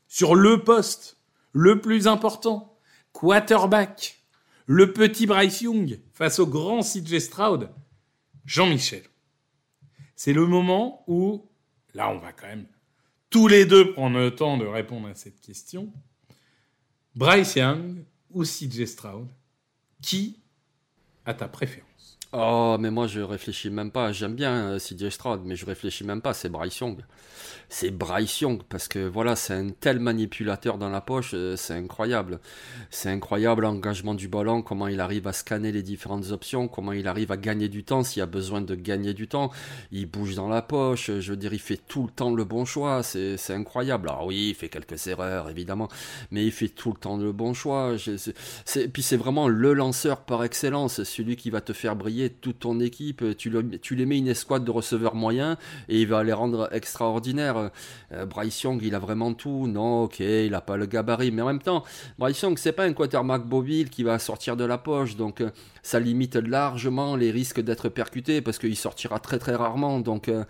sur 0.08 0.36
le 0.36 0.64
poste, 0.64 1.18
le 1.52 1.82
plus 1.82 2.08
important, 2.08 2.78
quarterback, 3.12 4.24
le 4.66 4.94
petit 4.94 5.26
Bryce 5.26 5.62
Young 5.62 6.00
face 6.14 6.40
au 6.40 6.48
grand 6.48 6.82
CJ 6.82 7.20
Stroud, 7.20 7.70
Jean-Michel. 8.46 9.04
C'est 10.16 10.34
le 10.34 10.46
moment 10.46 11.04
où, 11.08 11.50
là 11.94 12.10
on 12.10 12.20
va 12.20 12.34
quand 12.34 12.48
même 12.48 12.68
tous 13.30 13.48
les 13.48 13.66
deux 13.66 13.94
prendre 13.94 14.18
le 14.18 14.34
temps 14.34 14.58
de 14.58 14.66
répondre 14.66 15.08
à 15.08 15.16
cette 15.16 15.40
question. 15.42 15.92
Bryce 17.16 17.56
Young 17.56 18.06
ou 18.32 18.44
CJ 18.44 18.86
Stroud, 18.86 19.28
qui 20.02 20.40
a 21.26 21.34
ta 21.34 21.48
préférence? 21.48 21.97
Oh, 22.34 22.76
mais 22.78 22.92
moi 22.92 23.08
je 23.08 23.22
réfléchis 23.22 23.70
même 23.70 23.90
pas. 23.90 24.12
J'aime 24.12 24.36
bien 24.36 24.74
euh, 24.74 24.80
CJ 24.80 25.10
Stroud, 25.10 25.42
mais 25.46 25.56
je 25.56 25.66
réfléchis 25.66 26.04
même 26.04 26.22
pas. 26.22 26.34
C'est 26.34 26.50
Bryce 26.50 26.80
Young. 26.80 27.00
C'est 27.70 27.92
Bryce 27.92 28.42
Young 28.42 28.64
parce 28.68 28.88
que 28.90 29.08
voilà, 29.08 29.36
c'est 29.36 29.54
un 29.54 29.70
tel 29.70 30.00
manipulateur 30.00 30.78
dans 30.78 30.90
la 30.90 31.00
poche, 31.00 31.32
euh, 31.34 31.56
c'est 31.56 31.74
incroyable. 31.74 32.40
C'est 32.90 33.10
incroyable 33.10 33.64
l'engagement 33.64 34.14
du 34.14 34.28
ballon, 34.28 34.62
comment 34.62 34.88
il 34.88 35.00
arrive 35.00 35.28
à 35.28 35.34
scanner 35.34 35.72
les 35.72 35.84
différentes 35.84 36.32
options, 36.32 36.68
comment 36.68 36.92
il 36.92 37.08
arrive 37.08 37.32
à 37.32 37.38
gagner 37.38 37.70
du 37.70 37.84
temps 37.86 38.04
s'il 38.04 38.20
y 38.20 38.24
a 38.24 38.26
besoin 38.26 38.62
de 38.62 38.76
gagner 38.76 39.14
du 39.14 39.28
temps. 39.28 39.52
Il 39.92 40.06
bouge 40.08 40.36
dans 40.36 40.50
la 40.50 40.62
poche, 40.62 41.12
je 41.20 41.32
veux 41.32 41.38
dire, 41.38 41.54
il 41.54 41.60
fait 41.60 41.80
tout 41.88 42.04
le 42.04 42.12
temps 42.12 42.34
le 42.34 42.44
bon 42.44 42.66
choix. 42.66 43.04
C'est 43.04 43.38
incroyable. 43.54 44.10
Alors 44.10 44.26
oui, 44.28 44.50
il 44.50 44.56
fait 44.56 44.70
quelques 44.70 45.08
erreurs 45.08 45.50
évidemment, 45.50 45.88
mais 46.32 46.46
il 46.46 46.52
fait 46.52 46.70
tout 46.70 46.92
le 46.92 46.98
temps 46.98 47.18
le 47.18 47.32
bon 47.32 47.54
choix. 47.54 47.96
puis 48.94 49.04
c'est 49.04 49.18
vraiment 49.18 49.48
le 49.48 49.74
lanceur 49.74 50.22
par 50.22 50.44
excellence, 50.44 51.04
celui 51.04 51.36
qui 51.38 51.50
va 51.50 51.62
te 51.62 51.74
faire 51.74 51.96
briller 51.96 52.17
toute 52.42 52.60
ton 52.60 52.80
équipe, 52.80 53.24
tu, 53.38 53.52
tu 53.82 53.96
les 53.96 54.06
mets 54.06 54.18
une 54.18 54.28
escouade 54.28 54.64
de 54.64 54.72
receveurs 54.72 55.16
moyens 55.16 55.58
et 55.90 56.02
il 56.02 56.08
va 56.08 56.24
les 56.24 56.34
rendre 56.34 56.70
extraordinaires. 56.72 57.72
Euh, 58.12 58.26
Bryce 58.26 58.62
Young, 58.64 58.82
il 58.84 58.96
a 58.96 59.00
vraiment 59.00 59.34
tout. 59.34 59.68
Non, 59.68 60.04
ok, 60.04 60.20
il 60.20 60.54
a 60.54 60.62
pas 60.62 60.78
le 60.78 60.86
gabarit, 60.86 61.32
mais 61.32 61.42
en 61.42 61.48
même 61.48 61.62
temps, 61.62 61.84
Bryce 62.18 62.42
Young, 62.42 62.58
c'est 62.58 62.72
pas 62.72 62.84
un 62.84 62.94
quarterback 62.94 63.46
mobile 63.46 63.90
qui 63.90 64.04
va 64.04 64.20
sortir 64.20 64.58
de 64.58 64.66
la 64.66 64.78
poche, 64.78 65.16
donc 65.16 65.42
euh, 65.42 65.50
ça 65.88 66.00
limite 66.00 66.36
largement 66.36 67.16
les 67.16 67.32
risques 67.32 67.62
d'être 67.62 67.90
percuté 67.90 68.42
parce 68.42 68.58
qu'il 68.58 68.76
sortira 68.76 69.20
très 69.20 69.40
très 69.40 69.56
rarement. 69.56 70.00
Donc, 70.00 70.30
euh, 70.30 70.44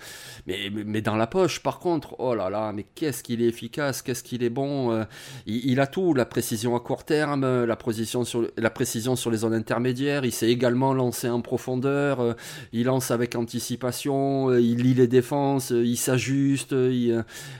mais, 0.48 0.70
mais 0.72 1.02
dans 1.02 1.16
la 1.16 1.28
poche, 1.28 1.62
par 1.62 1.80
contre, 1.80 2.16
oh 2.20 2.36
là 2.36 2.50
là, 2.50 2.72
mais 2.74 2.86
qu'est-ce 2.96 3.24
qu'il 3.24 3.42
est 3.42 3.48
efficace, 3.48 4.02
qu'est-ce 4.02 4.24
qu'il 4.24 4.44
est 4.44 4.50
bon. 4.50 5.06
il, 5.46 5.72
il, 5.72 5.80
a 5.80 5.88
tout, 5.88 6.14
la 6.14 6.26
précision 6.26 6.76
à 6.76 6.80
court 6.80 7.04
terme, 7.04 7.66
la 7.66 7.76
précision 7.76 8.24
sur, 8.24 8.48
la 8.58 8.70
précision 8.70 9.16
sur 9.16 9.32
les 9.32 9.38
zones 9.38 9.54
intermédiaires. 9.54 10.26
Il 10.26 10.32
sait 10.32 10.50
également 10.50 10.94
lancer 10.94 11.28
un 11.28 11.40
profondeur, 11.40 12.20
euh, 12.20 12.34
il 12.74 12.86
lance 12.86 13.12
avec 13.12 13.36
anticipation, 13.36 14.50
euh, 14.50 14.62
il 14.62 14.84
lit 14.84 14.94
les 14.94 15.08
défenses, 15.08 15.72
euh, 15.72 15.86
il 15.86 15.98
s'ajuste. 15.98 16.76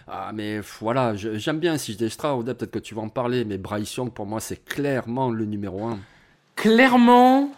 Ah, 0.08 0.32
mais 0.34 0.60
voilà, 0.80 1.16
j'aime 1.16 1.60
bien 1.60 1.78
si 1.78 1.98
je 2.00 2.08
Stroud, 2.08 2.46
peut-être 2.46 2.72
que 2.72 2.80
tu 2.80 2.96
vas 2.96 3.02
en 3.02 3.10
parler, 3.10 3.46
mais 3.46 3.58
Bryce 3.58 3.96
Young, 3.96 4.12
pour 4.12 4.26
moi, 4.26 4.40
c'est 4.40 4.64
clairement 4.64 5.30
le 5.30 5.46
numéro 5.46 5.86
un. 5.86 6.00
Clairement, 6.56 7.52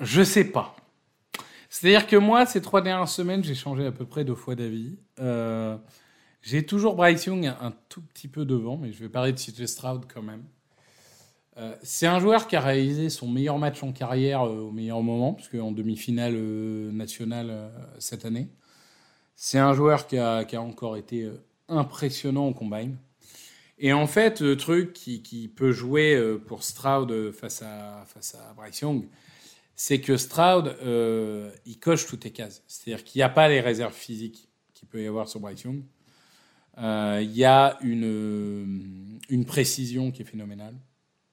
je 0.00 0.22
sais 0.22 0.44
pas. 0.44 0.76
C'est-à-dire 1.68 2.06
que 2.06 2.16
moi, 2.16 2.46
ces 2.46 2.60
trois 2.60 2.82
dernières 2.82 3.08
semaines, 3.08 3.44
j'ai 3.44 3.54
changé 3.54 3.86
à 3.86 3.92
peu 3.92 4.04
près 4.04 4.24
deux 4.24 4.34
fois 4.34 4.54
d'avis. 4.56 4.98
j'ai 6.42 6.66
toujours 6.66 6.96
Bryce 6.96 7.26
Young 7.26 7.46
un, 7.46 7.72
tout 7.88 8.02
petit 8.02 8.28
peu 8.28 8.44
devant, 8.44 8.76
mais 8.76 8.92
je 8.92 8.98
vais 8.98 9.08
parler 9.08 9.32
de 9.32 9.38
CJ 9.38 9.66
Stroud 9.66 10.06
quand 10.12 10.22
même. 10.22 10.42
Euh, 11.60 11.74
c'est 11.82 12.06
un 12.06 12.20
joueur 12.20 12.46
qui 12.46 12.56
a 12.56 12.60
réalisé 12.60 13.10
son 13.10 13.28
meilleur 13.28 13.58
match 13.58 13.82
en 13.82 13.92
carrière 13.92 14.42
euh, 14.42 14.60
au 14.60 14.70
meilleur 14.70 15.02
moment, 15.02 15.34
parce 15.34 15.48
qu'en 15.48 15.72
demi-finale 15.72 16.34
euh, 16.34 16.90
nationale 16.92 17.70
cette 17.98 18.24
année. 18.24 18.48
C'est 19.36 19.58
un 19.58 19.74
joueur 19.74 20.06
qui 20.06 20.18
a, 20.18 20.44
encore 20.54 20.96
été 20.96 21.30
impressionnant 21.68 22.48
au 22.48 22.54
combine. 22.54 22.96
Et 23.78 23.94
en 23.94 24.06
fait, 24.06 24.42
le 24.42 24.56
truc 24.56 24.92
qui, 24.92 25.50
peut 25.54 25.72
jouer 25.72 26.36
pour 26.46 26.62
Stroud 26.62 27.32
face 27.32 27.62
à, 27.62 28.04
face 28.06 28.34
à 28.34 28.52
Bryce 28.52 28.80
Young, 28.80 29.08
c'est 29.82 30.00
que 30.00 30.16
Stroud, 30.16 30.76
il 31.66 31.78
coche 31.80 32.06
toutes 32.06 32.24
les 32.24 32.32
cases. 32.32 32.62
C'est-à-dire 32.66 33.04
qu'il 33.04 33.18
n'y 33.20 33.22
a 33.22 33.28
pas 33.28 33.48
les 33.48 33.60
réserves 33.60 33.94
physiques 33.94 34.48
qu'il 34.74 34.88
peut 34.88 35.02
y 35.02 35.06
avoir 35.06 35.28
sur 35.28 35.40
Bryce 35.40 35.62
Young. 35.62 35.82
Il 36.76 37.32
y 37.36 37.44
a 37.44 37.78
une, 37.80 39.18
une 39.28 39.44
précision 39.44 40.10
qui 40.10 40.22
est 40.22 40.26
phénoménale 40.26 40.74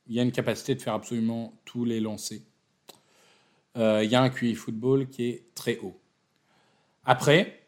il 0.10 0.16
y 0.16 0.20
a 0.20 0.24
une 0.24 0.32
capacité 0.32 0.76
de 0.76 0.82
faire 0.82 0.94
absolument 0.94 1.54
tous 1.66 1.86
les 1.86 2.00
lancers. 2.00 2.42
Euh, 3.78 4.02
il 4.04 4.10
y 4.10 4.16
a 4.16 4.22
un 4.22 4.30
QI 4.30 4.56
football 4.56 5.08
qui 5.08 5.26
est 5.26 5.46
très 5.54 5.78
haut. 5.80 6.00
Après, 7.06 7.60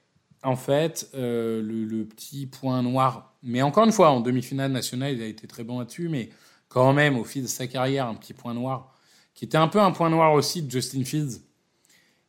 en 0.44 0.56
fait, 0.56 1.10
euh, 1.14 1.62
le, 1.62 2.06
petit 2.06 2.48
point 2.48 2.82
noir, 2.82 3.36
mais 3.44 3.62
encore 3.62 3.86
une 3.86 3.92
fois, 3.92 4.10
en 4.10 4.22
demi-finale 4.22 4.72
nationale, 4.72 5.14
il 5.14 5.22
a 5.22 5.28
été 5.28 5.48
très 5.48 5.64
bon 5.64 5.80
là-dessus, 5.80 6.10
mais 6.10 6.30
quand 6.68 6.94
même, 6.94 7.18
au 7.18 7.24
fil 7.24 7.44
de 7.44 7.48
sa 7.48 7.68
carrière, 7.68 8.08
un 8.08 8.16
petit 8.16 8.34
point 8.34 8.54
noir, 8.54 8.96
qui 9.40 9.46
était 9.46 9.58
un 9.58 9.70
peu 9.70 9.80
un 9.80 9.92
point 9.92 10.10
noir 10.10 10.34
aussi 10.34 10.62
de 10.62 10.70
Justin 10.70 11.06
Fields. 11.06 11.40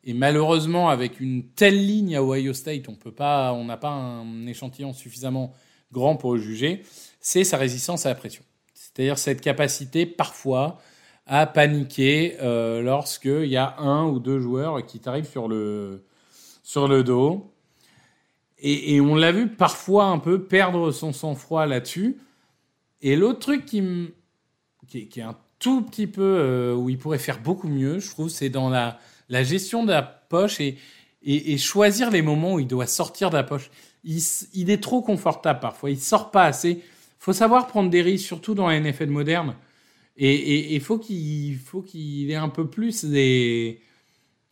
Et 0.04 0.14
malheureusement, 0.14 0.90
avec 0.90 1.18
une 1.18 1.42
telle 1.42 1.84
ligne 1.84 2.14
à 2.14 2.22
Ohio 2.22 2.52
State, 2.52 2.88
on 2.88 2.94
peut 2.94 3.10
pas, 3.10 3.52
on 3.52 3.64
n'a 3.64 3.76
pas 3.76 3.90
un 3.90 4.46
échantillon 4.46 4.92
suffisamment 4.92 5.52
grand 5.90 6.14
pour 6.14 6.34
le 6.34 6.40
juger, 6.40 6.84
c'est 7.18 7.42
sa 7.42 7.56
résistance 7.56 8.06
à 8.06 8.10
la 8.10 8.14
pression. 8.14 8.44
C'est-à-dire 8.74 9.18
cette 9.18 9.40
capacité 9.40 10.06
parfois 10.06 10.78
à 11.26 11.48
paniquer 11.48 12.36
euh, 12.42 12.80
lorsqu'il 12.80 13.46
y 13.46 13.56
a 13.56 13.76
un 13.78 14.06
ou 14.06 14.20
deux 14.20 14.38
joueurs 14.38 14.86
qui 14.86 15.00
t'arrivent 15.00 15.28
sur 15.28 15.48
le, 15.48 16.04
sur 16.62 16.86
le 16.86 17.02
dos. 17.02 17.52
Et, 18.60 19.00
on 19.00 19.16
l'a 19.16 19.32
vu 19.32 19.48
parfois 19.48 20.04
un 20.04 20.20
peu 20.20 20.44
perdre 20.44 20.92
son 20.92 21.12
sang-froid 21.12 21.66
là-dessus. 21.66 22.18
Et 23.02 23.16
l'autre 23.16 23.40
truc 23.40 23.66
qui, 23.66 23.82
qui, 24.86 25.10
est 25.18 25.22
un 25.22 25.36
tout 25.60 25.82
petit 25.82 26.08
peu 26.08 26.22
euh, 26.22 26.74
où 26.74 26.90
il 26.90 26.98
pourrait 26.98 27.18
faire 27.18 27.40
beaucoup 27.40 27.68
mieux, 27.68 28.00
je 28.00 28.10
trouve, 28.10 28.28
c'est 28.28 28.48
dans 28.48 28.68
la, 28.68 28.98
gestion 29.30 29.84
de 29.84 29.92
la 29.92 30.02
poche 30.02 30.60
et, 30.60 31.58
choisir 31.58 32.10
les 32.10 32.22
moments 32.22 32.54
où 32.54 32.60
il 32.60 32.66
doit 32.66 32.86
sortir 32.86 33.30
de 33.30 33.36
la 33.36 33.44
poche. 33.44 33.70
Il, 34.02 34.70
est 34.70 34.82
trop 34.82 35.02
confortable 35.02 35.60
parfois, 35.60 35.90
il 35.90 36.00
sort 36.00 36.30
pas 36.30 36.44
assez 36.44 36.82
faut 37.20 37.34
savoir 37.34 37.66
prendre 37.66 37.90
des 37.90 38.00
risques, 38.00 38.26
surtout 38.26 38.54
dans 38.54 38.66
la 38.66 38.80
NFL 38.80 39.08
moderne. 39.08 39.54
Et 40.16 40.74
il 40.74 40.80
faut 40.80 40.98
qu'il 40.98 42.30
ait 42.30 42.34
un 42.34 42.48
peu 42.48 42.66
plus 42.66 43.04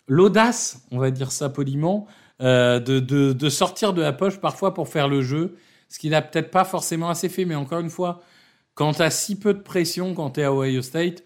l'audace, 0.07 0.87
on 0.91 0.99
va 0.99 1.11
dire 1.11 1.33
ça 1.33 1.49
poliment, 1.49 2.07
euh, 2.41 2.79
de, 2.79 3.01
de, 3.01 3.33
de, 3.33 3.49
sortir 3.49 3.93
de 3.95 4.03
la 4.03 4.13
poche 4.13 4.39
parfois 4.39 4.73
pour 4.73 4.89
faire 4.89 5.09
le 5.09 5.23
jeu, 5.23 5.57
ce 5.89 5.99
qu'il 5.99 6.11
n'a 6.11 6.23
peut-être 6.23 6.51
pas 6.51 6.65
forcément 6.65 7.09
assez 7.09 7.29
fait. 7.29 7.45
Mais 7.45 7.55
encore 7.55 7.81
une 7.81 7.91
fois, 7.91 8.23
quand 8.79 8.95
tu 8.95 9.03
as 9.03 9.11
si 9.11 9.37
peu 9.37 9.55
de 9.55 9.59
pression 9.59 10.15
quand 10.15 10.31
tu 10.31 10.41
es 10.41 10.45
à 10.45 10.55
Ohio 10.55 10.83
State, 10.83 11.25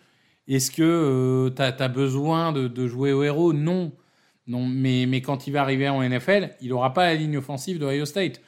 est-ce 0.48 0.70
que 0.70 0.82
euh, 0.82 1.50
tu 1.50 1.60
as, 1.60 1.88
besoin 1.88 2.50
de, 2.50 2.66
de, 2.66 2.88
jouer 2.88 3.12
au 3.12 3.22
héros? 3.24 3.52
Non. 3.52 3.92
non 4.46 4.64
mais, 4.66 5.04
mais 5.06 5.20
quand 5.20 5.46
il 5.46 5.52
va 5.52 5.60
arriver 5.60 5.86
en 5.90 6.02
NFL, 6.02 6.56
il 6.62 6.70
n'aura 6.70 6.94
pas 6.94 7.04
la 7.04 7.14
ligne 7.14 7.36
offensive 7.36 7.78
d'Ohio 7.78 8.06
State. 8.06 8.40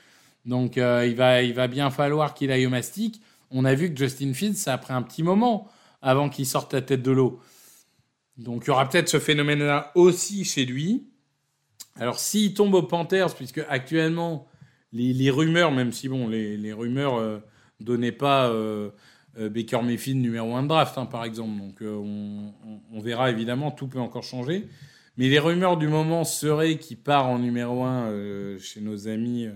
Donc 0.47 0.79
euh, 0.79 1.07
il, 1.07 1.17
va, 1.17 1.43
il 1.43 1.53
va 1.53 1.69
bien 1.69 1.91
falloir 1.91 2.33
qu'il 2.33 2.51
aille 2.51 2.65
au 2.65 2.71
mastic. 2.71 3.21
On 3.51 3.67
a 3.67 3.75
vu 3.75 3.93
que 3.93 3.99
Justin 3.99 4.33
Fields, 4.33 4.57
ça 4.57 4.73
a 4.73 4.79
pris 4.79 4.95
un 4.95 5.03
petit 5.03 5.23
moment 5.23 5.69
avant 6.01 6.31
qu'il 6.31 6.47
sorte 6.47 6.73
la 6.73 6.81
tête 6.81 7.03
de 7.03 7.11
l'eau. 7.11 7.41
Donc 8.39 8.65
il 8.65 8.69
y 8.69 8.71
aura 8.71 8.89
peut-être 8.89 9.11
ce 9.11 9.19
phénomène-là 9.19 9.93
aussi 9.97 10.47
chez 10.47 10.65
lui. 10.65 11.11
Alors 11.97 12.19
s'il 12.19 12.55
tombe 12.55 12.73
aux 12.73 12.83
Panthers, 12.83 13.35
puisque 13.35 13.61
actuellement 13.69 14.49
les, 14.93 15.31
rumeurs, 15.31 15.73
même 15.73 15.93
si 15.93 16.09
bon, 16.09 16.27
les, 16.27 16.73
rumeurs 16.73 17.17
euh, 17.17 17.39
donnaient 17.81 18.13
pas 18.13 18.49
euh, 18.49 18.91
Baker 19.37 19.83
Mayfield 19.83 20.21
numéro 20.21 20.55
1 20.55 20.63
de 20.65 20.69
draft, 20.69 20.97
hein, 20.99 21.07
par 21.07 21.25
exemple. 21.25 21.59
Donc 21.59 21.77
on, 21.83 22.53
on, 22.93 23.01
verra 23.01 23.31
évidemment, 23.31 23.71
tout 23.71 23.89
peut 23.89 24.01
encore 24.01 24.23
changer. 24.23 24.69
Mais 25.17 25.29
les 25.29 25.39
rumeurs 25.39 25.77
du 25.77 25.89
moment 25.89 26.25
seraient 26.25 26.77
qu'il 26.79 26.99
part 26.99 27.27
en 27.27 27.39
numéro 27.39 27.85
1 27.85 28.59
chez 28.59 28.81
nos 28.81 29.09
amis 29.09 29.49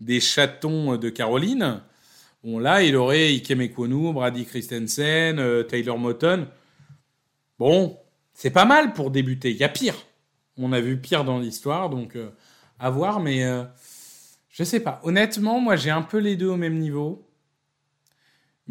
des 0.00 0.20
chatons 0.20 0.96
de 0.96 1.08
Caroline. 1.08 1.82
Bon, 2.42 2.58
là, 2.58 2.82
il 2.82 2.96
aurait 2.96 3.34
Ike 3.34 3.50
Mekwonu, 3.50 4.14
Brady 4.14 4.46
Christensen, 4.46 5.38
euh, 5.38 5.62
Taylor 5.62 5.98
Moton. 5.98 6.48
Bon, 7.58 7.98
c'est 8.32 8.50
pas 8.50 8.64
mal 8.64 8.94
pour 8.94 9.10
débuter. 9.10 9.50
Il 9.50 9.58
y 9.58 9.64
a 9.64 9.68
pire. 9.68 9.94
On 10.56 10.72
a 10.72 10.80
vu 10.80 10.98
pire 10.98 11.24
dans 11.24 11.38
l'histoire, 11.38 11.90
donc 11.90 12.16
euh, 12.16 12.30
à 12.78 12.88
voir, 12.88 13.20
mais 13.20 13.44
euh, 13.44 13.64
je 14.48 14.64
sais 14.64 14.80
pas. 14.80 15.00
Honnêtement, 15.04 15.60
moi, 15.60 15.76
j'ai 15.76 15.90
un 15.90 16.00
peu 16.00 16.16
les 16.16 16.36
deux 16.36 16.48
au 16.48 16.56
même 16.56 16.78
niveau. 16.78 17.29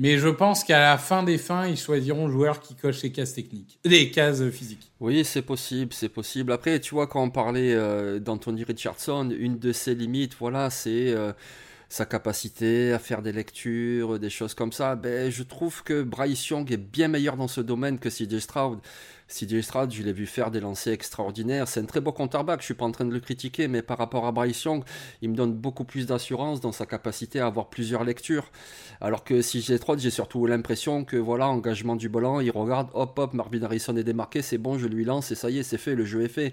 Mais 0.02 0.18
je 0.18 0.30
pense 0.30 0.64
qu'à 0.64 0.80
la 0.80 0.98
fin 0.98 1.24
des 1.24 1.38
fins, 1.38 1.68
ils 1.68 1.78
choisiront 1.78 2.30
joueurs 2.30 2.62
qui 2.62 2.74
cochent 2.74 3.02
les 3.04 3.12
cases 3.12 3.34
techniques, 3.34 3.80
des 3.84 4.10
cases 4.10 4.42
physiques. 4.50 4.94
Oui, 5.02 5.26
c'est 5.26 5.42
possible, 5.42 5.92
c'est 5.92 6.08
possible. 6.08 6.54
Après, 6.54 6.80
tu 6.80 6.96
vois, 6.96 7.06
quand 7.06 7.22
on 7.22 7.30
parlait 7.30 7.74
euh, 7.74 8.18
d'Anthony 8.18 8.64
Richardson, 8.64 9.30
une 9.38 9.60
de 9.60 9.74
ses 9.74 9.96
limites, 9.96 10.38
voilà, 10.40 10.70
c'est 10.70 11.10
euh, 11.10 11.34
sa 11.90 12.06
capacité 12.06 12.94
à 12.94 13.00
faire 13.00 13.22
des 13.22 13.34
lectures, 13.34 14.20
des 14.20 14.30
choses 14.30 14.54
comme 14.54 14.72
ça, 14.72 14.96
ben, 14.96 15.30
je 15.30 15.44
trouve 15.44 15.84
que 15.84 16.02
Bryce 16.02 16.48
Young 16.48 16.72
est 16.72 16.78
bien 16.78 17.10
meilleur 17.10 17.36
dans 17.36 17.50
ce 17.50 17.60
domaine 17.60 18.00
que 18.00 18.08
CJ 18.08 18.40
Stroud. 18.40 18.80
CJ 19.30 19.62
Stroud, 19.62 19.92
je 19.92 20.02
l'ai 20.02 20.12
vu 20.12 20.26
faire 20.26 20.50
des 20.50 20.60
lancers 20.60 20.92
extraordinaires. 20.92 21.68
C'est 21.68 21.80
un 21.80 21.86
très 21.86 22.02
beau 22.02 22.12
quarterback, 22.12 22.62
je 22.62 22.66
suis 22.66 22.74
pas 22.74 22.86
en 22.86 22.92
train 22.92 23.06
de 23.06 23.14
le 23.14 23.20
critiquer, 23.20 23.68
mais 23.68 23.84
par 23.84 24.00
rapport 24.00 24.26
à 24.26 24.32
Bryce 24.32 24.64
Young, 24.64 24.84
il 25.22 25.30
me 25.30 25.36
donne 25.36 25.54
beaucoup 25.54 25.84
plus 25.84 26.08
d'assurance 26.08 26.62
dans 26.62 26.72
sa 26.72 26.88
capacité 26.88 27.40
à 27.40 27.46
avoir 27.46 27.70
plusieurs 27.70 28.04
lectures. 28.04 28.50
Alors 29.02 29.24
que 29.24 29.42
CJ 29.42 29.78
Stroud, 29.78 30.00
j'ai 30.00 30.10
surtout 30.10 30.48
l'impression 30.48 31.06
que 31.06 31.16
voilà, 31.16 31.48
engagement 31.48 31.96
du 31.96 32.10
ballon, 32.10 32.42
il 32.42 32.50
regarde, 32.50 32.90
hop 32.94 33.18
hop, 33.20 33.34
Marvin 33.34 33.62
Harrison 33.62 33.96
est 33.96 34.04
démarqué, 34.04 34.42
c'est 34.42 34.58
bon, 34.58 34.80
je 34.80 34.88
lui 34.88 35.06
lance 35.06 35.32
et 35.32 35.36
ça 35.36 35.52
y 35.52 35.60
est, 35.60 35.64
c'est 35.64 35.78
fait, 35.78 35.94
le 35.96 36.06
jeu 36.06 36.24
est 36.24 36.28
fait. 36.28 36.52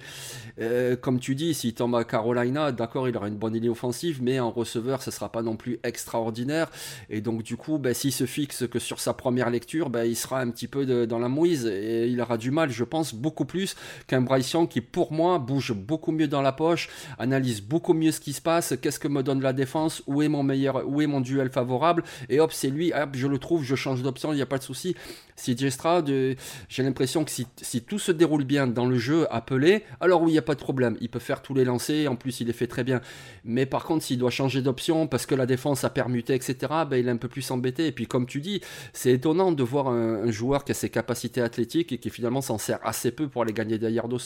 Euh, 0.60 0.96
comme 0.96 1.18
tu 1.18 1.34
dis, 1.34 1.54
s'il 1.54 1.72
tombe 1.72 1.96
à 1.96 2.04
Carolina, 2.04 2.72
d'accord, 2.72 3.08
il 3.08 3.16
aura 3.16 3.28
une 3.28 3.36
bonne 3.36 3.54
ligne 3.54 3.70
offensive, 3.70 4.22
mais 4.22 4.38
en 4.38 4.50
receveur, 4.50 5.02
ce 5.02 5.10
sera 5.10 5.32
pas 5.32 5.42
non 5.42 5.56
plus 5.56 5.80
extraordinaire. 5.82 6.70
Et 7.08 7.22
donc 7.22 7.42
du 7.42 7.56
coup, 7.56 7.78
ben, 7.78 7.94
s'il 7.94 8.12
se 8.12 8.26
fixe 8.26 8.68
que 8.68 8.78
sur 8.78 9.00
sa 9.00 9.14
première 9.14 9.48
lecture, 9.48 9.88
ben, 9.88 10.04
il 10.04 10.16
sera 10.16 10.40
un 10.40 10.50
petit 10.50 10.68
peu 10.68 11.06
dans 11.06 11.18
la 11.18 11.28
mouise 11.28 11.66
et 11.66 12.06
il 12.08 12.20
aura 12.20 12.36
du 12.36 12.50
mal 12.50 12.65
je 12.70 12.84
pense, 12.84 13.14
beaucoup 13.14 13.44
plus 13.44 13.76
qu'un 14.06 14.20
Bryce 14.20 14.52
Young 14.52 14.68
qui, 14.68 14.80
pour 14.80 15.12
moi, 15.12 15.38
bouge 15.38 15.72
beaucoup 15.72 16.12
mieux 16.12 16.28
dans 16.28 16.42
la 16.42 16.52
poche, 16.52 16.88
analyse 17.18 17.60
beaucoup 17.62 17.94
mieux 17.94 18.12
ce 18.12 18.20
qui 18.20 18.32
se 18.32 18.40
passe, 18.40 18.74
qu'est-ce 18.80 18.98
que 18.98 19.08
me 19.08 19.22
donne 19.22 19.40
la 19.40 19.52
défense, 19.52 20.02
où 20.06 20.22
est 20.22 20.28
mon 20.28 20.42
meilleur, 20.42 20.86
où 20.88 21.00
est 21.00 21.06
mon 21.06 21.20
duel 21.20 21.50
favorable, 21.50 22.04
et 22.28 22.40
hop, 22.40 22.52
c'est 22.52 22.70
lui, 22.70 22.92
hop, 22.92 23.10
je 23.14 23.26
le 23.26 23.38
trouve, 23.38 23.64
je 23.64 23.74
change 23.74 24.02
d'option, 24.02 24.32
il 24.32 24.36
n'y 24.36 24.42
a 24.42 24.46
pas 24.46 24.58
de 24.58 24.62
souci. 24.62 24.96
CJ 25.36 25.68
Stroud, 25.68 26.08
euh, 26.08 26.34
j'ai 26.68 26.82
l'impression 26.82 27.24
que 27.24 27.30
si, 27.30 27.46
tout 27.82 27.98
se 27.98 28.10
déroule 28.10 28.44
bien 28.44 28.66
dans 28.66 28.86
le 28.86 28.96
jeu 28.96 29.26
appelé, 29.30 29.84
alors 30.00 30.22
oui, 30.22 30.30
il 30.30 30.32
n'y 30.32 30.38
a 30.38 30.42
pas 30.42 30.54
de 30.54 30.60
problème. 30.60 30.96
Il 31.00 31.08
peut 31.08 31.18
faire 31.18 31.42
tous 31.42 31.54
les 31.54 31.64
lancers, 31.64 32.10
en 32.10 32.16
plus 32.16 32.40
il 32.40 32.46
les 32.46 32.52
fait 32.52 32.66
très 32.66 32.84
bien. 32.84 33.00
Mais 33.44 33.66
par 33.66 33.84
contre, 33.84 34.04
s'il 34.04 34.18
doit 34.18 34.30
changer 34.30 34.62
d'option 34.62 35.06
parce 35.06 35.26
que 35.26 35.34
la 35.34 35.46
défense 35.46 35.84
a 35.84 35.90
permuté, 35.90 36.34
etc., 36.34 36.56
ben, 36.88 36.96
il 36.96 37.08
est 37.08 37.10
un 37.10 37.16
peu 37.16 37.28
plus 37.28 37.48
embêté. 37.50 37.86
Et 37.86 37.92
puis 37.92 38.06
comme 38.06 38.26
tu 38.26 38.40
dis, 38.40 38.60
c'est 38.92 39.12
étonnant 39.12 39.52
de 39.52 39.62
voir 39.62 39.88
un, 39.88 40.30
joueur 40.30 40.64
qui 40.64 40.72
a 40.72 40.74
ses 40.74 40.90
capacités 40.90 41.40
athlétiques 41.40 41.92
et 41.92 41.98
qui 41.98 42.10
finalement 42.10 42.40
s'en 42.40 42.55
sert 42.58 42.78
assez 42.82 43.10
peu 43.10 43.28
pour 43.28 43.42
aller 43.42 43.52
gagner 43.52 43.78
des 43.78 43.90
yards 43.90 44.12
au. 44.12 44.18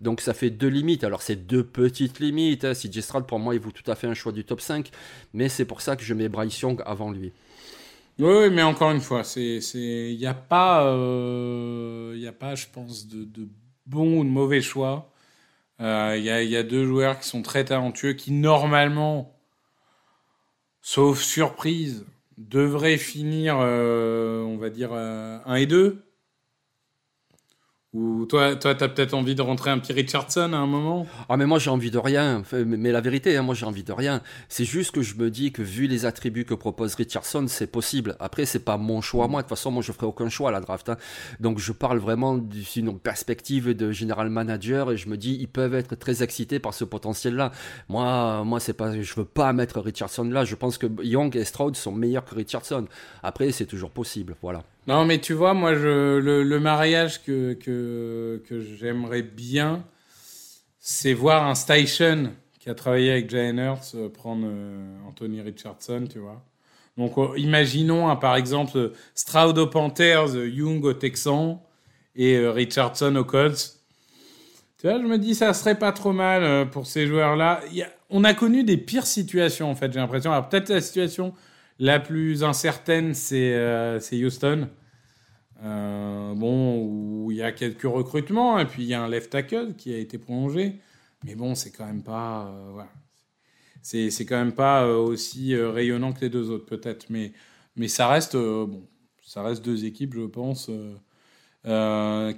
Donc 0.00 0.20
ça 0.20 0.34
fait 0.34 0.50
deux 0.50 0.68
limites. 0.68 1.04
Alors 1.04 1.22
c'est 1.22 1.36
deux 1.36 1.64
petites 1.64 2.20
limites. 2.20 2.64
Hein. 2.64 2.72
CJ 2.74 3.00
pour 3.26 3.38
moi, 3.38 3.54
il 3.54 3.60
vaut 3.60 3.70
tout 3.70 3.88
à 3.90 3.94
fait 3.94 4.06
un 4.06 4.14
choix 4.14 4.32
du 4.32 4.44
top 4.44 4.60
5. 4.60 4.90
Mais 5.34 5.48
c'est 5.48 5.64
pour 5.64 5.80
ça 5.80 5.96
que 5.96 6.02
je 6.02 6.14
mets 6.14 6.28
Bryce 6.28 6.60
Young 6.60 6.82
avant 6.84 7.10
lui. 7.10 7.32
Oui, 8.18 8.50
mais 8.50 8.62
encore 8.62 8.90
une 8.90 9.00
fois, 9.00 9.22
c'est, 9.22 9.60
il 9.74 10.16
n'y 10.18 10.26
a 10.26 10.34
pas, 10.34 10.84
euh, 10.86 12.14
il 12.16 12.26
a 12.26 12.32
pas, 12.32 12.56
je 12.56 12.66
pense, 12.72 13.06
de, 13.06 13.48
bons 13.86 14.20
ou 14.20 14.24
de 14.24 14.28
mauvais 14.28 14.60
choix. 14.60 15.12
Euh, 15.80 16.16
il 16.18 16.24
y, 16.24 16.30
a, 16.30 16.42
y, 16.42 16.56
a, 16.56 16.64
deux 16.64 16.84
joueurs 16.84 17.20
qui 17.20 17.28
sont 17.28 17.42
très 17.42 17.64
talentueux, 17.64 18.14
qui 18.14 18.32
normalement, 18.32 19.38
sauf 20.82 21.20
surprise, 21.22 22.06
devraient 22.38 22.98
finir, 22.98 23.58
euh, 23.60 24.42
on 24.42 24.56
va 24.56 24.70
dire, 24.70 24.92
1 24.92 25.54
et 25.54 25.66
2. 25.66 26.02
Ou 27.98 28.26
toi, 28.26 28.54
toi, 28.54 28.76
t'as 28.76 28.86
peut-être 28.86 29.12
envie 29.12 29.34
de 29.34 29.42
rentrer 29.42 29.70
un 29.70 29.78
petit 29.80 29.92
Richardson 29.92 30.52
à 30.52 30.56
un 30.56 30.66
moment? 30.66 31.04
Ah, 31.28 31.36
mais 31.36 31.46
moi 31.46 31.58
j'ai 31.58 31.70
envie 31.70 31.90
de 31.90 31.98
rien. 31.98 32.44
Mais 32.52 32.92
la 32.92 33.00
vérité, 33.00 33.36
hein, 33.36 33.42
moi 33.42 33.56
j'ai 33.56 33.66
envie 33.66 33.82
de 33.82 33.92
rien. 33.92 34.22
C'est 34.48 34.64
juste 34.64 34.92
que 34.92 35.02
je 35.02 35.16
me 35.16 35.30
dis 35.30 35.50
que 35.50 35.62
vu 35.62 35.88
les 35.88 36.06
attributs 36.06 36.44
que 36.44 36.54
propose 36.54 36.94
Richardson, 36.94 37.46
c'est 37.48 37.66
possible. 37.66 38.16
Après, 38.20 38.44
c'est 38.46 38.60
pas 38.60 38.76
mon 38.76 39.00
choix 39.00 39.26
moi. 39.26 39.42
De 39.42 39.48
toute 39.48 39.56
façon, 39.56 39.72
moi 39.72 39.82
je 39.82 39.90
ferai 39.90 40.06
aucun 40.06 40.28
choix 40.28 40.50
à 40.50 40.52
la 40.52 40.60
draft. 40.60 40.88
Hein. 40.90 40.96
Donc 41.40 41.58
je 41.58 41.72
parle 41.72 41.98
vraiment 41.98 42.36
d'une 42.36 42.96
perspective 43.00 43.74
de 43.74 43.90
général 43.90 44.30
manager 44.30 44.92
et 44.92 44.96
je 44.96 45.08
me 45.08 45.16
dis 45.16 45.36
ils 45.40 45.48
peuvent 45.48 45.74
être 45.74 45.96
très 45.96 46.22
excités 46.22 46.60
par 46.60 46.74
ce 46.74 46.84
potentiel-là. 46.84 47.50
Moi, 47.88 48.44
moi 48.44 48.60
c'est 48.60 48.74
pas, 48.74 49.00
je 49.02 49.14
veux 49.14 49.24
pas 49.24 49.52
mettre 49.52 49.80
Richardson 49.80 50.22
là. 50.22 50.44
Je 50.44 50.54
pense 50.54 50.78
que 50.78 50.86
Young 51.02 51.34
et 51.36 51.44
Stroud 51.44 51.74
sont 51.74 51.90
meilleurs 51.90 52.24
que 52.24 52.36
Richardson. 52.36 52.86
Après, 53.24 53.50
c'est 53.50 53.66
toujours 53.66 53.90
possible. 53.90 54.36
Voilà. 54.40 54.62
Non, 54.88 55.04
mais 55.04 55.18
tu 55.18 55.34
vois, 55.34 55.52
moi, 55.52 55.72
le, 55.72 56.58
mariage 56.60 57.22
que, 57.22 57.52
que, 57.52 58.60
j'aimerais 58.80 59.20
bien, 59.20 59.84
c'est 60.80 61.12
voir 61.12 61.46
un 61.46 61.54
Station 61.54 62.32
qui 62.58 62.70
a 62.70 62.74
travaillé 62.74 63.12
avec 63.12 63.30
Hurts 63.30 63.94
euh, 63.94 64.08
prendre 64.08 64.46
euh, 64.46 64.96
Anthony 65.06 65.42
Richardson, 65.42 66.06
tu 66.10 66.20
vois. 66.20 66.42
Donc, 66.96 67.18
euh, 67.18 67.34
imaginons, 67.36 68.08
hein, 68.08 68.16
par 68.16 68.34
exemple, 68.36 68.92
Stroud 69.14 69.58
aux 69.58 69.66
Panthers, 69.66 70.34
Young 70.34 70.82
aux 70.82 70.94
Texans 70.94 71.58
et 72.16 72.38
Richardson 72.48 73.14
aux 73.16 73.24
Colts. 73.24 73.76
Tu 74.78 74.88
vois, 74.88 74.98
je 74.98 75.04
me 75.06 75.18
dis, 75.18 75.34
ça 75.34 75.52
serait 75.52 75.78
pas 75.78 75.92
trop 75.92 76.12
mal 76.12 76.70
pour 76.70 76.86
ces 76.86 77.06
joueurs-là. 77.06 77.60
on 78.08 78.24
a 78.24 78.32
connu 78.32 78.64
des 78.64 78.78
pires 78.78 79.06
situations, 79.06 79.70
en 79.70 79.74
fait, 79.74 79.92
j'ai 79.92 80.00
l'impression. 80.00 80.32
Alors, 80.32 80.48
peut-être 80.48 80.70
la 80.70 80.80
situation 80.80 81.34
la 81.78 82.00
plus 82.00 82.42
incertaine, 82.42 83.12
c'est 83.12 84.00
Houston. 84.12 84.68
Euh, 85.62 86.34
bon, 86.34 87.30
il 87.30 87.36
y 87.36 87.42
a 87.42 87.52
quelques 87.52 87.82
recrutements, 87.82 88.58
et 88.58 88.66
puis 88.66 88.82
il 88.84 88.88
y 88.88 88.94
a 88.94 89.02
un 89.02 89.08
left 89.08 89.30
tackle 89.30 89.74
qui 89.76 89.92
a 89.94 89.98
été 89.98 90.18
prolongé. 90.18 90.80
Mais 91.24 91.34
bon, 91.34 91.54
c'est 91.54 91.70
quand 91.70 91.86
même 91.86 92.02
pas. 92.02 92.46
Euh, 92.48 92.70
voilà. 92.72 92.90
C'est, 93.82 94.10
quand 94.26 94.36
même 94.36 94.52
pas 94.52 94.84
euh, 94.84 94.96
aussi 94.96 95.56
rayonnant 95.56 96.12
que 96.12 96.20
les 96.20 96.28
deux 96.28 96.50
autres, 96.50 96.66
peut-être. 96.66 97.06
Mais, 97.10 97.32
mais 97.76 97.88
ça 97.88 98.08
reste. 98.08 98.36
bon, 98.36 98.86
ça 99.22 99.42
reste 99.42 99.64
deux 99.64 99.84
équipes, 99.84 100.14
je 100.14 100.26
pense, 100.26 100.70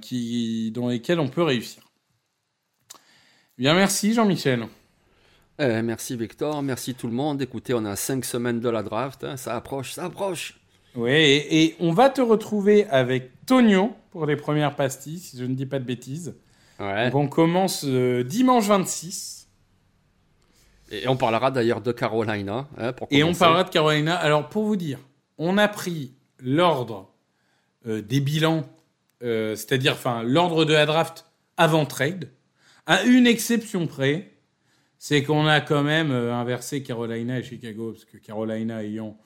qui, 0.01 0.71
dans 0.71 0.87
lesquelles 0.89 1.19
on 1.19 1.29
peut 1.29 1.43
réussir. 1.43 1.83
Bien, 3.57 3.73
merci 3.75 4.13
Jean-Michel. 4.13 4.67
Eh, 5.59 5.81
merci 5.83 6.15
Victor, 6.15 6.63
merci 6.63 6.95
tout 6.95 7.07
le 7.07 7.13
monde. 7.13 7.41
Écoutez, 7.41 7.73
on 7.73 7.85
a 7.85 7.95
cinq 7.95 8.25
semaines 8.25 8.59
de 8.59 8.69
la 8.69 8.81
draft, 8.81 9.23
hein. 9.23 9.37
ça 9.37 9.55
approche, 9.55 9.91
ça 9.91 10.05
approche. 10.05 10.60
Oui, 10.95 11.11
et, 11.11 11.75
on 11.79 11.93
va 11.93 12.09
te 12.09 12.21
retrouver 12.21 12.85
avec 12.87 13.45
Tonio 13.45 13.95
pour 14.11 14.25
les 14.25 14.35
premières 14.35 14.75
pastilles, 14.75 15.19
si 15.19 15.37
je 15.37 15.45
ne 15.45 15.55
dis 15.55 15.65
pas 15.65 15.79
de 15.79 15.85
bêtises. 15.85 16.35
Donc 16.79 17.15
on 17.15 17.27
commence 17.27 17.85
euh, 17.85 18.23
dimanche 18.23 18.65
26. 18.65 19.47
Et 20.91 21.07
on 21.07 21.15
parlera 21.15 21.51
d'ailleurs 21.51 21.79
de 21.79 21.91
Carolina. 21.91 22.67
Hein, 22.77 22.93
et 23.11 23.23
on 23.23 23.33
parlera 23.33 23.63
de 23.63 23.69
Carolina. 23.69 24.15
Alors 24.15 24.49
pour 24.49 24.63
vous 24.63 24.75
dire, 24.75 24.99
on 25.37 25.57
a 25.57 25.67
pris 25.67 26.13
l'ordre 26.39 27.13
euh, 27.85 28.01
des 28.01 28.19
bilans, 28.19 28.63
euh, 29.21 29.55
c'est-à-dire 29.55 29.93
enfin 29.93 30.23
l'ordre 30.23 30.65
de 30.65 30.73
la 30.73 30.85
draft 30.85 31.27
avant 31.55 31.85
trade, 31.85 32.31
à 32.87 33.03
une 33.03 33.27
exception 33.27 33.85
près, 33.85 34.31
c'est 34.97 35.23
qu'on 35.23 35.45
a 35.45 35.61
quand 35.61 35.83
même 35.83 36.11
inversé 36.11 36.81
Carolina 36.81 37.39
et 37.39 37.43
Chicago, 37.43 37.91
parce 37.91 38.05
que 38.05 38.17
Carolina 38.17 38.83
ayant 38.83 39.17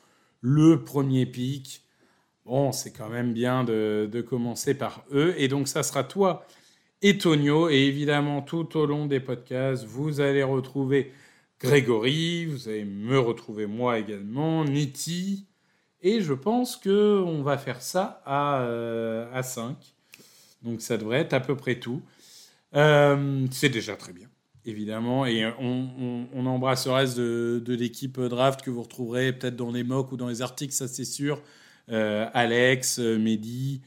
le 0.45 0.83
premier 0.83 1.25
pic. 1.25 1.81
Bon, 2.45 2.71
c'est 2.71 2.91
quand 2.91 3.09
même 3.09 3.33
bien 3.33 3.63
de, 3.63 4.25
commencer 4.29 4.75
par 4.75 5.03
eux. 5.11 5.33
Et 5.37 5.47
donc, 5.47 5.67
ça 5.67 5.81
sera 5.81 6.03
toi 6.03 6.45
et 7.01 7.17
Tonio. 7.17 7.67
Et 7.69 7.77
évidemment, 7.77 8.43
tout 8.43 8.77
au 8.77 8.85
long 8.85 9.07
des 9.07 9.19
podcasts, 9.19 9.85
vous 9.85 10.21
allez 10.21 10.43
retrouver 10.43 11.11
Grégory, 11.59 12.45
vous 12.45 12.69
allez 12.69 12.85
me 12.85 13.17
retrouver 13.17 13.65
moi 13.65 13.97
également, 13.97 14.63
Niti. 14.65 15.47
Et 16.03 16.21
je 16.21 16.33
pense 16.33 16.77
qu'on 16.77 17.41
va 17.41 17.57
faire 17.57 17.81
ça 17.81 18.21
à, 18.23 18.61
euh, 18.61 19.27
à 19.33 19.41
5. 19.41 19.75
Donc, 20.61 20.81
ça 20.81 20.97
devrait 20.97 21.21
être 21.21 21.33
à 21.33 21.39
peu 21.39 21.55
près 21.55 21.79
tout. 21.79 22.03
Euh, 22.75 23.47
c'est 23.49 23.69
déjà 23.69 23.95
très 23.95 24.13
bien 24.13 24.27
évidemment. 24.65 25.25
Et 25.25 25.45
on, 25.59 26.45
embrasse 26.45 26.85
le 26.87 26.91
reste 26.93 27.17
de, 27.17 27.75
l'équipe 27.75 28.19
draft 28.19 28.61
que 28.61 28.69
vous 28.69 28.83
retrouverez 28.83 29.33
peut-être 29.33 29.55
dans 29.55 29.71
les 29.71 29.83
mocks 29.83 30.11
ou 30.11 30.17
dans 30.17 30.27
les 30.27 30.41
articles, 30.41 30.73
ça 30.73 30.87
c'est 30.87 31.05
sûr. 31.05 31.41
Euh, 31.91 32.27
Alex, 32.33 32.99
euh, 32.99 33.17
Mehdi, 33.17 33.81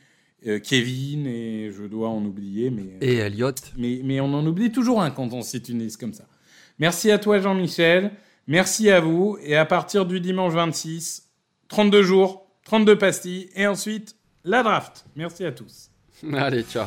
euh, 0.46 0.60
Kevin, 0.60 1.26
et 1.26 1.70
je 1.72 1.84
dois 1.84 2.08
en 2.08 2.24
oublier. 2.24 2.70
Mais, 2.70 2.96
et 3.00 3.16
Elliot. 3.16 3.52
Mais, 3.76 4.00
mais 4.04 4.20
on 4.20 4.32
en 4.34 4.46
oublie 4.46 4.70
toujours 4.70 5.02
un 5.02 5.10
quand 5.10 5.32
on 5.32 5.42
cite 5.42 5.68
une 5.68 5.80
liste 5.80 5.98
comme 5.98 6.14
ça. 6.14 6.24
Merci 6.78 7.10
à 7.10 7.18
toi 7.18 7.40
Jean-Michel, 7.40 8.12
merci 8.46 8.88
à 8.88 9.00
vous, 9.00 9.36
et 9.42 9.56
à 9.56 9.64
partir 9.64 10.06
du 10.06 10.20
dimanche 10.20 10.52
26, 10.52 11.28
32 11.66 12.02
jours, 12.04 12.46
32 12.64 12.96
pastilles, 12.96 13.50
et 13.56 13.66
ensuite 13.66 14.14
la 14.44 14.62
draft. 14.62 15.04
Merci 15.16 15.44
à 15.44 15.50
tous. 15.50 15.90
Allez, 16.32 16.62
ciao. 16.62 16.86